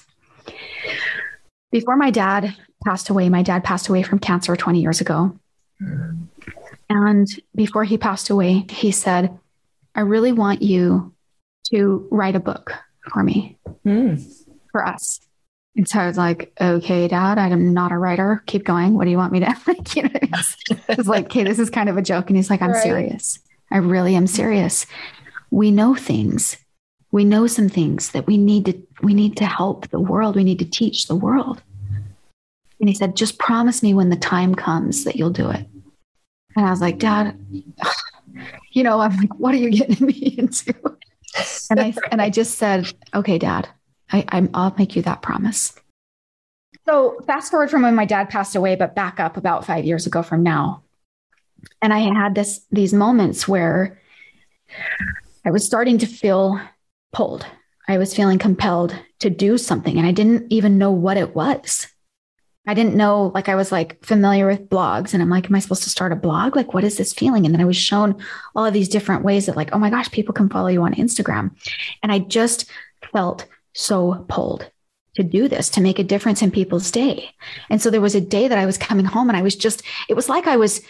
before 1.72 1.96
my 1.96 2.12
dad 2.12 2.56
passed 2.84 3.10
away, 3.10 3.30
my 3.30 3.44
dad 3.44 3.64
passed 3.64 3.90
away 3.90 4.04
from 4.04 4.20
cancer 4.20 4.56
20 4.56 4.82
years 4.82 5.02
ago. 5.02 5.38
And 6.90 7.28
before 7.56 7.84
he 7.84 7.98
passed 7.98 8.30
away, 8.30 8.66
he 8.70 8.92
said, 8.92 9.38
I 9.96 10.02
really 10.02 10.32
want 10.32 10.62
you 10.62 11.14
to 11.72 12.08
write 12.12 12.36
a 12.36 12.40
book 12.40 12.74
for 13.12 13.24
me, 13.24 13.58
mm. 13.86 14.46
for 14.72 14.86
us. 14.86 15.20
And 15.76 15.88
so 15.88 16.00
I 16.00 16.08
was 16.08 16.18
like, 16.18 16.52
okay, 16.60 17.08
dad, 17.08 17.38
I'm 17.38 17.74
not 17.74 17.92
a 17.92 17.98
writer. 17.98 18.44
Keep 18.48 18.66
going. 18.66 18.96
What 18.96 19.06
do 19.06 19.12
you 19.12 19.18
want 19.18 19.32
me 19.32 19.40
to 19.40 19.46
like? 19.68 19.96
You 19.96 20.04
know, 20.04 20.10
I 20.90 20.96
was 20.96 21.08
like, 21.08 21.26
okay, 21.26 21.44
this 21.44 21.60
is 21.60 21.70
kind 21.70 21.90
of 21.90 21.98
a 21.98 22.02
joke. 22.02 22.28
And 22.28 22.36
he's 22.36 22.50
like, 22.50 22.62
I'm 22.62 22.72
right. 22.72 22.84
serious. 22.84 23.40
I 23.72 23.78
really 23.78 24.16
am 24.16 24.28
serious. 24.28 24.86
We 25.52 25.72
know 25.72 25.96
things. 25.96 26.58
We 27.12 27.24
know 27.24 27.48
some 27.48 27.70
things 27.70 28.12
that 28.12 28.28
we 28.28 28.38
need 28.38 28.66
to 28.66 28.82
we 29.02 29.14
need 29.14 29.38
to 29.38 29.46
help 29.46 29.88
the 29.90 30.00
world. 30.00 30.36
We 30.36 30.44
need 30.44 30.60
to 30.60 30.70
teach 30.70 31.08
the 31.08 31.16
world. 31.16 31.64
And 32.80 32.88
he 32.88 32.96
said, 32.96 33.16
just 33.16 33.40
promise 33.40 33.84
me 33.84 33.94
when 33.94 34.10
the 34.10 34.16
time 34.16 34.56
comes 34.56 35.04
that 35.04 35.16
you'll 35.16 35.32
do 35.32 35.50
it. 35.50 35.66
And 36.56 36.66
I 36.66 36.72
was 36.72 36.82
like, 36.82 36.98
Dad, 36.98 37.38
you 38.72 38.84
know, 38.84 39.00
I'm 39.00 39.16
like, 39.18 39.40
what 39.40 39.54
are 39.54 39.58
you 39.58 39.72
getting 39.72 40.06
me 40.06 40.36
into? 40.38 40.74
And 41.70 41.80
I 41.80 41.94
and 42.12 42.22
I 42.22 42.30
just 42.30 42.58
said, 42.58 42.92
okay, 43.14 43.38
Dad, 43.38 43.68
I, 44.12 44.26
I'm 44.30 44.50
I'll 44.54 44.76
make 44.78 44.96
you 44.96 45.02
that 45.04 45.22
promise. 45.22 45.74
So 46.88 47.20
fast 47.28 47.52
forward 47.52 47.70
from 47.70 47.84
when 47.84 47.96
my 47.96 48.06
dad 48.06 48.30
passed 48.30 48.56
away, 48.56 48.76
but 48.76 48.96
back 48.96 49.20
up 49.20 49.38
about 49.38 49.66
five 49.66 49.86
years 49.86 50.08
ago 50.08 50.24
from 50.24 50.44
now. 50.44 50.84
And 51.82 51.94
I 51.94 52.00
had 52.00 52.36
this 52.36 52.62
these 52.72 52.94
moments 52.94 53.48
where 53.48 54.00
I 55.46 55.52
was 55.52 55.66
starting 55.66 55.98
to 56.00 56.08
feel 56.08 56.60
pulled. 57.12 57.46
I 57.88 57.98
was 57.98 58.16
feeling 58.16 58.38
compelled 58.38 58.96
to 59.20 59.30
do 59.30 59.58
something 59.58 59.98
and 59.98 60.08
I 60.08 60.12
didn't 60.12 60.52
even 60.52 60.78
know 60.78 60.92
what 60.92 61.18
it 61.18 61.36
was. 61.36 61.88
I 62.68 62.74
didn't 62.74 62.96
know, 62.96 63.32
like, 63.34 63.50
I 63.50 63.56
was 63.56 63.72
like 63.72 64.04
familiar 64.06 64.46
with 64.46 64.70
blogs 64.70 65.14
and 65.14 65.24
I'm 65.24 65.30
like, 65.30 65.48
am 65.48 65.56
I 65.56 65.60
supposed 65.60 65.84
to 65.84 65.90
start 65.90 66.12
a 66.12 66.16
blog? 66.16 66.56
Like, 66.56 66.74
what 66.74 66.84
is 66.84 66.98
this 66.98 67.14
feeling? 67.14 67.46
And 67.46 67.54
then 67.54 67.62
I 67.62 67.66
was 67.66 67.78
shown 67.78 68.22
all 68.56 68.66
of 68.66 68.74
these 68.74 68.90
different 68.90 69.24
ways 69.24 69.46
that, 69.46 69.56
like, 69.56 69.74
oh 69.74 69.80
my 69.80 69.90
gosh, 69.90 70.12
people 70.12 70.34
can 70.34 70.50
follow 70.50 70.68
you 70.68 70.84
on 70.84 70.94
Instagram. 70.94 71.52
And 72.04 72.12
I 72.12 72.20
just 72.20 72.70
felt 73.12 73.46
so 73.74 74.26
pulled 74.30 74.70
to 75.16 75.24
do 75.24 75.48
this, 75.48 75.70
to 75.70 75.82
make 75.82 76.00
a 76.00 76.04
difference 76.04 76.42
in 76.42 76.52
people's 76.52 76.92
day. 76.92 77.32
And 77.70 77.82
so 77.82 77.90
there 77.90 78.02
was 78.02 78.14
a 78.14 78.22
day 78.22 78.48
that 78.48 78.58
I 78.58 78.66
was 78.66 78.78
coming 78.78 79.06
home 79.06 79.30
and 79.30 79.38
I 79.38 79.42
was 79.42 79.56
just, 79.56 79.82
it 80.08 80.14
was 80.14 80.30
like 80.30 80.46
I 80.46 80.58
was 80.58 80.82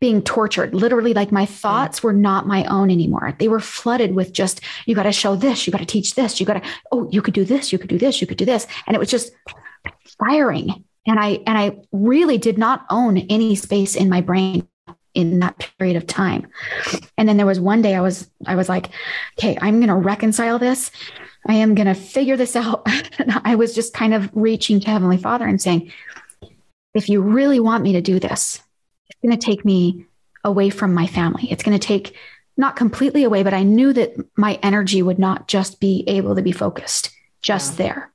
being 0.00 0.22
tortured. 0.22 0.74
Literally, 0.74 1.14
like 1.14 1.30
my 1.30 1.46
thoughts 1.46 2.02
were 2.02 2.12
not 2.12 2.46
my 2.46 2.64
own 2.64 2.90
anymore. 2.90 3.36
They 3.38 3.48
were 3.48 3.60
flooded 3.60 4.14
with 4.14 4.32
just, 4.32 4.62
you 4.86 4.94
got 4.94 5.04
to 5.04 5.12
show 5.12 5.36
this, 5.36 5.66
you 5.66 5.70
got 5.70 5.78
to 5.78 5.86
teach 5.86 6.14
this, 6.14 6.40
you 6.40 6.46
got 6.46 6.62
to, 6.62 6.68
oh, 6.90 7.08
you 7.12 7.22
could 7.22 7.34
do 7.34 7.44
this, 7.44 7.72
you 7.72 7.78
could 7.78 7.90
do 7.90 7.98
this, 7.98 8.20
you 8.20 8.26
could 8.26 8.38
do 8.38 8.46
this. 8.46 8.66
And 8.86 8.96
it 8.96 8.98
was 8.98 9.10
just 9.10 9.32
firing 10.18 10.84
and 11.06 11.18
i 11.18 11.40
and 11.46 11.58
i 11.58 11.76
really 11.92 12.38
did 12.38 12.58
not 12.58 12.84
own 12.90 13.18
any 13.18 13.54
space 13.54 13.96
in 13.96 14.08
my 14.08 14.20
brain 14.20 14.66
in 15.14 15.40
that 15.40 15.68
period 15.78 15.96
of 15.96 16.06
time. 16.06 16.46
And 17.18 17.28
then 17.28 17.36
there 17.36 17.46
was 17.46 17.60
one 17.60 17.82
day 17.82 17.94
i 17.94 18.00
was 18.00 18.30
i 18.46 18.54
was 18.54 18.68
like 18.68 18.90
okay 19.38 19.58
i'm 19.60 19.78
going 19.78 19.88
to 19.88 19.94
reconcile 19.94 20.58
this. 20.58 20.90
I 21.48 21.54
am 21.54 21.74
going 21.74 21.86
to 21.86 21.94
figure 21.94 22.36
this 22.36 22.54
out. 22.54 22.82
I 23.44 23.54
was 23.54 23.74
just 23.74 23.94
kind 23.94 24.12
of 24.12 24.28
reaching 24.34 24.78
to 24.80 24.90
heavenly 24.90 25.16
father 25.16 25.46
and 25.46 25.60
saying 25.60 25.92
if 26.94 27.08
you 27.08 27.22
really 27.22 27.60
want 27.60 27.82
me 27.82 27.94
to 27.94 28.00
do 28.00 28.20
this 28.20 28.62
it's 29.08 29.20
going 29.22 29.36
to 29.36 29.44
take 29.44 29.64
me 29.64 30.06
away 30.44 30.70
from 30.70 30.94
my 30.94 31.06
family. 31.06 31.50
It's 31.50 31.62
going 31.62 31.78
to 31.78 31.86
take 31.86 32.16
not 32.56 32.76
completely 32.76 33.24
away 33.24 33.42
but 33.42 33.54
i 33.54 33.62
knew 33.62 33.92
that 33.92 34.14
my 34.36 34.58
energy 34.62 35.02
would 35.02 35.18
not 35.18 35.48
just 35.48 35.80
be 35.80 36.04
able 36.06 36.36
to 36.36 36.42
be 36.42 36.52
focused 36.52 37.10
just 37.42 37.72
yeah. 37.72 37.76
there. 37.78 38.12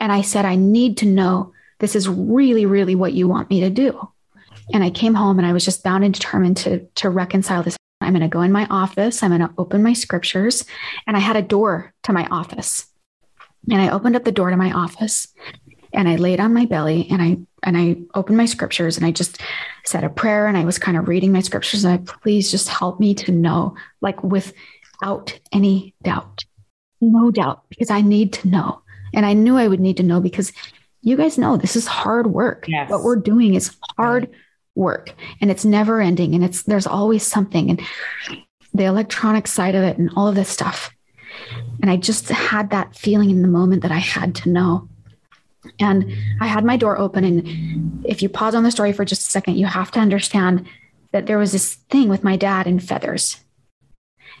And 0.00 0.10
i 0.10 0.22
said 0.22 0.44
i 0.44 0.56
need 0.56 0.96
to 0.98 1.06
know 1.06 1.53
this 1.78 1.96
is 1.96 2.08
really, 2.08 2.66
really 2.66 2.94
what 2.94 3.12
you 3.12 3.28
want 3.28 3.50
me 3.50 3.60
to 3.60 3.70
do. 3.70 4.08
And 4.72 4.82
I 4.82 4.90
came 4.90 5.14
home 5.14 5.38
and 5.38 5.46
I 5.46 5.52
was 5.52 5.64
just 5.64 5.84
bound 5.84 6.04
and 6.04 6.14
determined 6.14 6.56
to, 6.58 6.86
to 6.96 7.10
reconcile 7.10 7.62
this. 7.62 7.76
I'm 8.00 8.12
going 8.12 8.22
to 8.22 8.28
go 8.28 8.42
in 8.42 8.52
my 8.52 8.66
office. 8.70 9.22
I'm 9.22 9.30
going 9.30 9.40
to 9.40 9.54
open 9.58 9.82
my 9.82 9.92
scriptures. 9.92 10.64
And 11.06 11.16
I 11.16 11.20
had 11.20 11.36
a 11.36 11.42
door 11.42 11.92
to 12.04 12.12
my 12.12 12.26
office. 12.30 12.86
And 13.70 13.80
I 13.80 13.90
opened 13.90 14.16
up 14.16 14.24
the 14.24 14.32
door 14.32 14.50
to 14.50 14.56
my 14.56 14.72
office 14.72 15.28
and 15.94 16.08
I 16.08 16.16
laid 16.16 16.40
on 16.40 16.52
my 16.52 16.66
belly 16.66 17.06
and 17.10 17.22
I 17.22 17.38
and 17.62 17.78
I 17.78 17.96
opened 18.14 18.36
my 18.36 18.44
scriptures 18.44 18.96
and 18.96 19.06
I 19.06 19.10
just 19.10 19.40
said 19.84 20.04
a 20.04 20.10
prayer 20.10 20.46
and 20.46 20.56
I 20.56 20.64
was 20.64 20.78
kind 20.78 20.98
of 20.98 21.08
reading 21.08 21.32
my 21.32 21.40
scriptures 21.40 21.84
and 21.84 21.94
I 21.94 22.12
please 22.20 22.50
just 22.50 22.68
help 22.68 23.00
me 23.00 23.14
to 23.14 23.32
know 23.32 23.76
like 24.02 24.22
without 24.22 25.38
any 25.52 25.94
doubt. 26.02 26.44
No 27.00 27.30
doubt 27.30 27.62
because 27.70 27.90
I 27.90 28.02
need 28.02 28.34
to 28.34 28.48
know. 28.48 28.82
And 29.14 29.24
I 29.24 29.32
knew 29.32 29.56
I 29.56 29.68
would 29.68 29.80
need 29.80 29.96
to 29.98 30.02
know 30.02 30.20
because 30.20 30.52
you 31.04 31.16
guys 31.16 31.38
know 31.38 31.56
this 31.56 31.76
is 31.76 31.86
hard 31.86 32.26
work. 32.26 32.64
Yes. 32.66 32.90
What 32.90 33.02
we're 33.02 33.16
doing 33.16 33.54
is 33.54 33.76
hard 33.96 34.30
work 34.74 35.12
and 35.40 35.50
it's 35.50 35.64
never 35.64 36.00
ending 36.00 36.34
and 36.34 36.42
it's 36.42 36.62
there's 36.62 36.86
always 36.86 37.24
something 37.24 37.70
and 37.70 37.82
the 38.72 38.84
electronic 38.84 39.46
side 39.46 39.76
of 39.76 39.84
it 39.84 39.98
and 39.98 40.10
all 40.16 40.26
of 40.26 40.34
this 40.34 40.48
stuff. 40.48 40.90
And 41.80 41.90
I 41.90 41.96
just 41.96 42.28
had 42.30 42.70
that 42.70 42.96
feeling 42.96 43.30
in 43.30 43.42
the 43.42 43.48
moment 43.48 43.82
that 43.82 43.92
I 43.92 43.98
had 43.98 44.34
to 44.36 44.48
know. 44.48 44.88
And 45.78 46.12
I 46.40 46.46
had 46.46 46.64
my 46.64 46.76
door 46.76 46.98
open. 46.98 47.24
And 47.24 48.04
if 48.06 48.22
you 48.22 48.28
pause 48.28 48.54
on 48.54 48.62
the 48.62 48.70
story 48.70 48.92
for 48.92 49.04
just 49.04 49.26
a 49.26 49.30
second, 49.30 49.56
you 49.56 49.66
have 49.66 49.90
to 49.92 50.00
understand 50.00 50.66
that 51.12 51.26
there 51.26 51.38
was 51.38 51.52
this 51.52 51.74
thing 51.90 52.08
with 52.08 52.24
my 52.24 52.36
dad 52.36 52.66
and 52.66 52.82
feathers. 52.82 53.38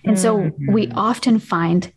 And 0.04 0.18
so 0.18 0.38
mm-hmm. 0.38 0.72
we 0.72 0.90
often 0.92 1.38
find, 1.38 1.92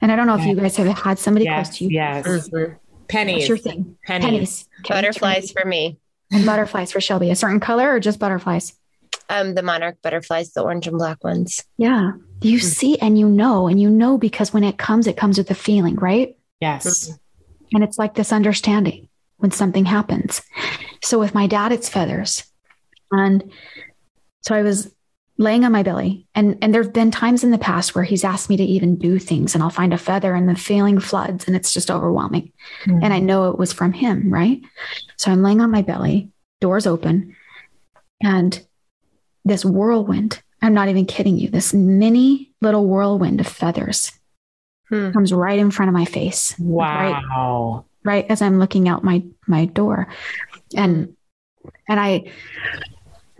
and 0.00 0.10
I 0.10 0.16
don't 0.16 0.26
know 0.26 0.36
if 0.36 0.46
you 0.46 0.56
guys 0.56 0.76
have 0.76 0.98
had 0.98 1.18
somebody 1.18 1.44
yes, 1.44 1.68
close 1.68 1.78
to 1.78 1.84
you. 1.84 1.90
Yes. 1.90 2.26
Mm-hmm. 2.26 2.74
Pennies. 3.08 3.34
What's 3.34 3.48
your 3.48 3.58
thing? 3.58 3.96
Pennies. 4.04 4.24
Pennies. 4.24 4.68
Okay. 4.80 4.94
Butterflies 4.94 5.50
for 5.52 5.64
me. 5.64 5.98
And 6.30 6.46
butterflies 6.46 6.92
for 6.92 7.00
Shelby. 7.00 7.30
A 7.30 7.36
certain 7.36 7.60
color 7.60 7.92
or 7.92 8.00
just 8.00 8.18
butterflies? 8.18 8.72
Um, 9.28 9.54
the 9.54 9.62
monarch 9.62 9.96
butterflies, 10.02 10.52
the 10.52 10.62
orange 10.62 10.86
and 10.86 10.98
black 10.98 11.22
ones. 11.22 11.62
Yeah. 11.76 12.12
You 12.40 12.58
mm-hmm. 12.58 12.66
see 12.66 12.98
and 12.98 13.18
you 13.18 13.28
know, 13.28 13.68
and 13.68 13.80
you 13.80 13.90
know 13.90 14.18
because 14.18 14.52
when 14.52 14.64
it 14.64 14.78
comes, 14.78 15.06
it 15.06 15.16
comes 15.16 15.38
with 15.38 15.50
a 15.50 15.54
feeling, 15.54 15.96
right? 15.96 16.36
Yes. 16.60 17.08
Mm-hmm. 17.08 17.76
And 17.76 17.84
it's 17.84 17.98
like 17.98 18.14
this 18.14 18.32
understanding 18.32 19.08
when 19.38 19.50
something 19.50 19.84
happens. 19.84 20.42
So 21.02 21.18
with 21.18 21.34
my 21.34 21.46
dad, 21.46 21.72
it's 21.72 21.88
feathers. 21.88 22.44
And 23.10 23.52
so 24.42 24.54
I 24.54 24.62
was 24.62 24.94
laying 25.42 25.64
on 25.64 25.72
my 25.72 25.82
belly. 25.82 26.26
And, 26.34 26.56
and 26.62 26.72
there 26.72 26.82
have 26.82 26.92
been 26.92 27.10
times 27.10 27.44
in 27.44 27.50
the 27.50 27.58
past 27.58 27.94
where 27.94 28.04
he's 28.04 28.24
asked 28.24 28.48
me 28.48 28.56
to 28.56 28.62
even 28.62 28.96
do 28.96 29.18
things 29.18 29.54
and 29.54 29.62
I'll 29.62 29.70
find 29.70 29.92
a 29.92 29.98
feather 29.98 30.34
and 30.34 30.48
the 30.48 30.54
feeling 30.54 31.00
floods 31.00 31.46
and 31.46 31.56
it's 31.56 31.72
just 31.72 31.90
overwhelming. 31.90 32.52
Mm. 32.84 33.04
And 33.04 33.12
I 33.12 33.18
know 33.18 33.50
it 33.50 33.58
was 33.58 33.72
from 33.72 33.92
him, 33.92 34.32
right? 34.32 34.60
So 35.16 35.30
I'm 35.30 35.42
laying 35.42 35.60
on 35.60 35.70
my 35.70 35.82
belly, 35.82 36.30
doors 36.60 36.86
open, 36.86 37.36
and 38.22 38.64
this 39.44 39.64
whirlwind, 39.64 40.40
I'm 40.62 40.74
not 40.74 40.88
even 40.88 41.06
kidding 41.06 41.36
you, 41.36 41.48
this 41.48 41.74
mini 41.74 42.52
little 42.60 42.86
whirlwind 42.86 43.40
of 43.40 43.46
feathers 43.48 44.12
hmm. 44.88 45.10
comes 45.10 45.32
right 45.32 45.58
in 45.58 45.72
front 45.72 45.88
of 45.88 45.94
my 45.94 46.04
face. 46.04 46.56
Wow. 46.58 47.84
Right, 48.04 48.14
right 48.14 48.30
as 48.30 48.40
I'm 48.40 48.60
looking 48.60 48.88
out 48.88 49.02
my 49.02 49.24
my 49.48 49.64
door. 49.64 50.06
And 50.76 51.16
and 51.88 51.98
I 51.98 52.30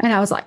and 0.01 0.13
I 0.13 0.19
was 0.19 0.33
like, 0.33 0.47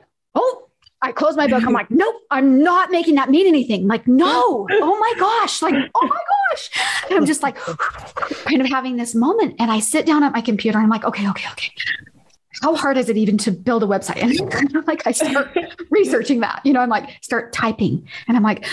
I 1.05 1.11
close 1.11 1.37
my 1.37 1.45
book. 1.45 1.63
I'm 1.63 1.71
like, 1.71 1.91
nope, 1.91 2.15
I'm 2.31 2.63
not 2.63 2.89
making 2.89 3.13
that 3.15 3.29
mean 3.29 3.45
anything. 3.45 3.81
I'm 3.83 3.87
like, 3.87 4.07
no, 4.07 4.67
oh 4.71 4.99
my 4.99 5.13
gosh, 5.19 5.61
like, 5.61 5.75
oh 5.93 6.07
my 6.07 6.09
gosh. 6.09 6.71
And 7.07 7.19
I'm 7.19 7.27
just 7.27 7.43
like, 7.43 7.55
kind 7.57 8.59
of 8.59 8.67
having 8.67 8.95
this 8.95 9.13
moment. 9.13 9.57
And 9.59 9.69
I 9.69 9.81
sit 9.81 10.07
down 10.07 10.23
at 10.23 10.33
my 10.33 10.41
computer 10.41 10.79
and 10.79 10.85
I'm 10.85 10.89
like, 10.89 11.05
okay, 11.05 11.29
okay, 11.29 11.47
okay. 11.51 11.71
How 12.63 12.75
hard 12.75 12.97
is 12.97 13.07
it 13.07 13.17
even 13.17 13.37
to 13.39 13.51
build 13.51 13.83
a 13.83 13.85
website? 13.85 14.17
And 14.17 14.87
like, 14.87 15.05
I 15.05 15.11
start 15.11 15.55
researching 15.91 16.39
that, 16.39 16.61
you 16.65 16.73
know, 16.73 16.79
I'm 16.79 16.89
like, 16.89 17.07
start 17.21 17.53
typing 17.53 18.07
and 18.27 18.35
I'm 18.35 18.41
like, 18.41 18.65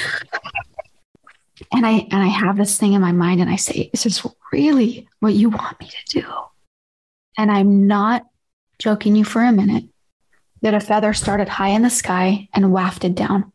and 1.70 1.84
I, 1.84 2.08
and 2.10 2.14
I 2.14 2.28
have 2.28 2.56
this 2.56 2.78
thing 2.78 2.94
in 2.94 3.02
my 3.02 3.12
mind 3.12 3.42
and 3.42 3.50
I 3.50 3.56
say, 3.56 3.90
is 3.92 4.04
this 4.04 4.26
really 4.50 5.06
what 5.20 5.34
you 5.34 5.50
want 5.50 5.78
me 5.80 5.90
to 5.90 6.20
do? 6.20 6.26
And 7.36 7.50
I'm 7.50 7.86
not 7.86 8.24
joking 8.78 9.16
you 9.16 9.24
for 9.24 9.44
a 9.44 9.52
minute 9.52 9.84
that 10.62 10.74
a 10.74 10.80
feather 10.80 11.12
started 11.12 11.48
high 11.48 11.68
in 11.68 11.82
the 11.82 11.90
sky 11.90 12.48
and 12.54 12.72
wafted 12.72 13.14
down. 13.14 13.52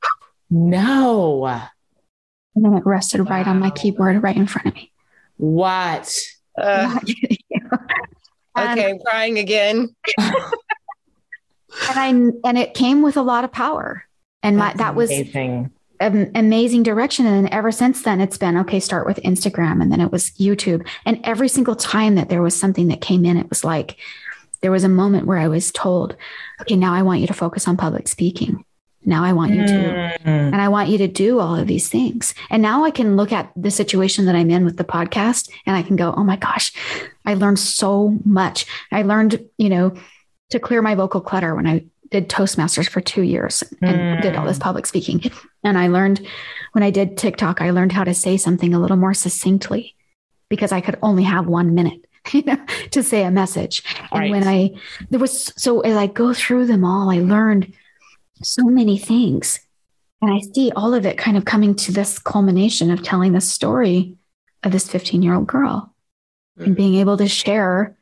No. 0.49 1.45
And 1.45 2.65
then 2.65 2.73
it 2.73 2.85
rested 2.85 3.21
wow. 3.21 3.31
right 3.31 3.47
on 3.47 3.59
my 3.59 3.69
keyboard 3.71 4.21
right 4.21 4.35
in 4.35 4.47
front 4.47 4.67
of 4.67 4.75
me. 4.75 4.91
What? 5.37 6.13
Uh, 6.57 6.99
okay, 8.57 8.91
I'm 8.91 8.99
crying 8.99 9.37
again. 9.37 9.95
and 10.17 10.43
I 11.87 12.07
and 12.07 12.57
it 12.57 12.73
came 12.73 13.01
with 13.01 13.17
a 13.17 13.21
lot 13.21 13.43
of 13.43 13.51
power. 13.51 14.03
And 14.43 14.57
my, 14.57 14.73
that 14.73 14.95
was 14.95 15.09
amazing. 15.09 15.71
an 15.99 16.31
amazing 16.35 16.83
direction. 16.83 17.25
And 17.25 17.49
ever 17.49 17.71
since 17.71 18.03
then, 18.03 18.21
it's 18.21 18.37
been 18.37 18.57
okay, 18.57 18.79
start 18.79 19.05
with 19.05 19.17
Instagram 19.17 19.81
and 19.81 19.91
then 19.91 20.01
it 20.01 20.11
was 20.11 20.31
YouTube. 20.31 20.87
And 21.05 21.19
every 21.23 21.49
single 21.49 21.75
time 21.75 22.15
that 22.15 22.29
there 22.29 22.41
was 22.41 22.57
something 22.57 22.87
that 22.87 23.01
came 23.01 23.25
in, 23.25 23.37
it 23.37 23.49
was 23.49 23.63
like 23.63 23.97
there 24.61 24.71
was 24.71 24.83
a 24.83 24.89
moment 24.89 25.27
where 25.27 25.37
I 25.37 25.47
was 25.47 25.71
told, 25.71 26.15
okay, 26.61 26.75
now 26.75 26.93
I 26.93 27.01
want 27.01 27.21
you 27.21 27.27
to 27.27 27.33
focus 27.33 27.67
on 27.67 27.77
public 27.77 28.07
speaking. 28.07 28.63
Now 29.05 29.23
I 29.23 29.31
want 29.31 29.53
you 29.53 29.65
to, 29.65 29.73
mm. 29.73 30.19
and 30.25 30.55
I 30.55 30.67
want 30.67 30.89
you 30.89 30.97
to 30.97 31.07
do 31.07 31.39
all 31.39 31.55
of 31.55 31.67
these 31.67 31.87
things. 31.87 32.33
And 32.49 32.61
now 32.61 32.83
I 32.83 32.91
can 32.91 33.15
look 33.15 33.31
at 33.31 33.51
the 33.55 33.71
situation 33.71 34.25
that 34.25 34.35
I'm 34.35 34.49
in 34.51 34.65
with 34.65 34.75
the 34.75 34.83
podcast 34.83 35.49
and 35.65 35.77
I 35.77 35.81
can 35.81 35.95
go, 35.95 36.13
oh 36.17 36.25
my 36.25 36.35
gosh, 36.35 36.73
I 37.25 37.35
learned 37.35 37.59
so 37.59 38.17
much. 38.25 38.65
I 38.91 39.03
learned, 39.03 39.45
you 39.57 39.69
know, 39.69 39.95
to 40.49 40.59
clear 40.59 40.81
my 40.81 40.95
vocal 40.95 41.21
clutter 41.21 41.55
when 41.55 41.67
I 41.67 41.85
did 42.09 42.29
Toastmasters 42.29 42.89
for 42.89 42.99
two 42.99 43.21
years 43.21 43.63
and 43.81 43.97
mm. 43.97 44.21
did 44.21 44.35
all 44.35 44.45
this 44.45 44.59
public 44.59 44.85
speaking. 44.85 45.31
And 45.63 45.77
I 45.77 45.87
learned 45.87 46.25
when 46.73 46.83
I 46.83 46.91
did 46.91 47.17
TikTok, 47.17 47.61
I 47.61 47.69
learned 47.69 47.91
how 47.91 48.03
to 48.03 48.13
say 48.13 48.37
something 48.37 48.73
a 48.73 48.79
little 48.79 48.97
more 48.97 49.13
succinctly 49.13 49.95
because 50.49 50.71
I 50.71 50.81
could 50.81 50.97
only 51.01 51.23
have 51.23 51.47
one 51.47 51.75
minute. 51.75 52.06
You 52.33 52.43
know, 52.43 52.65
to 52.91 53.01
say 53.01 53.23
a 53.23 53.31
message. 53.31 53.83
And 54.11 54.21
right. 54.21 54.31
when 54.31 54.47
I, 54.47 54.75
there 55.09 55.19
was, 55.19 55.53
so 55.55 55.81
as 55.81 55.95
I 55.95 56.07
go 56.07 56.33
through 56.33 56.67
them 56.67 56.83
all, 56.83 57.09
I 57.09 57.19
learned 57.19 57.73
so 58.43 58.63
many 58.65 58.97
things. 58.97 59.59
And 60.21 60.31
I 60.31 60.39
see 60.39 60.71
all 60.75 60.93
of 60.93 61.05
it 61.05 61.17
kind 61.17 61.37
of 61.37 61.45
coming 61.45 61.75
to 61.75 61.91
this 61.91 62.19
culmination 62.19 62.91
of 62.91 63.03
telling 63.03 63.33
the 63.33 63.41
story 63.41 64.17
of 64.63 64.71
this 64.71 64.89
15 64.89 65.21
year 65.21 65.33
old 65.33 65.47
girl 65.47 65.93
mm-hmm. 66.57 66.65
and 66.65 66.75
being 66.75 66.95
able 66.95 67.17
to 67.17 67.27
share 67.27 67.97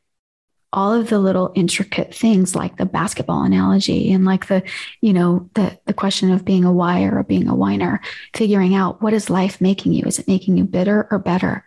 all 0.74 0.94
of 0.94 1.10
the 1.10 1.20
little 1.20 1.54
intricate 1.56 2.14
things 2.14 2.54
like 2.54 2.78
the 2.78 2.86
basketball 2.86 3.44
analogy 3.44 4.12
and 4.12 4.26
like 4.26 4.48
the 4.48 4.62
you 5.00 5.14
know 5.14 5.50
the 5.54 5.80
the 5.86 5.94
question 5.94 6.32
of 6.32 6.44
being 6.44 6.66
a 6.66 6.72
wire 6.72 7.18
or 7.18 7.24
being 7.24 7.48
a 7.48 7.56
whiner 7.56 8.02
figuring 8.36 8.76
out 8.76 9.02
what 9.02 9.14
is 9.14 9.30
life 9.30 9.62
making 9.62 9.94
you 9.94 10.04
is 10.06 10.20
it 10.20 10.28
making 10.28 10.58
you 10.58 10.66
bitter 10.66 11.08
or 11.12 11.18
better 11.18 11.64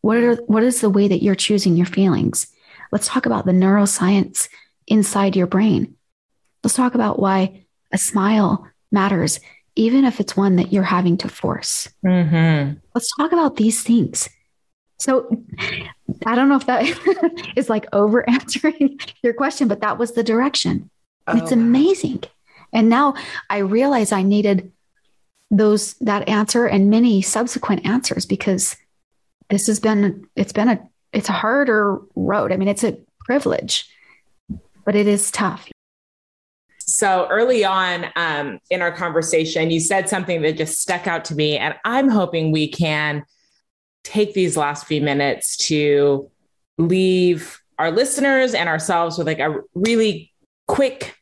what 0.00 0.16
are 0.18 0.36
what 0.46 0.62
is 0.62 0.80
the 0.80 0.90
way 0.90 1.08
that 1.08 1.22
you're 1.22 1.34
choosing 1.34 1.76
your 1.76 1.86
feelings 1.86 2.46
let's 2.92 3.08
talk 3.08 3.26
about 3.26 3.46
the 3.46 3.52
neuroscience 3.52 4.48
inside 4.86 5.36
your 5.36 5.46
brain 5.46 5.94
let's 6.62 6.74
talk 6.74 6.94
about 6.94 7.18
why 7.18 7.64
a 7.92 7.98
smile 7.98 8.66
matters 8.90 9.40
even 9.76 10.04
if 10.04 10.20
it's 10.20 10.36
one 10.36 10.56
that 10.56 10.72
you're 10.72 10.82
having 10.82 11.16
to 11.16 11.28
force 11.28 11.88
mm-hmm. 12.04 12.78
let's 12.94 13.14
talk 13.16 13.32
about 13.32 13.56
these 13.56 13.82
things 13.82 14.28
so 15.00 15.44
I 16.26 16.34
don't 16.34 16.50
know 16.50 16.56
if 16.56 16.66
that 16.66 17.52
is 17.56 17.70
like 17.70 17.86
over 17.92 18.28
answering 18.28 19.00
your 19.22 19.32
question, 19.32 19.66
but 19.66 19.80
that 19.80 19.96
was 19.96 20.12
the 20.12 20.22
direction. 20.22 20.90
Oh. 21.26 21.38
It's 21.38 21.52
amazing. 21.52 22.24
And 22.72 22.90
now 22.90 23.14
I 23.48 23.58
realize 23.58 24.12
I 24.12 24.22
needed 24.22 24.70
those 25.50 25.94
that 25.94 26.28
answer 26.28 26.66
and 26.66 26.90
many 26.90 27.22
subsequent 27.22 27.86
answers 27.86 28.26
because 28.26 28.76
this 29.50 29.66
has 29.66 29.80
been 29.80 30.26
it's 30.36 30.52
been 30.52 30.68
a 30.68 30.80
it's 31.12 31.28
a 31.28 31.32
harder 31.32 31.98
road. 32.14 32.52
I 32.52 32.56
mean, 32.56 32.68
it's 32.68 32.84
a 32.84 32.96
privilege, 33.26 33.88
but 34.84 34.94
it 34.94 35.06
is 35.06 35.30
tough. 35.30 35.68
So 36.78 37.26
early 37.30 37.64
on 37.64 38.06
um, 38.16 38.58
in 38.70 38.82
our 38.82 38.92
conversation, 38.92 39.70
you 39.70 39.80
said 39.80 40.08
something 40.08 40.42
that 40.42 40.56
just 40.56 40.80
stuck 40.80 41.06
out 41.06 41.24
to 41.26 41.34
me, 41.34 41.58
and 41.58 41.74
I'm 41.84 42.08
hoping 42.08 42.52
we 42.52 42.68
can 42.68 43.24
take 44.02 44.34
these 44.34 44.56
last 44.56 44.86
few 44.86 45.00
minutes 45.00 45.56
to 45.68 46.30
leave 46.78 47.60
our 47.78 47.90
listeners 47.90 48.54
and 48.54 48.68
ourselves 48.68 49.18
with 49.18 49.26
like 49.26 49.38
a 49.38 49.56
really 49.74 50.32
quick 50.66 51.16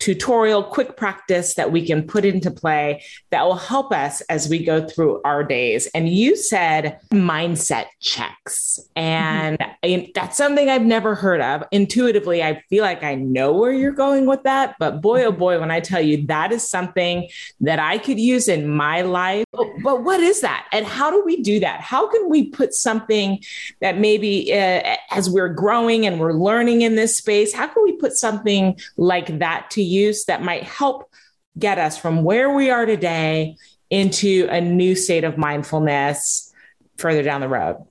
tutorial, 0.00 0.64
quick 0.64 0.96
practice 0.96 1.54
that 1.54 1.70
we 1.70 1.86
can 1.86 2.02
put 2.02 2.24
into 2.24 2.50
play 2.50 3.04
that 3.30 3.44
will 3.44 3.54
help 3.54 3.92
us 3.92 4.22
as 4.22 4.48
we 4.48 4.64
go 4.64 4.86
through 4.86 5.20
our 5.24 5.44
days. 5.44 5.86
And 5.94 6.08
you 6.08 6.36
said 6.36 6.98
mindset 7.12 7.86
checks. 8.00 8.80
And 8.96 9.58
mm-hmm. 9.58 10.10
that's 10.14 10.36
something 10.36 10.68
I've 10.70 10.84
never 10.84 11.14
heard 11.14 11.42
of. 11.42 11.64
Intuitively, 11.70 12.42
I 12.42 12.62
feel 12.70 12.82
like 12.82 13.02
I 13.04 13.14
know 13.14 13.52
where 13.52 13.72
you're 13.72 13.92
going 13.92 14.26
with 14.26 14.42
that. 14.44 14.74
But 14.78 15.02
boy, 15.02 15.24
oh 15.24 15.32
boy, 15.32 15.60
when 15.60 15.70
I 15.70 15.80
tell 15.80 16.00
you 16.00 16.26
that 16.26 16.50
is 16.50 16.68
something 16.68 17.28
that 17.60 17.78
I 17.78 17.98
could 17.98 18.18
use 18.18 18.48
in 18.48 18.68
my 18.68 19.02
life. 19.02 19.44
But 19.52 20.02
what 20.02 20.20
is 20.20 20.40
that? 20.40 20.66
And 20.72 20.86
how 20.86 21.10
do 21.10 21.22
we 21.24 21.42
do 21.42 21.60
that? 21.60 21.82
How 21.82 22.08
can 22.08 22.30
we 22.30 22.48
put 22.48 22.72
something 22.72 23.42
that 23.80 23.98
maybe 23.98 24.50
uh, 24.52 24.96
as 25.10 25.28
we're 25.28 25.48
growing 25.48 26.06
and 26.06 26.18
we're 26.18 26.32
learning 26.32 26.82
in 26.82 26.96
this 26.96 27.16
space, 27.16 27.52
how 27.52 27.66
can 27.66 27.82
we 27.82 27.92
put 27.92 28.14
something 28.14 28.78
like 28.96 29.38
that 29.38 29.70
to 29.70 29.82
use 29.90 30.24
that 30.26 30.42
might 30.42 30.62
help 30.62 31.10
get 31.58 31.78
us 31.78 31.98
from 31.98 32.22
where 32.22 32.54
we 32.54 32.70
are 32.70 32.86
today 32.86 33.56
into 33.90 34.46
a 34.50 34.60
new 34.60 34.94
state 34.94 35.24
of 35.24 35.36
mindfulness 35.36 36.52
further 36.96 37.22
down 37.22 37.40
the 37.40 37.48
road. 37.48 37.84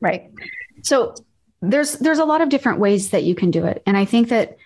Right. 0.00 0.30
So 0.82 1.14
there's 1.60 1.94
there's 1.98 2.18
a 2.18 2.24
lot 2.24 2.40
of 2.40 2.48
different 2.48 2.80
ways 2.80 3.10
that 3.10 3.22
you 3.22 3.34
can 3.34 3.50
do 3.50 3.64
it. 3.64 3.82
And 3.86 3.96
I 3.96 4.04
think 4.04 4.28
that 4.30 4.56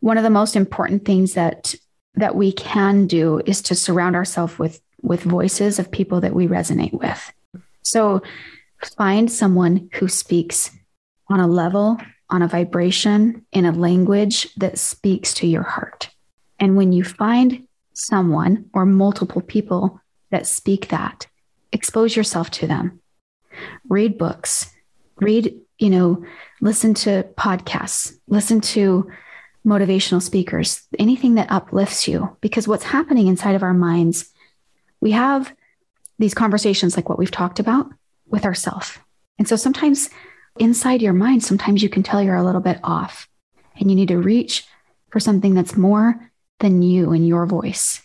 one 0.00 0.16
of 0.16 0.22
the 0.22 0.30
most 0.30 0.56
important 0.56 1.04
things 1.04 1.34
that 1.34 1.74
that 2.14 2.34
we 2.34 2.52
can 2.52 3.06
do 3.06 3.40
is 3.44 3.62
to 3.62 3.74
surround 3.74 4.16
ourselves 4.16 4.58
with 4.58 4.80
with 5.02 5.22
voices 5.22 5.78
of 5.78 5.90
people 5.90 6.20
that 6.20 6.34
we 6.34 6.46
resonate 6.46 6.92
with. 6.92 7.32
So 7.82 8.22
find 8.96 9.30
someone 9.30 9.90
who 9.94 10.08
speaks 10.08 10.70
on 11.28 11.40
a 11.40 11.46
level, 11.46 11.98
on 12.30 12.42
a 12.42 12.48
vibration, 12.48 13.44
in 13.52 13.64
a 13.64 13.72
language 13.72 14.52
that 14.56 14.78
speaks 14.78 15.34
to 15.34 15.46
your 15.46 15.62
heart. 15.62 16.10
And 16.58 16.76
when 16.76 16.92
you 16.92 17.04
find 17.04 17.66
someone 17.92 18.70
or 18.72 18.86
multiple 18.86 19.42
people 19.42 20.00
that 20.30 20.46
speak 20.46 20.88
that, 20.88 21.26
expose 21.72 22.16
yourself 22.16 22.50
to 22.50 22.66
them. 22.66 23.00
Read 23.88 24.18
books, 24.18 24.72
read, 25.16 25.54
you 25.78 25.90
know, 25.90 26.24
listen 26.60 26.94
to 26.94 27.24
podcasts, 27.36 28.16
listen 28.26 28.60
to 28.60 29.10
motivational 29.66 30.22
speakers, 30.22 30.86
anything 30.98 31.34
that 31.34 31.50
uplifts 31.50 32.08
you. 32.08 32.36
Because 32.40 32.68
what's 32.68 32.84
happening 32.84 33.26
inside 33.26 33.54
of 33.54 33.62
our 33.62 33.74
minds, 33.74 34.30
we 35.00 35.12
have 35.12 35.54
these 36.18 36.34
conversations 36.34 36.96
like 36.96 37.08
what 37.08 37.18
we've 37.18 37.30
talked 37.30 37.60
about 37.60 37.90
with 38.26 38.44
ourselves. 38.44 38.98
And 39.38 39.48
so 39.48 39.56
sometimes 39.56 40.10
inside 40.58 41.02
your 41.02 41.12
mind, 41.12 41.44
sometimes 41.44 41.82
you 41.82 41.88
can 41.88 42.02
tell 42.02 42.22
you're 42.22 42.34
a 42.34 42.44
little 42.44 42.60
bit 42.60 42.80
off 42.82 43.28
and 43.78 43.90
you 43.90 43.96
need 43.96 44.08
to 44.08 44.18
reach 44.18 44.64
for 45.10 45.20
something 45.20 45.54
that's 45.54 45.76
more 45.76 46.30
than 46.60 46.82
you 46.82 47.12
and 47.12 47.26
your 47.26 47.46
voice. 47.46 48.02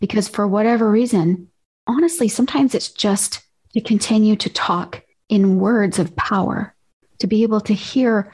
Because 0.00 0.28
for 0.28 0.46
whatever 0.46 0.90
reason, 0.90 1.48
honestly, 1.86 2.28
sometimes 2.28 2.74
it's 2.74 2.90
just 2.90 3.42
to 3.72 3.80
continue 3.80 4.36
to 4.36 4.50
talk 4.50 5.02
in 5.28 5.58
words 5.58 5.98
of 5.98 6.14
power, 6.16 6.74
to 7.18 7.26
be 7.26 7.42
able 7.42 7.60
to 7.62 7.74
hear 7.74 8.32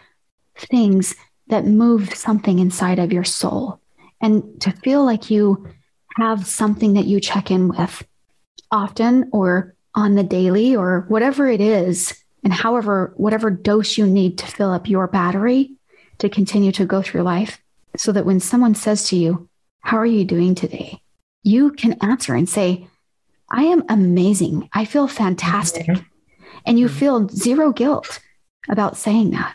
things 0.56 1.14
that 1.48 1.66
move 1.66 2.14
something 2.14 2.58
inside 2.58 2.98
of 2.98 3.12
your 3.12 3.24
soul, 3.24 3.80
and 4.20 4.60
to 4.60 4.70
feel 4.70 5.04
like 5.04 5.30
you 5.30 5.66
have 6.16 6.46
something 6.46 6.94
that 6.94 7.06
you 7.06 7.20
check 7.20 7.50
in 7.50 7.68
with 7.68 8.06
often 8.70 9.28
or 9.32 9.74
on 9.94 10.14
the 10.14 10.22
daily 10.22 10.76
or 10.76 11.04
whatever 11.08 11.48
it 11.48 11.60
is, 11.60 12.22
and 12.44 12.52
however, 12.52 13.12
whatever 13.16 13.50
dose 13.50 13.98
you 13.98 14.06
need 14.06 14.38
to 14.38 14.46
fill 14.46 14.70
up 14.70 14.88
your 14.88 15.06
battery 15.06 15.72
to 16.18 16.28
continue 16.28 16.72
to 16.72 16.86
go 16.86 17.02
through 17.02 17.22
life. 17.22 17.60
So 17.96 18.12
that 18.12 18.24
when 18.24 18.38
someone 18.38 18.76
says 18.76 19.08
to 19.08 19.16
you, 19.16 19.48
how 19.80 19.96
are 19.96 20.06
you 20.06 20.24
doing 20.24 20.54
today? 20.54 21.00
You 21.42 21.72
can 21.72 21.94
answer 22.02 22.34
and 22.34 22.48
say, 22.48 22.86
I 23.50 23.64
am 23.64 23.84
amazing. 23.88 24.68
I 24.72 24.84
feel 24.84 25.08
fantastic. 25.08 25.86
Mm-hmm. 25.86 26.02
And 26.66 26.78
you 26.78 26.86
mm-hmm. 26.86 26.96
feel 26.96 27.28
zero 27.28 27.72
guilt 27.72 28.20
about 28.68 28.96
saying 28.96 29.30
that. 29.30 29.54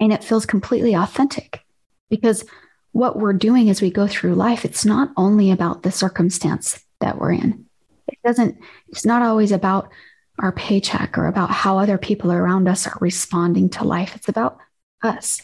And 0.00 0.12
it 0.12 0.24
feels 0.24 0.46
completely 0.46 0.94
authentic 0.94 1.64
because 2.10 2.44
what 2.92 3.18
we're 3.18 3.32
doing 3.32 3.68
as 3.68 3.82
we 3.82 3.90
go 3.90 4.06
through 4.06 4.34
life, 4.34 4.64
it's 4.64 4.84
not 4.84 5.10
only 5.16 5.50
about 5.50 5.82
the 5.82 5.90
circumstance 5.90 6.82
that 7.00 7.18
we're 7.18 7.32
in. 7.32 7.66
It 8.08 8.18
doesn't, 8.24 8.58
it's 8.88 9.04
not 9.04 9.22
always 9.22 9.52
about 9.52 9.90
our 10.38 10.52
paycheck 10.52 11.18
or 11.18 11.26
about 11.26 11.50
how 11.50 11.78
other 11.78 11.98
people 11.98 12.32
around 12.32 12.68
us 12.68 12.86
are 12.86 12.96
responding 13.00 13.68
to 13.70 13.84
life. 13.84 14.14
It's 14.16 14.28
about 14.28 14.58
us. 15.02 15.42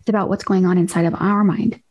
It's 0.00 0.08
about 0.08 0.28
what's 0.28 0.44
going 0.44 0.66
on 0.66 0.78
inside 0.78 1.06
of 1.06 1.14
our 1.14 1.44
mind. 1.44 1.82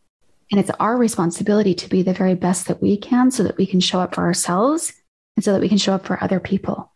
And 0.52 0.60
it's 0.60 0.72
our 0.80 0.98
responsibility 0.98 1.74
to 1.76 1.90
be 1.90 2.04
the 2.04 2.14
very 2.14 2.36
best 2.36 2.68
that 2.68 2.82
we 2.82 2.98
can 2.98 3.32
so 3.32 3.44
that 3.44 3.58
we 3.58 3.66
can 3.66 3.80
show 3.80 4.00
up 4.00 4.16
for 4.16 4.22
ourselves 4.22 4.94
and 5.36 5.44
so 5.44 5.54
that 5.54 5.62
we 5.62 5.70
can 5.70 5.78
show 5.78 5.94
up 5.94 6.06
for 6.06 6.24
other 6.24 6.40
people. 6.40 6.92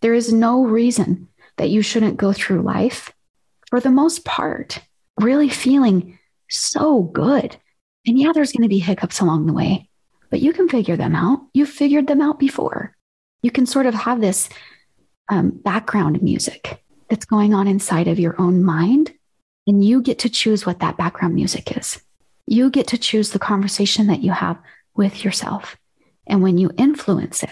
There 0.00 0.14
is 0.14 0.32
no 0.32 0.64
reason 0.64 1.28
that 1.56 1.70
you 1.70 1.82
shouldn't 1.82 2.16
go 2.16 2.32
through 2.32 2.62
life, 2.62 3.12
for 3.68 3.80
the 3.80 3.90
most 3.90 4.24
part, 4.24 4.80
really 5.20 5.48
feeling 5.48 6.18
so 6.48 7.02
good. 7.02 7.56
And 8.06 8.18
yeah, 8.18 8.32
there's 8.32 8.52
going 8.52 8.62
to 8.62 8.68
be 8.68 8.78
hiccups 8.78 9.20
along 9.20 9.46
the 9.46 9.52
way, 9.52 9.88
but 10.30 10.40
you 10.40 10.52
can 10.52 10.68
figure 10.68 10.96
them 10.96 11.14
out. 11.14 11.40
You've 11.52 11.68
figured 11.68 12.06
them 12.06 12.20
out 12.20 12.38
before. 12.38 12.96
You 13.42 13.50
can 13.50 13.66
sort 13.66 13.86
of 13.86 13.94
have 13.94 14.20
this 14.20 14.48
um, 15.28 15.50
background 15.50 16.22
music 16.22 16.82
that's 17.08 17.24
going 17.24 17.54
on 17.54 17.66
inside 17.68 18.08
of 18.08 18.18
your 18.18 18.40
own 18.40 18.64
mind, 18.64 19.12
and 19.66 19.84
you 19.84 20.02
get 20.02 20.20
to 20.20 20.30
choose 20.30 20.64
what 20.64 20.80
that 20.80 20.96
background 20.96 21.34
music 21.34 21.76
is. 21.76 22.00
You 22.46 22.70
get 22.70 22.86
to 22.88 22.98
choose 22.98 23.30
the 23.30 23.38
conversation 23.38 24.06
that 24.08 24.22
you 24.22 24.32
have 24.32 24.58
with 24.94 25.24
yourself. 25.24 25.76
And 26.26 26.42
when 26.42 26.58
you 26.58 26.70
influence 26.76 27.42
it, 27.42 27.50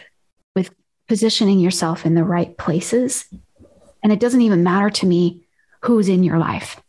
with 0.54 0.74
positioning 1.08 1.58
yourself 1.58 2.04
in 2.04 2.14
the 2.14 2.24
right 2.24 2.56
places. 2.58 3.26
And 4.02 4.12
it 4.12 4.20
doesn't 4.20 4.42
even 4.42 4.62
matter 4.62 4.90
to 4.90 5.06
me 5.06 5.46
who's 5.82 6.08
in 6.08 6.22
your 6.24 6.38
life 6.38 6.80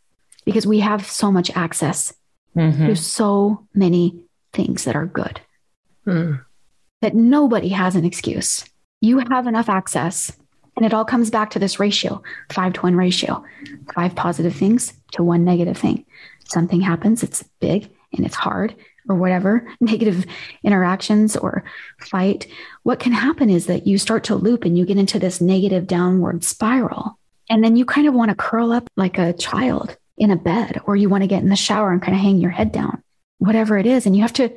because 0.44 0.66
we 0.66 0.80
have 0.80 1.08
so 1.08 1.30
much 1.30 1.50
access 1.56 2.12
mm-hmm. 2.56 2.86
to 2.86 2.96
so 2.96 3.66
many 3.74 4.24
things 4.52 4.84
that 4.84 4.96
are 4.96 5.06
good 5.06 5.40
mm. 6.06 6.44
that 7.00 7.14
nobody 7.14 7.68
has 7.68 7.96
an 7.96 8.04
excuse. 8.04 8.64
You 9.00 9.18
have 9.18 9.46
enough 9.46 9.68
access. 9.68 10.32
And 10.76 10.86
it 10.86 10.94
all 10.94 11.04
comes 11.04 11.30
back 11.30 11.50
to 11.50 11.58
this 11.58 11.78
ratio 11.78 12.22
five 12.50 12.72
to 12.74 12.80
one 12.82 12.96
ratio 12.96 13.44
five 13.94 14.14
positive 14.14 14.54
things 14.54 14.94
to 15.12 15.22
one 15.22 15.44
negative 15.44 15.76
thing. 15.76 16.06
Something 16.50 16.80
happens, 16.80 17.22
it's 17.22 17.42
big 17.60 17.88
and 18.12 18.26
it's 18.26 18.34
hard 18.34 18.74
or 19.08 19.16
whatever, 19.16 19.66
negative 19.80 20.26
interactions 20.62 21.36
or 21.36 21.64
fight. 21.98 22.46
What 22.82 23.00
can 23.00 23.12
happen 23.12 23.50
is 23.50 23.66
that 23.66 23.86
you 23.86 23.98
start 23.98 24.24
to 24.24 24.34
loop 24.34 24.64
and 24.64 24.76
you 24.76 24.84
get 24.84 24.98
into 24.98 25.18
this 25.18 25.40
negative 25.40 25.86
downward 25.86 26.44
spiral. 26.44 27.18
And 27.48 27.64
then 27.64 27.76
you 27.76 27.84
kind 27.84 28.06
of 28.06 28.14
want 28.14 28.30
to 28.30 28.36
curl 28.36 28.72
up 28.72 28.88
like 28.96 29.18
a 29.18 29.32
child 29.32 29.96
in 30.16 30.30
a 30.30 30.36
bed, 30.36 30.80
or 30.84 30.96
you 30.96 31.08
want 31.08 31.22
to 31.22 31.28
get 31.28 31.42
in 31.42 31.48
the 31.48 31.56
shower 31.56 31.90
and 31.90 32.02
kind 32.02 32.14
of 32.14 32.20
hang 32.20 32.38
your 32.38 32.50
head 32.50 32.72
down, 32.72 33.02
whatever 33.38 33.78
it 33.78 33.86
is. 33.86 34.06
And 34.06 34.14
you 34.14 34.22
have 34.22 34.34
to 34.34 34.52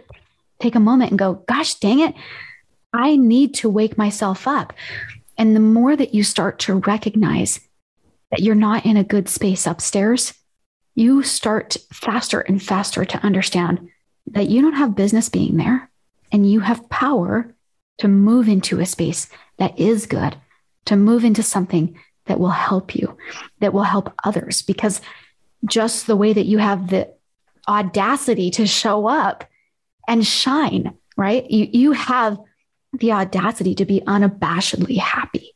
take 0.60 0.76
a 0.76 0.80
moment 0.80 1.12
and 1.12 1.18
go, 1.18 1.36
gosh, 1.48 1.76
dang 1.76 2.02
it. 2.02 2.14
I 2.92 3.16
need 3.16 3.56
to 3.56 3.70
wake 3.70 3.98
myself 3.98 4.48
up. 4.48 4.74
And 5.38 5.56
the 5.56 5.62
more 5.62 5.96
that 5.96 6.14
you 6.14 6.24
start 6.24 6.60
to 6.60 6.76
recognize 6.76 7.60
that 8.30 8.42
you're 8.42 8.56
not 8.56 8.86
in 8.86 8.98
a 8.98 9.04
good 9.04 9.30
space 9.30 9.66
upstairs, 9.66 10.34
you 10.96 11.24
start 11.24 11.78
faster 11.92 12.42
and 12.42 12.62
faster 12.62 13.06
to 13.06 13.26
understand 13.26 13.90
that 14.28 14.50
you 14.50 14.62
don't 14.62 14.74
have 14.74 14.96
business 14.96 15.30
being 15.30 15.58
there 15.58 15.90
and 16.32 16.50
you 16.50 16.60
have 16.62 16.90
power 16.90 17.54
to 18.00 18.08
move 18.08 18.48
into 18.48 18.80
a 18.80 18.86
space 18.86 19.28
that 19.58 19.78
is 19.80 20.06
good, 20.06 20.36
to 20.86 20.96
move 20.96 21.24
into 21.24 21.44
something 21.44 22.00
that 22.26 22.40
will 22.40 22.50
help 22.50 22.96
you, 22.96 23.18
that 23.60 23.74
will 23.74 23.84
help 23.84 24.14
others. 24.24 24.62
Because 24.62 25.02
just 25.66 26.08
the 26.08 26.16
way 26.16 26.34
that 26.34 26.46
you 26.46 26.58
have 26.58 26.90
the 26.90 27.14
audacity 27.68 28.50
to 28.52 28.68
show 28.68 29.08
up 29.08 29.46
and 30.08 30.26
shine, 30.26 30.98
right? 31.16 31.50
You, 31.50 31.70
you 31.72 31.92
have 31.94 32.38
the 32.94 33.12
audacity 33.12 33.76
to 33.76 33.86
be 33.86 34.02
unabashedly 34.02 34.98
happy. 34.98 35.56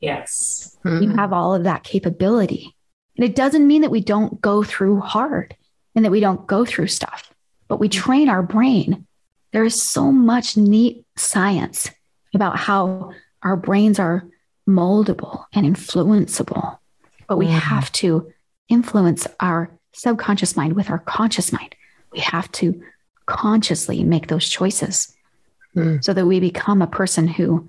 Yes. 0.00 0.76
Mm-hmm. 0.84 1.02
You 1.02 1.16
have 1.16 1.32
all 1.32 1.54
of 1.54 1.64
that 1.64 1.84
capability. 1.84 2.74
And 3.18 3.24
it 3.24 3.34
doesn't 3.34 3.66
mean 3.66 3.82
that 3.82 3.90
we 3.90 4.00
don't 4.00 4.40
go 4.40 4.62
through 4.62 5.00
hard 5.00 5.56
and 5.94 6.04
that 6.04 6.12
we 6.12 6.20
don't 6.20 6.46
go 6.46 6.64
through 6.64 6.86
stuff, 6.86 7.32
but 7.66 7.80
we 7.80 7.88
train 7.88 8.28
our 8.28 8.42
brain. 8.42 9.06
There 9.52 9.64
is 9.64 9.82
so 9.82 10.12
much 10.12 10.56
neat 10.56 11.04
science 11.16 11.90
about 12.32 12.56
how 12.56 13.12
our 13.42 13.56
brains 13.56 13.98
are 13.98 14.24
moldable 14.68 15.46
and 15.52 15.66
influenceable, 15.66 16.78
but 17.26 17.38
we 17.38 17.46
mm-hmm. 17.46 17.56
have 17.56 17.90
to 17.92 18.32
influence 18.68 19.26
our 19.40 19.70
subconscious 19.92 20.56
mind 20.56 20.74
with 20.74 20.88
our 20.88 20.98
conscious 21.00 21.52
mind. 21.52 21.74
We 22.12 22.20
have 22.20 22.50
to 22.52 22.80
consciously 23.26 24.04
make 24.04 24.28
those 24.28 24.48
choices 24.48 25.14
mm. 25.74 26.02
so 26.04 26.12
that 26.12 26.26
we 26.26 26.38
become 26.38 26.82
a 26.82 26.86
person 26.86 27.26
who 27.26 27.68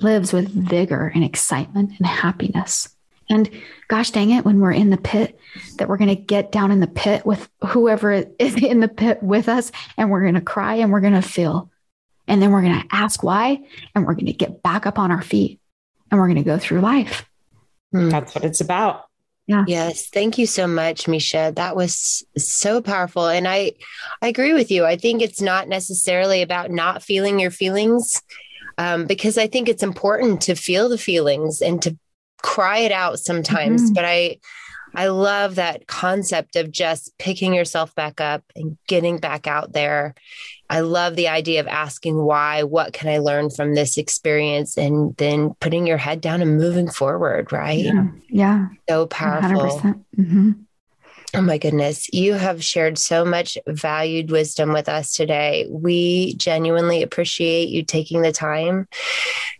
lives 0.00 0.32
with 0.32 0.48
vigor 0.48 1.10
and 1.14 1.24
excitement 1.24 1.92
and 1.98 2.06
happiness. 2.06 2.88
And 3.30 3.48
gosh 3.88 4.10
dang 4.10 4.30
it, 4.30 4.44
when 4.44 4.60
we're 4.60 4.72
in 4.72 4.90
the 4.90 4.98
pit, 4.98 5.38
that 5.78 5.88
we're 5.88 5.96
going 5.96 6.14
to 6.14 6.20
get 6.20 6.52
down 6.52 6.72
in 6.72 6.80
the 6.80 6.86
pit 6.86 7.24
with 7.24 7.48
whoever 7.64 8.10
is 8.38 8.54
in 8.62 8.80
the 8.80 8.88
pit 8.88 9.22
with 9.22 9.48
us, 9.48 9.72
and 9.96 10.10
we're 10.10 10.22
going 10.22 10.34
to 10.34 10.40
cry 10.40 10.74
and 10.74 10.92
we're 10.92 11.00
going 11.00 11.14
to 11.14 11.22
feel. 11.22 11.70
And 12.26 12.42
then 12.42 12.50
we're 12.50 12.62
going 12.62 12.80
to 12.80 12.86
ask 12.92 13.22
why, 13.22 13.60
and 13.94 14.06
we're 14.06 14.14
going 14.14 14.26
to 14.26 14.32
get 14.32 14.62
back 14.62 14.86
up 14.86 14.98
on 14.98 15.10
our 15.10 15.22
feet 15.22 15.60
and 16.10 16.20
we're 16.20 16.26
going 16.26 16.36
to 16.36 16.42
go 16.42 16.58
through 16.58 16.80
life. 16.80 17.28
Mm. 17.94 18.10
That's 18.10 18.34
what 18.34 18.44
it's 18.44 18.60
about. 18.60 19.06
Yeah. 19.46 19.64
Yes. 19.66 20.08
Thank 20.08 20.38
you 20.38 20.46
so 20.46 20.68
much, 20.68 21.06
Mesha. 21.06 21.54
That 21.56 21.74
was 21.74 22.24
so 22.36 22.80
powerful. 22.80 23.26
And 23.26 23.48
I, 23.48 23.72
I 24.22 24.28
agree 24.28 24.54
with 24.54 24.70
you. 24.70 24.84
I 24.84 24.96
think 24.96 25.22
it's 25.22 25.40
not 25.40 25.66
necessarily 25.66 26.42
about 26.42 26.70
not 26.70 27.02
feeling 27.02 27.40
your 27.40 27.50
feelings, 27.50 28.22
um, 28.78 29.06
because 29.06 29.36
I 29.36 29.48
think 29.48 29.68
it's 29.68 29.82
important 29.82 30.42
to 30.42 30.54
feel 30.54 30.88
the 30.88 30.98
feelings 30.98 31.62
and 31.62 31.82
to 31.82 31.98
cry 32.42 32.78
it 32.78 32.92
out 32.92 33.18
sometimes. 33.18 33.84
Mm-hmm. 33.84 33.94
But 33.94 34.04
I, 34.04 34.38
I 34.94 35.08
love 35.08 35.54
that 35.56 35.86
concept 35.86 36.56
of 36.56 36.72
just 36.72 37.16
picking 37.18 37.54
yourself 37.54 37.94
back 37.94 38.20
up 38.20 38.42
and 38.56 38.76
getting 38.86 39.18
back 39.18 39.46
out 39.46 39.72
there 39.72 40.14
I 40.70 40.80
love 40.80 41.16
the 41.16 41.26
idea 41.26 41.58
of 41.58 41.66
asking 41.66 42.16
why, 42.16 42.62
what 42.62 42.92
can 42.92 43.08
I 43.08 43.18
learn 43.18 43.50
from 43.50 43.74
this 43.74 43.98
experience, 43.98 44.78
and 44.78 45.16
then 45.16 45.52
putting 45.58 45.84
your 45.84 45.96
head 45.96 46.20
down 46.20 46.40
and 46.40 46.56
moving 46.56 46.88
forward, 46.88 47.52
right? 47.52 47.84
Yeah. 47.84 48.06
yeah. 48.28 48.68
So 48.88 49.06
powerful. 49.06 50.04
Mm-hmm. 50.16 50.52
Oh 51.32 51.42
my 51.42 51.58
goodness. 51.58 52.12
You 52.12 52.34
have 52.34 52.64
shared 52.64 52.98
so 52.98 53.24
much 53.24 53.56
valued 53.66 54.30
wisdom 54.30 54.72
with 54.72 54.88
us 54.88 55.12
today. 55.12 55.66
We 55.70 56.34
genuinely 56.34 57.02
appreciate 57.02 57.68
you 57.68 57.84
taking 57.84 58.22
the 58.22 58.32
time 58.32 58.88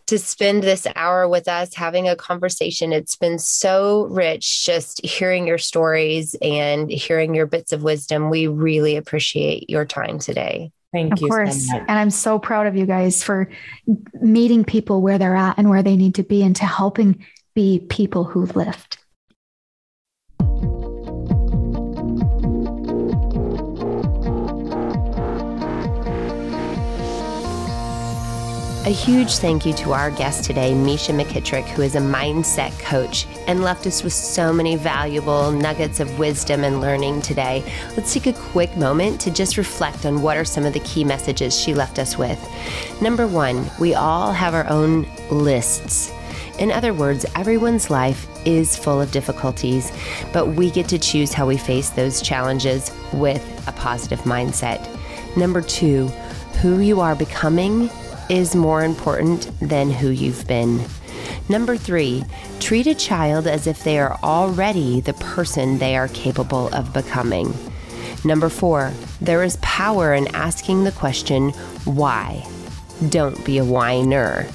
to 0.08 0.18
spend 0.18 0.64
this 0.64 0.88
hour 0.96 1.28
with 1.28 1.46
us 1.46 1.74
having 1.74 2.08
a 2.08 2.16
conversation. 2.16 2.92
It's 2.92 3.14
been 3.14 3.38
so 3.38 4.08
rich 4.10 4.66
just 4.66 5.04
hearing 5.04 5.46
your 5.46 5.58
stories 5.58 6.34
and 6.42 6.90
hearing 6.90 7.36
your 7.36 7.46
bits 7.46 7.72
of 7.72 7.84
wisdom. 7.84 8.30
We 8.30 8.48
really 8.48 8.96
appreciate 8.96 9.70
your 9.70 9.84
time 9.84 10.18
today. 10.18 10.72
Thank 10.92 11.12
of 11.12 11.20
you. 11.20 11.28
Of 11.28 11.30
course. 11.30 11.68
So 11.68 11.76
and 11.76 11.90
I'm 11.98 12.10
so 12.10 12.40
proud 12.40 12.66
of 12.66 12.74
you 12.74 12.86
guys 12.86 13.22
for 13.22 13.48
meeting 14.14 14.64
people 14.64 15.02
where 15.02 15.18
they're 15.18 15.36
at 15.36 15.58
and 15.58 15.70
where 15.70 15.84
they 15.84 15.96
need 15.96 16.16
to 16.16 16.24
be 16.24 16.42
and 16.42 16.56
to 16.56 16.66
helping 16.66 17.24
be 17.54 17.86
people 17.88 18.24
who 18.24 18.46
lift. 18.46 18.98
A 28.86 28.88
huge 28.88 29.36
thank 29.36 29.66
you 29.66 29.74
to 29.74 29.92
our 29.92 30.10
guest 30.10 30.42
today, 30.44 30.72
Mesha 30.72 31.14
McKittrick, 31.14 31.68
who 31.68 31.82
is 31.82 31.96
a 31.96 32.00
mindset 32.00 32.76
coach 32.80 33.26
and 33.46 33.62
left 33.62 33.86
us 33.86 34.02
with 34.02 34.14
so 34.14 34.54
many 34.54 34.74
valuable 34.74 35.52
nuggets 35.52 36.00
of 36.00 36.18
wisdom 36.18 36.64
and 36.64 36.80
learning 36.80 37.20
today. 37.20 37.62
Let's 37.94 38.14
take 38.14 38.26
a 38.26 38.32
quick 38.32 38.74
moment 38.78 39.20
to 39.20 39.30
just 39.30 39.58
reflect 39.58 40.06
on 40.06 40.22
what 40.22 40.38
are 40.38 40.46
some 40.46 40.64
of 40.64 40.72
the 40.72 40.80
key 40.80 41.04
messages 41.04 41.54
she 41.54 41.74
left 41.74 41.98
us 41.98 42.16
with. 42.16 42.40
Number 43.02 43.26
one, 43.26 43.70
we 43.78 43.94
all 43.94 44.32
have 44.32 44.54
our 44.54 44.66
own 44.70 45.06
lists. 45.30 46.10
In 46.58 46.72
other 46.72 46.94
words, 46.94 47.26
everyone's 47.36 47.90
life 47.90 48.26
is 48.46 48.78
full 48.78 48.98
of 48.98 49.12
difficulties, 49.12 49.92
but 50.32 50.54
we 50.54 50.70
get 50.70 50.88
to 50.88 50.98
choose 50.98 51.34
how 51.34 51.46
we 51.46 51.58
face 51.58 51.90
those 51.90 52.22
challenges 52.22 52.90
with 53.12 53.68
a 53.68 53.72
positive 53.72 54.20
mindset. 54.20 54.88
Number 55.36 55.60
two, 55.60 56.08
who 56.62 56.80
you 56.80 57.02
are 57.02 57.14
becoming 57.14 57.90
is 58.30 58.54
more 58.54 58.84
important 58.84 59.50
than 59.60 59.90
who 59.90 60.08
you've 60.08 60.46
been. 60.46 60.80
Number 61.48 61.76
three, 61.76 62.24
treat 62.60 62.86
a 62.86 62.94
child 62.94 63.48
as 63.48 63.66
if 63.66 63.82
they 63.82 63.98
are 63.98 64.18
already 64.22 65.00
the 65.00 65.14
person 65.14 65.78
they 65.78 65.96
are 65.96 66.08
capable 66.08 66.68
of 66.72 66.94
becoming. 66.94 67.52
Number 68.24 68.48
four, 68.48 68.92
there 69.20 69.42
is 69.42 69.58
power 69.60 70.14
in 70.14 70.28
asking 70.28 70.84
the 70.84 70.92
question, 70.92 71.50
why? 71.84 72.46
Don't 73.08 73.44
be 73.44 73.58
a 73.58 73.64
whiner. 73.64 74.46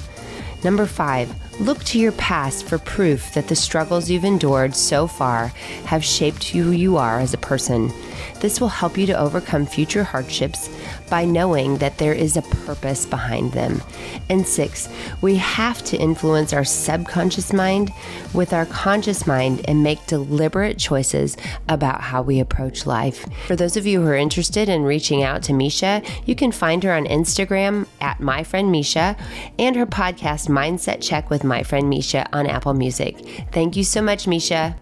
Number 0.64 0.86
five, 0.86 1.34
look 1.60 1.84
to 1.86 2.00
your 2.00 2.14
past 2.14 2.66
for 2.66 2.78
proof 2.78 3.34
that 3.34 3.50
the 3.50 3.56
struggles 3.56 4.10
you've 4.10 4.24
endured 4.24 4.76
so 4.76 5.06
far 5.06 5.48
have 5.86 6.04
shaped 6.04 6.46
who 6.46 6.72
you 6.72 6.98
are 6.98 7.20
as 7.20 7.34
a 7.34 7.40
person. 7.40 7.92
This 8.40 8.62
will 8.62 8.70
help 8.70 8.98
you 8.98 9.06
to 9.08 9.20
overcome 9.20 9.66
future 9.66 10.04
hardships 10.04 10.70
by 11.10 11.26
knowing 11.26 11.78
that 11.78 11.98
there 11.98 12.14
is 12.14 12.38
a 12.38 12.42
purpose 12.42 13.06
behind 13.06 13.52
them. 13.54 13.82
And 14.30 14.46
six, 14.46 14.90
we 15.22 15.36
have 15.36 15.84
to 15.86 15.98
influence 15.98 16.54
our 16.54 16.64
subconscious 16.64 17.54
mind 17.54 17.92
with 18.34 18.54
our 18.54 18.66
conscious 18.66 19.28
mind 19.28 19.62
and 19.68 19.84
make 19.84 20.06
deliberate 20.08 20.78
choices 20.78 21.38
about 21.70 22.02
how 22.02 22.22
we 22.22 22.40
approach 22.40 22.86
life. 22.86 23.26
For 23.48 23.56
those 23.56 23.78
of 23.78 23.86
you 23.86 24.02
who 24.02 24.08
are 24.08 24.16
interested 24.16 24.70
in 24.70 24.84
reaching 24.84 25.24
out 25.24 25.44
to 25.44 25.54
Mesha, 25.54 26.08
you 26.26 26.36
can 26.36 26.52
find 26.52 26.84
her 26.84 26.94
on 26.94 27.06
Instagram 27.06 27.88
at 28.02 28.20
my 28.20 28.44
friend 28.44 28.74
Mesha 28.74 29.18
and 29.60 29.76
her 29.76 29.86
podcast 29.86 30.48
Mindset 30.48 31.02
Check 31.02 31.30
with 31.30 31.44
my 31.44 31.64
friend 31.64 31.92
Mesha 31.92 32.28
on 32.34 32.48
Apple 32.48 32.74
Music. 32.74 33.48
Thank 33.52 33.76
you 33.76 33.84
so 33.84 34.02
much, 34.02 34.26
Mesha. 34.26 34.76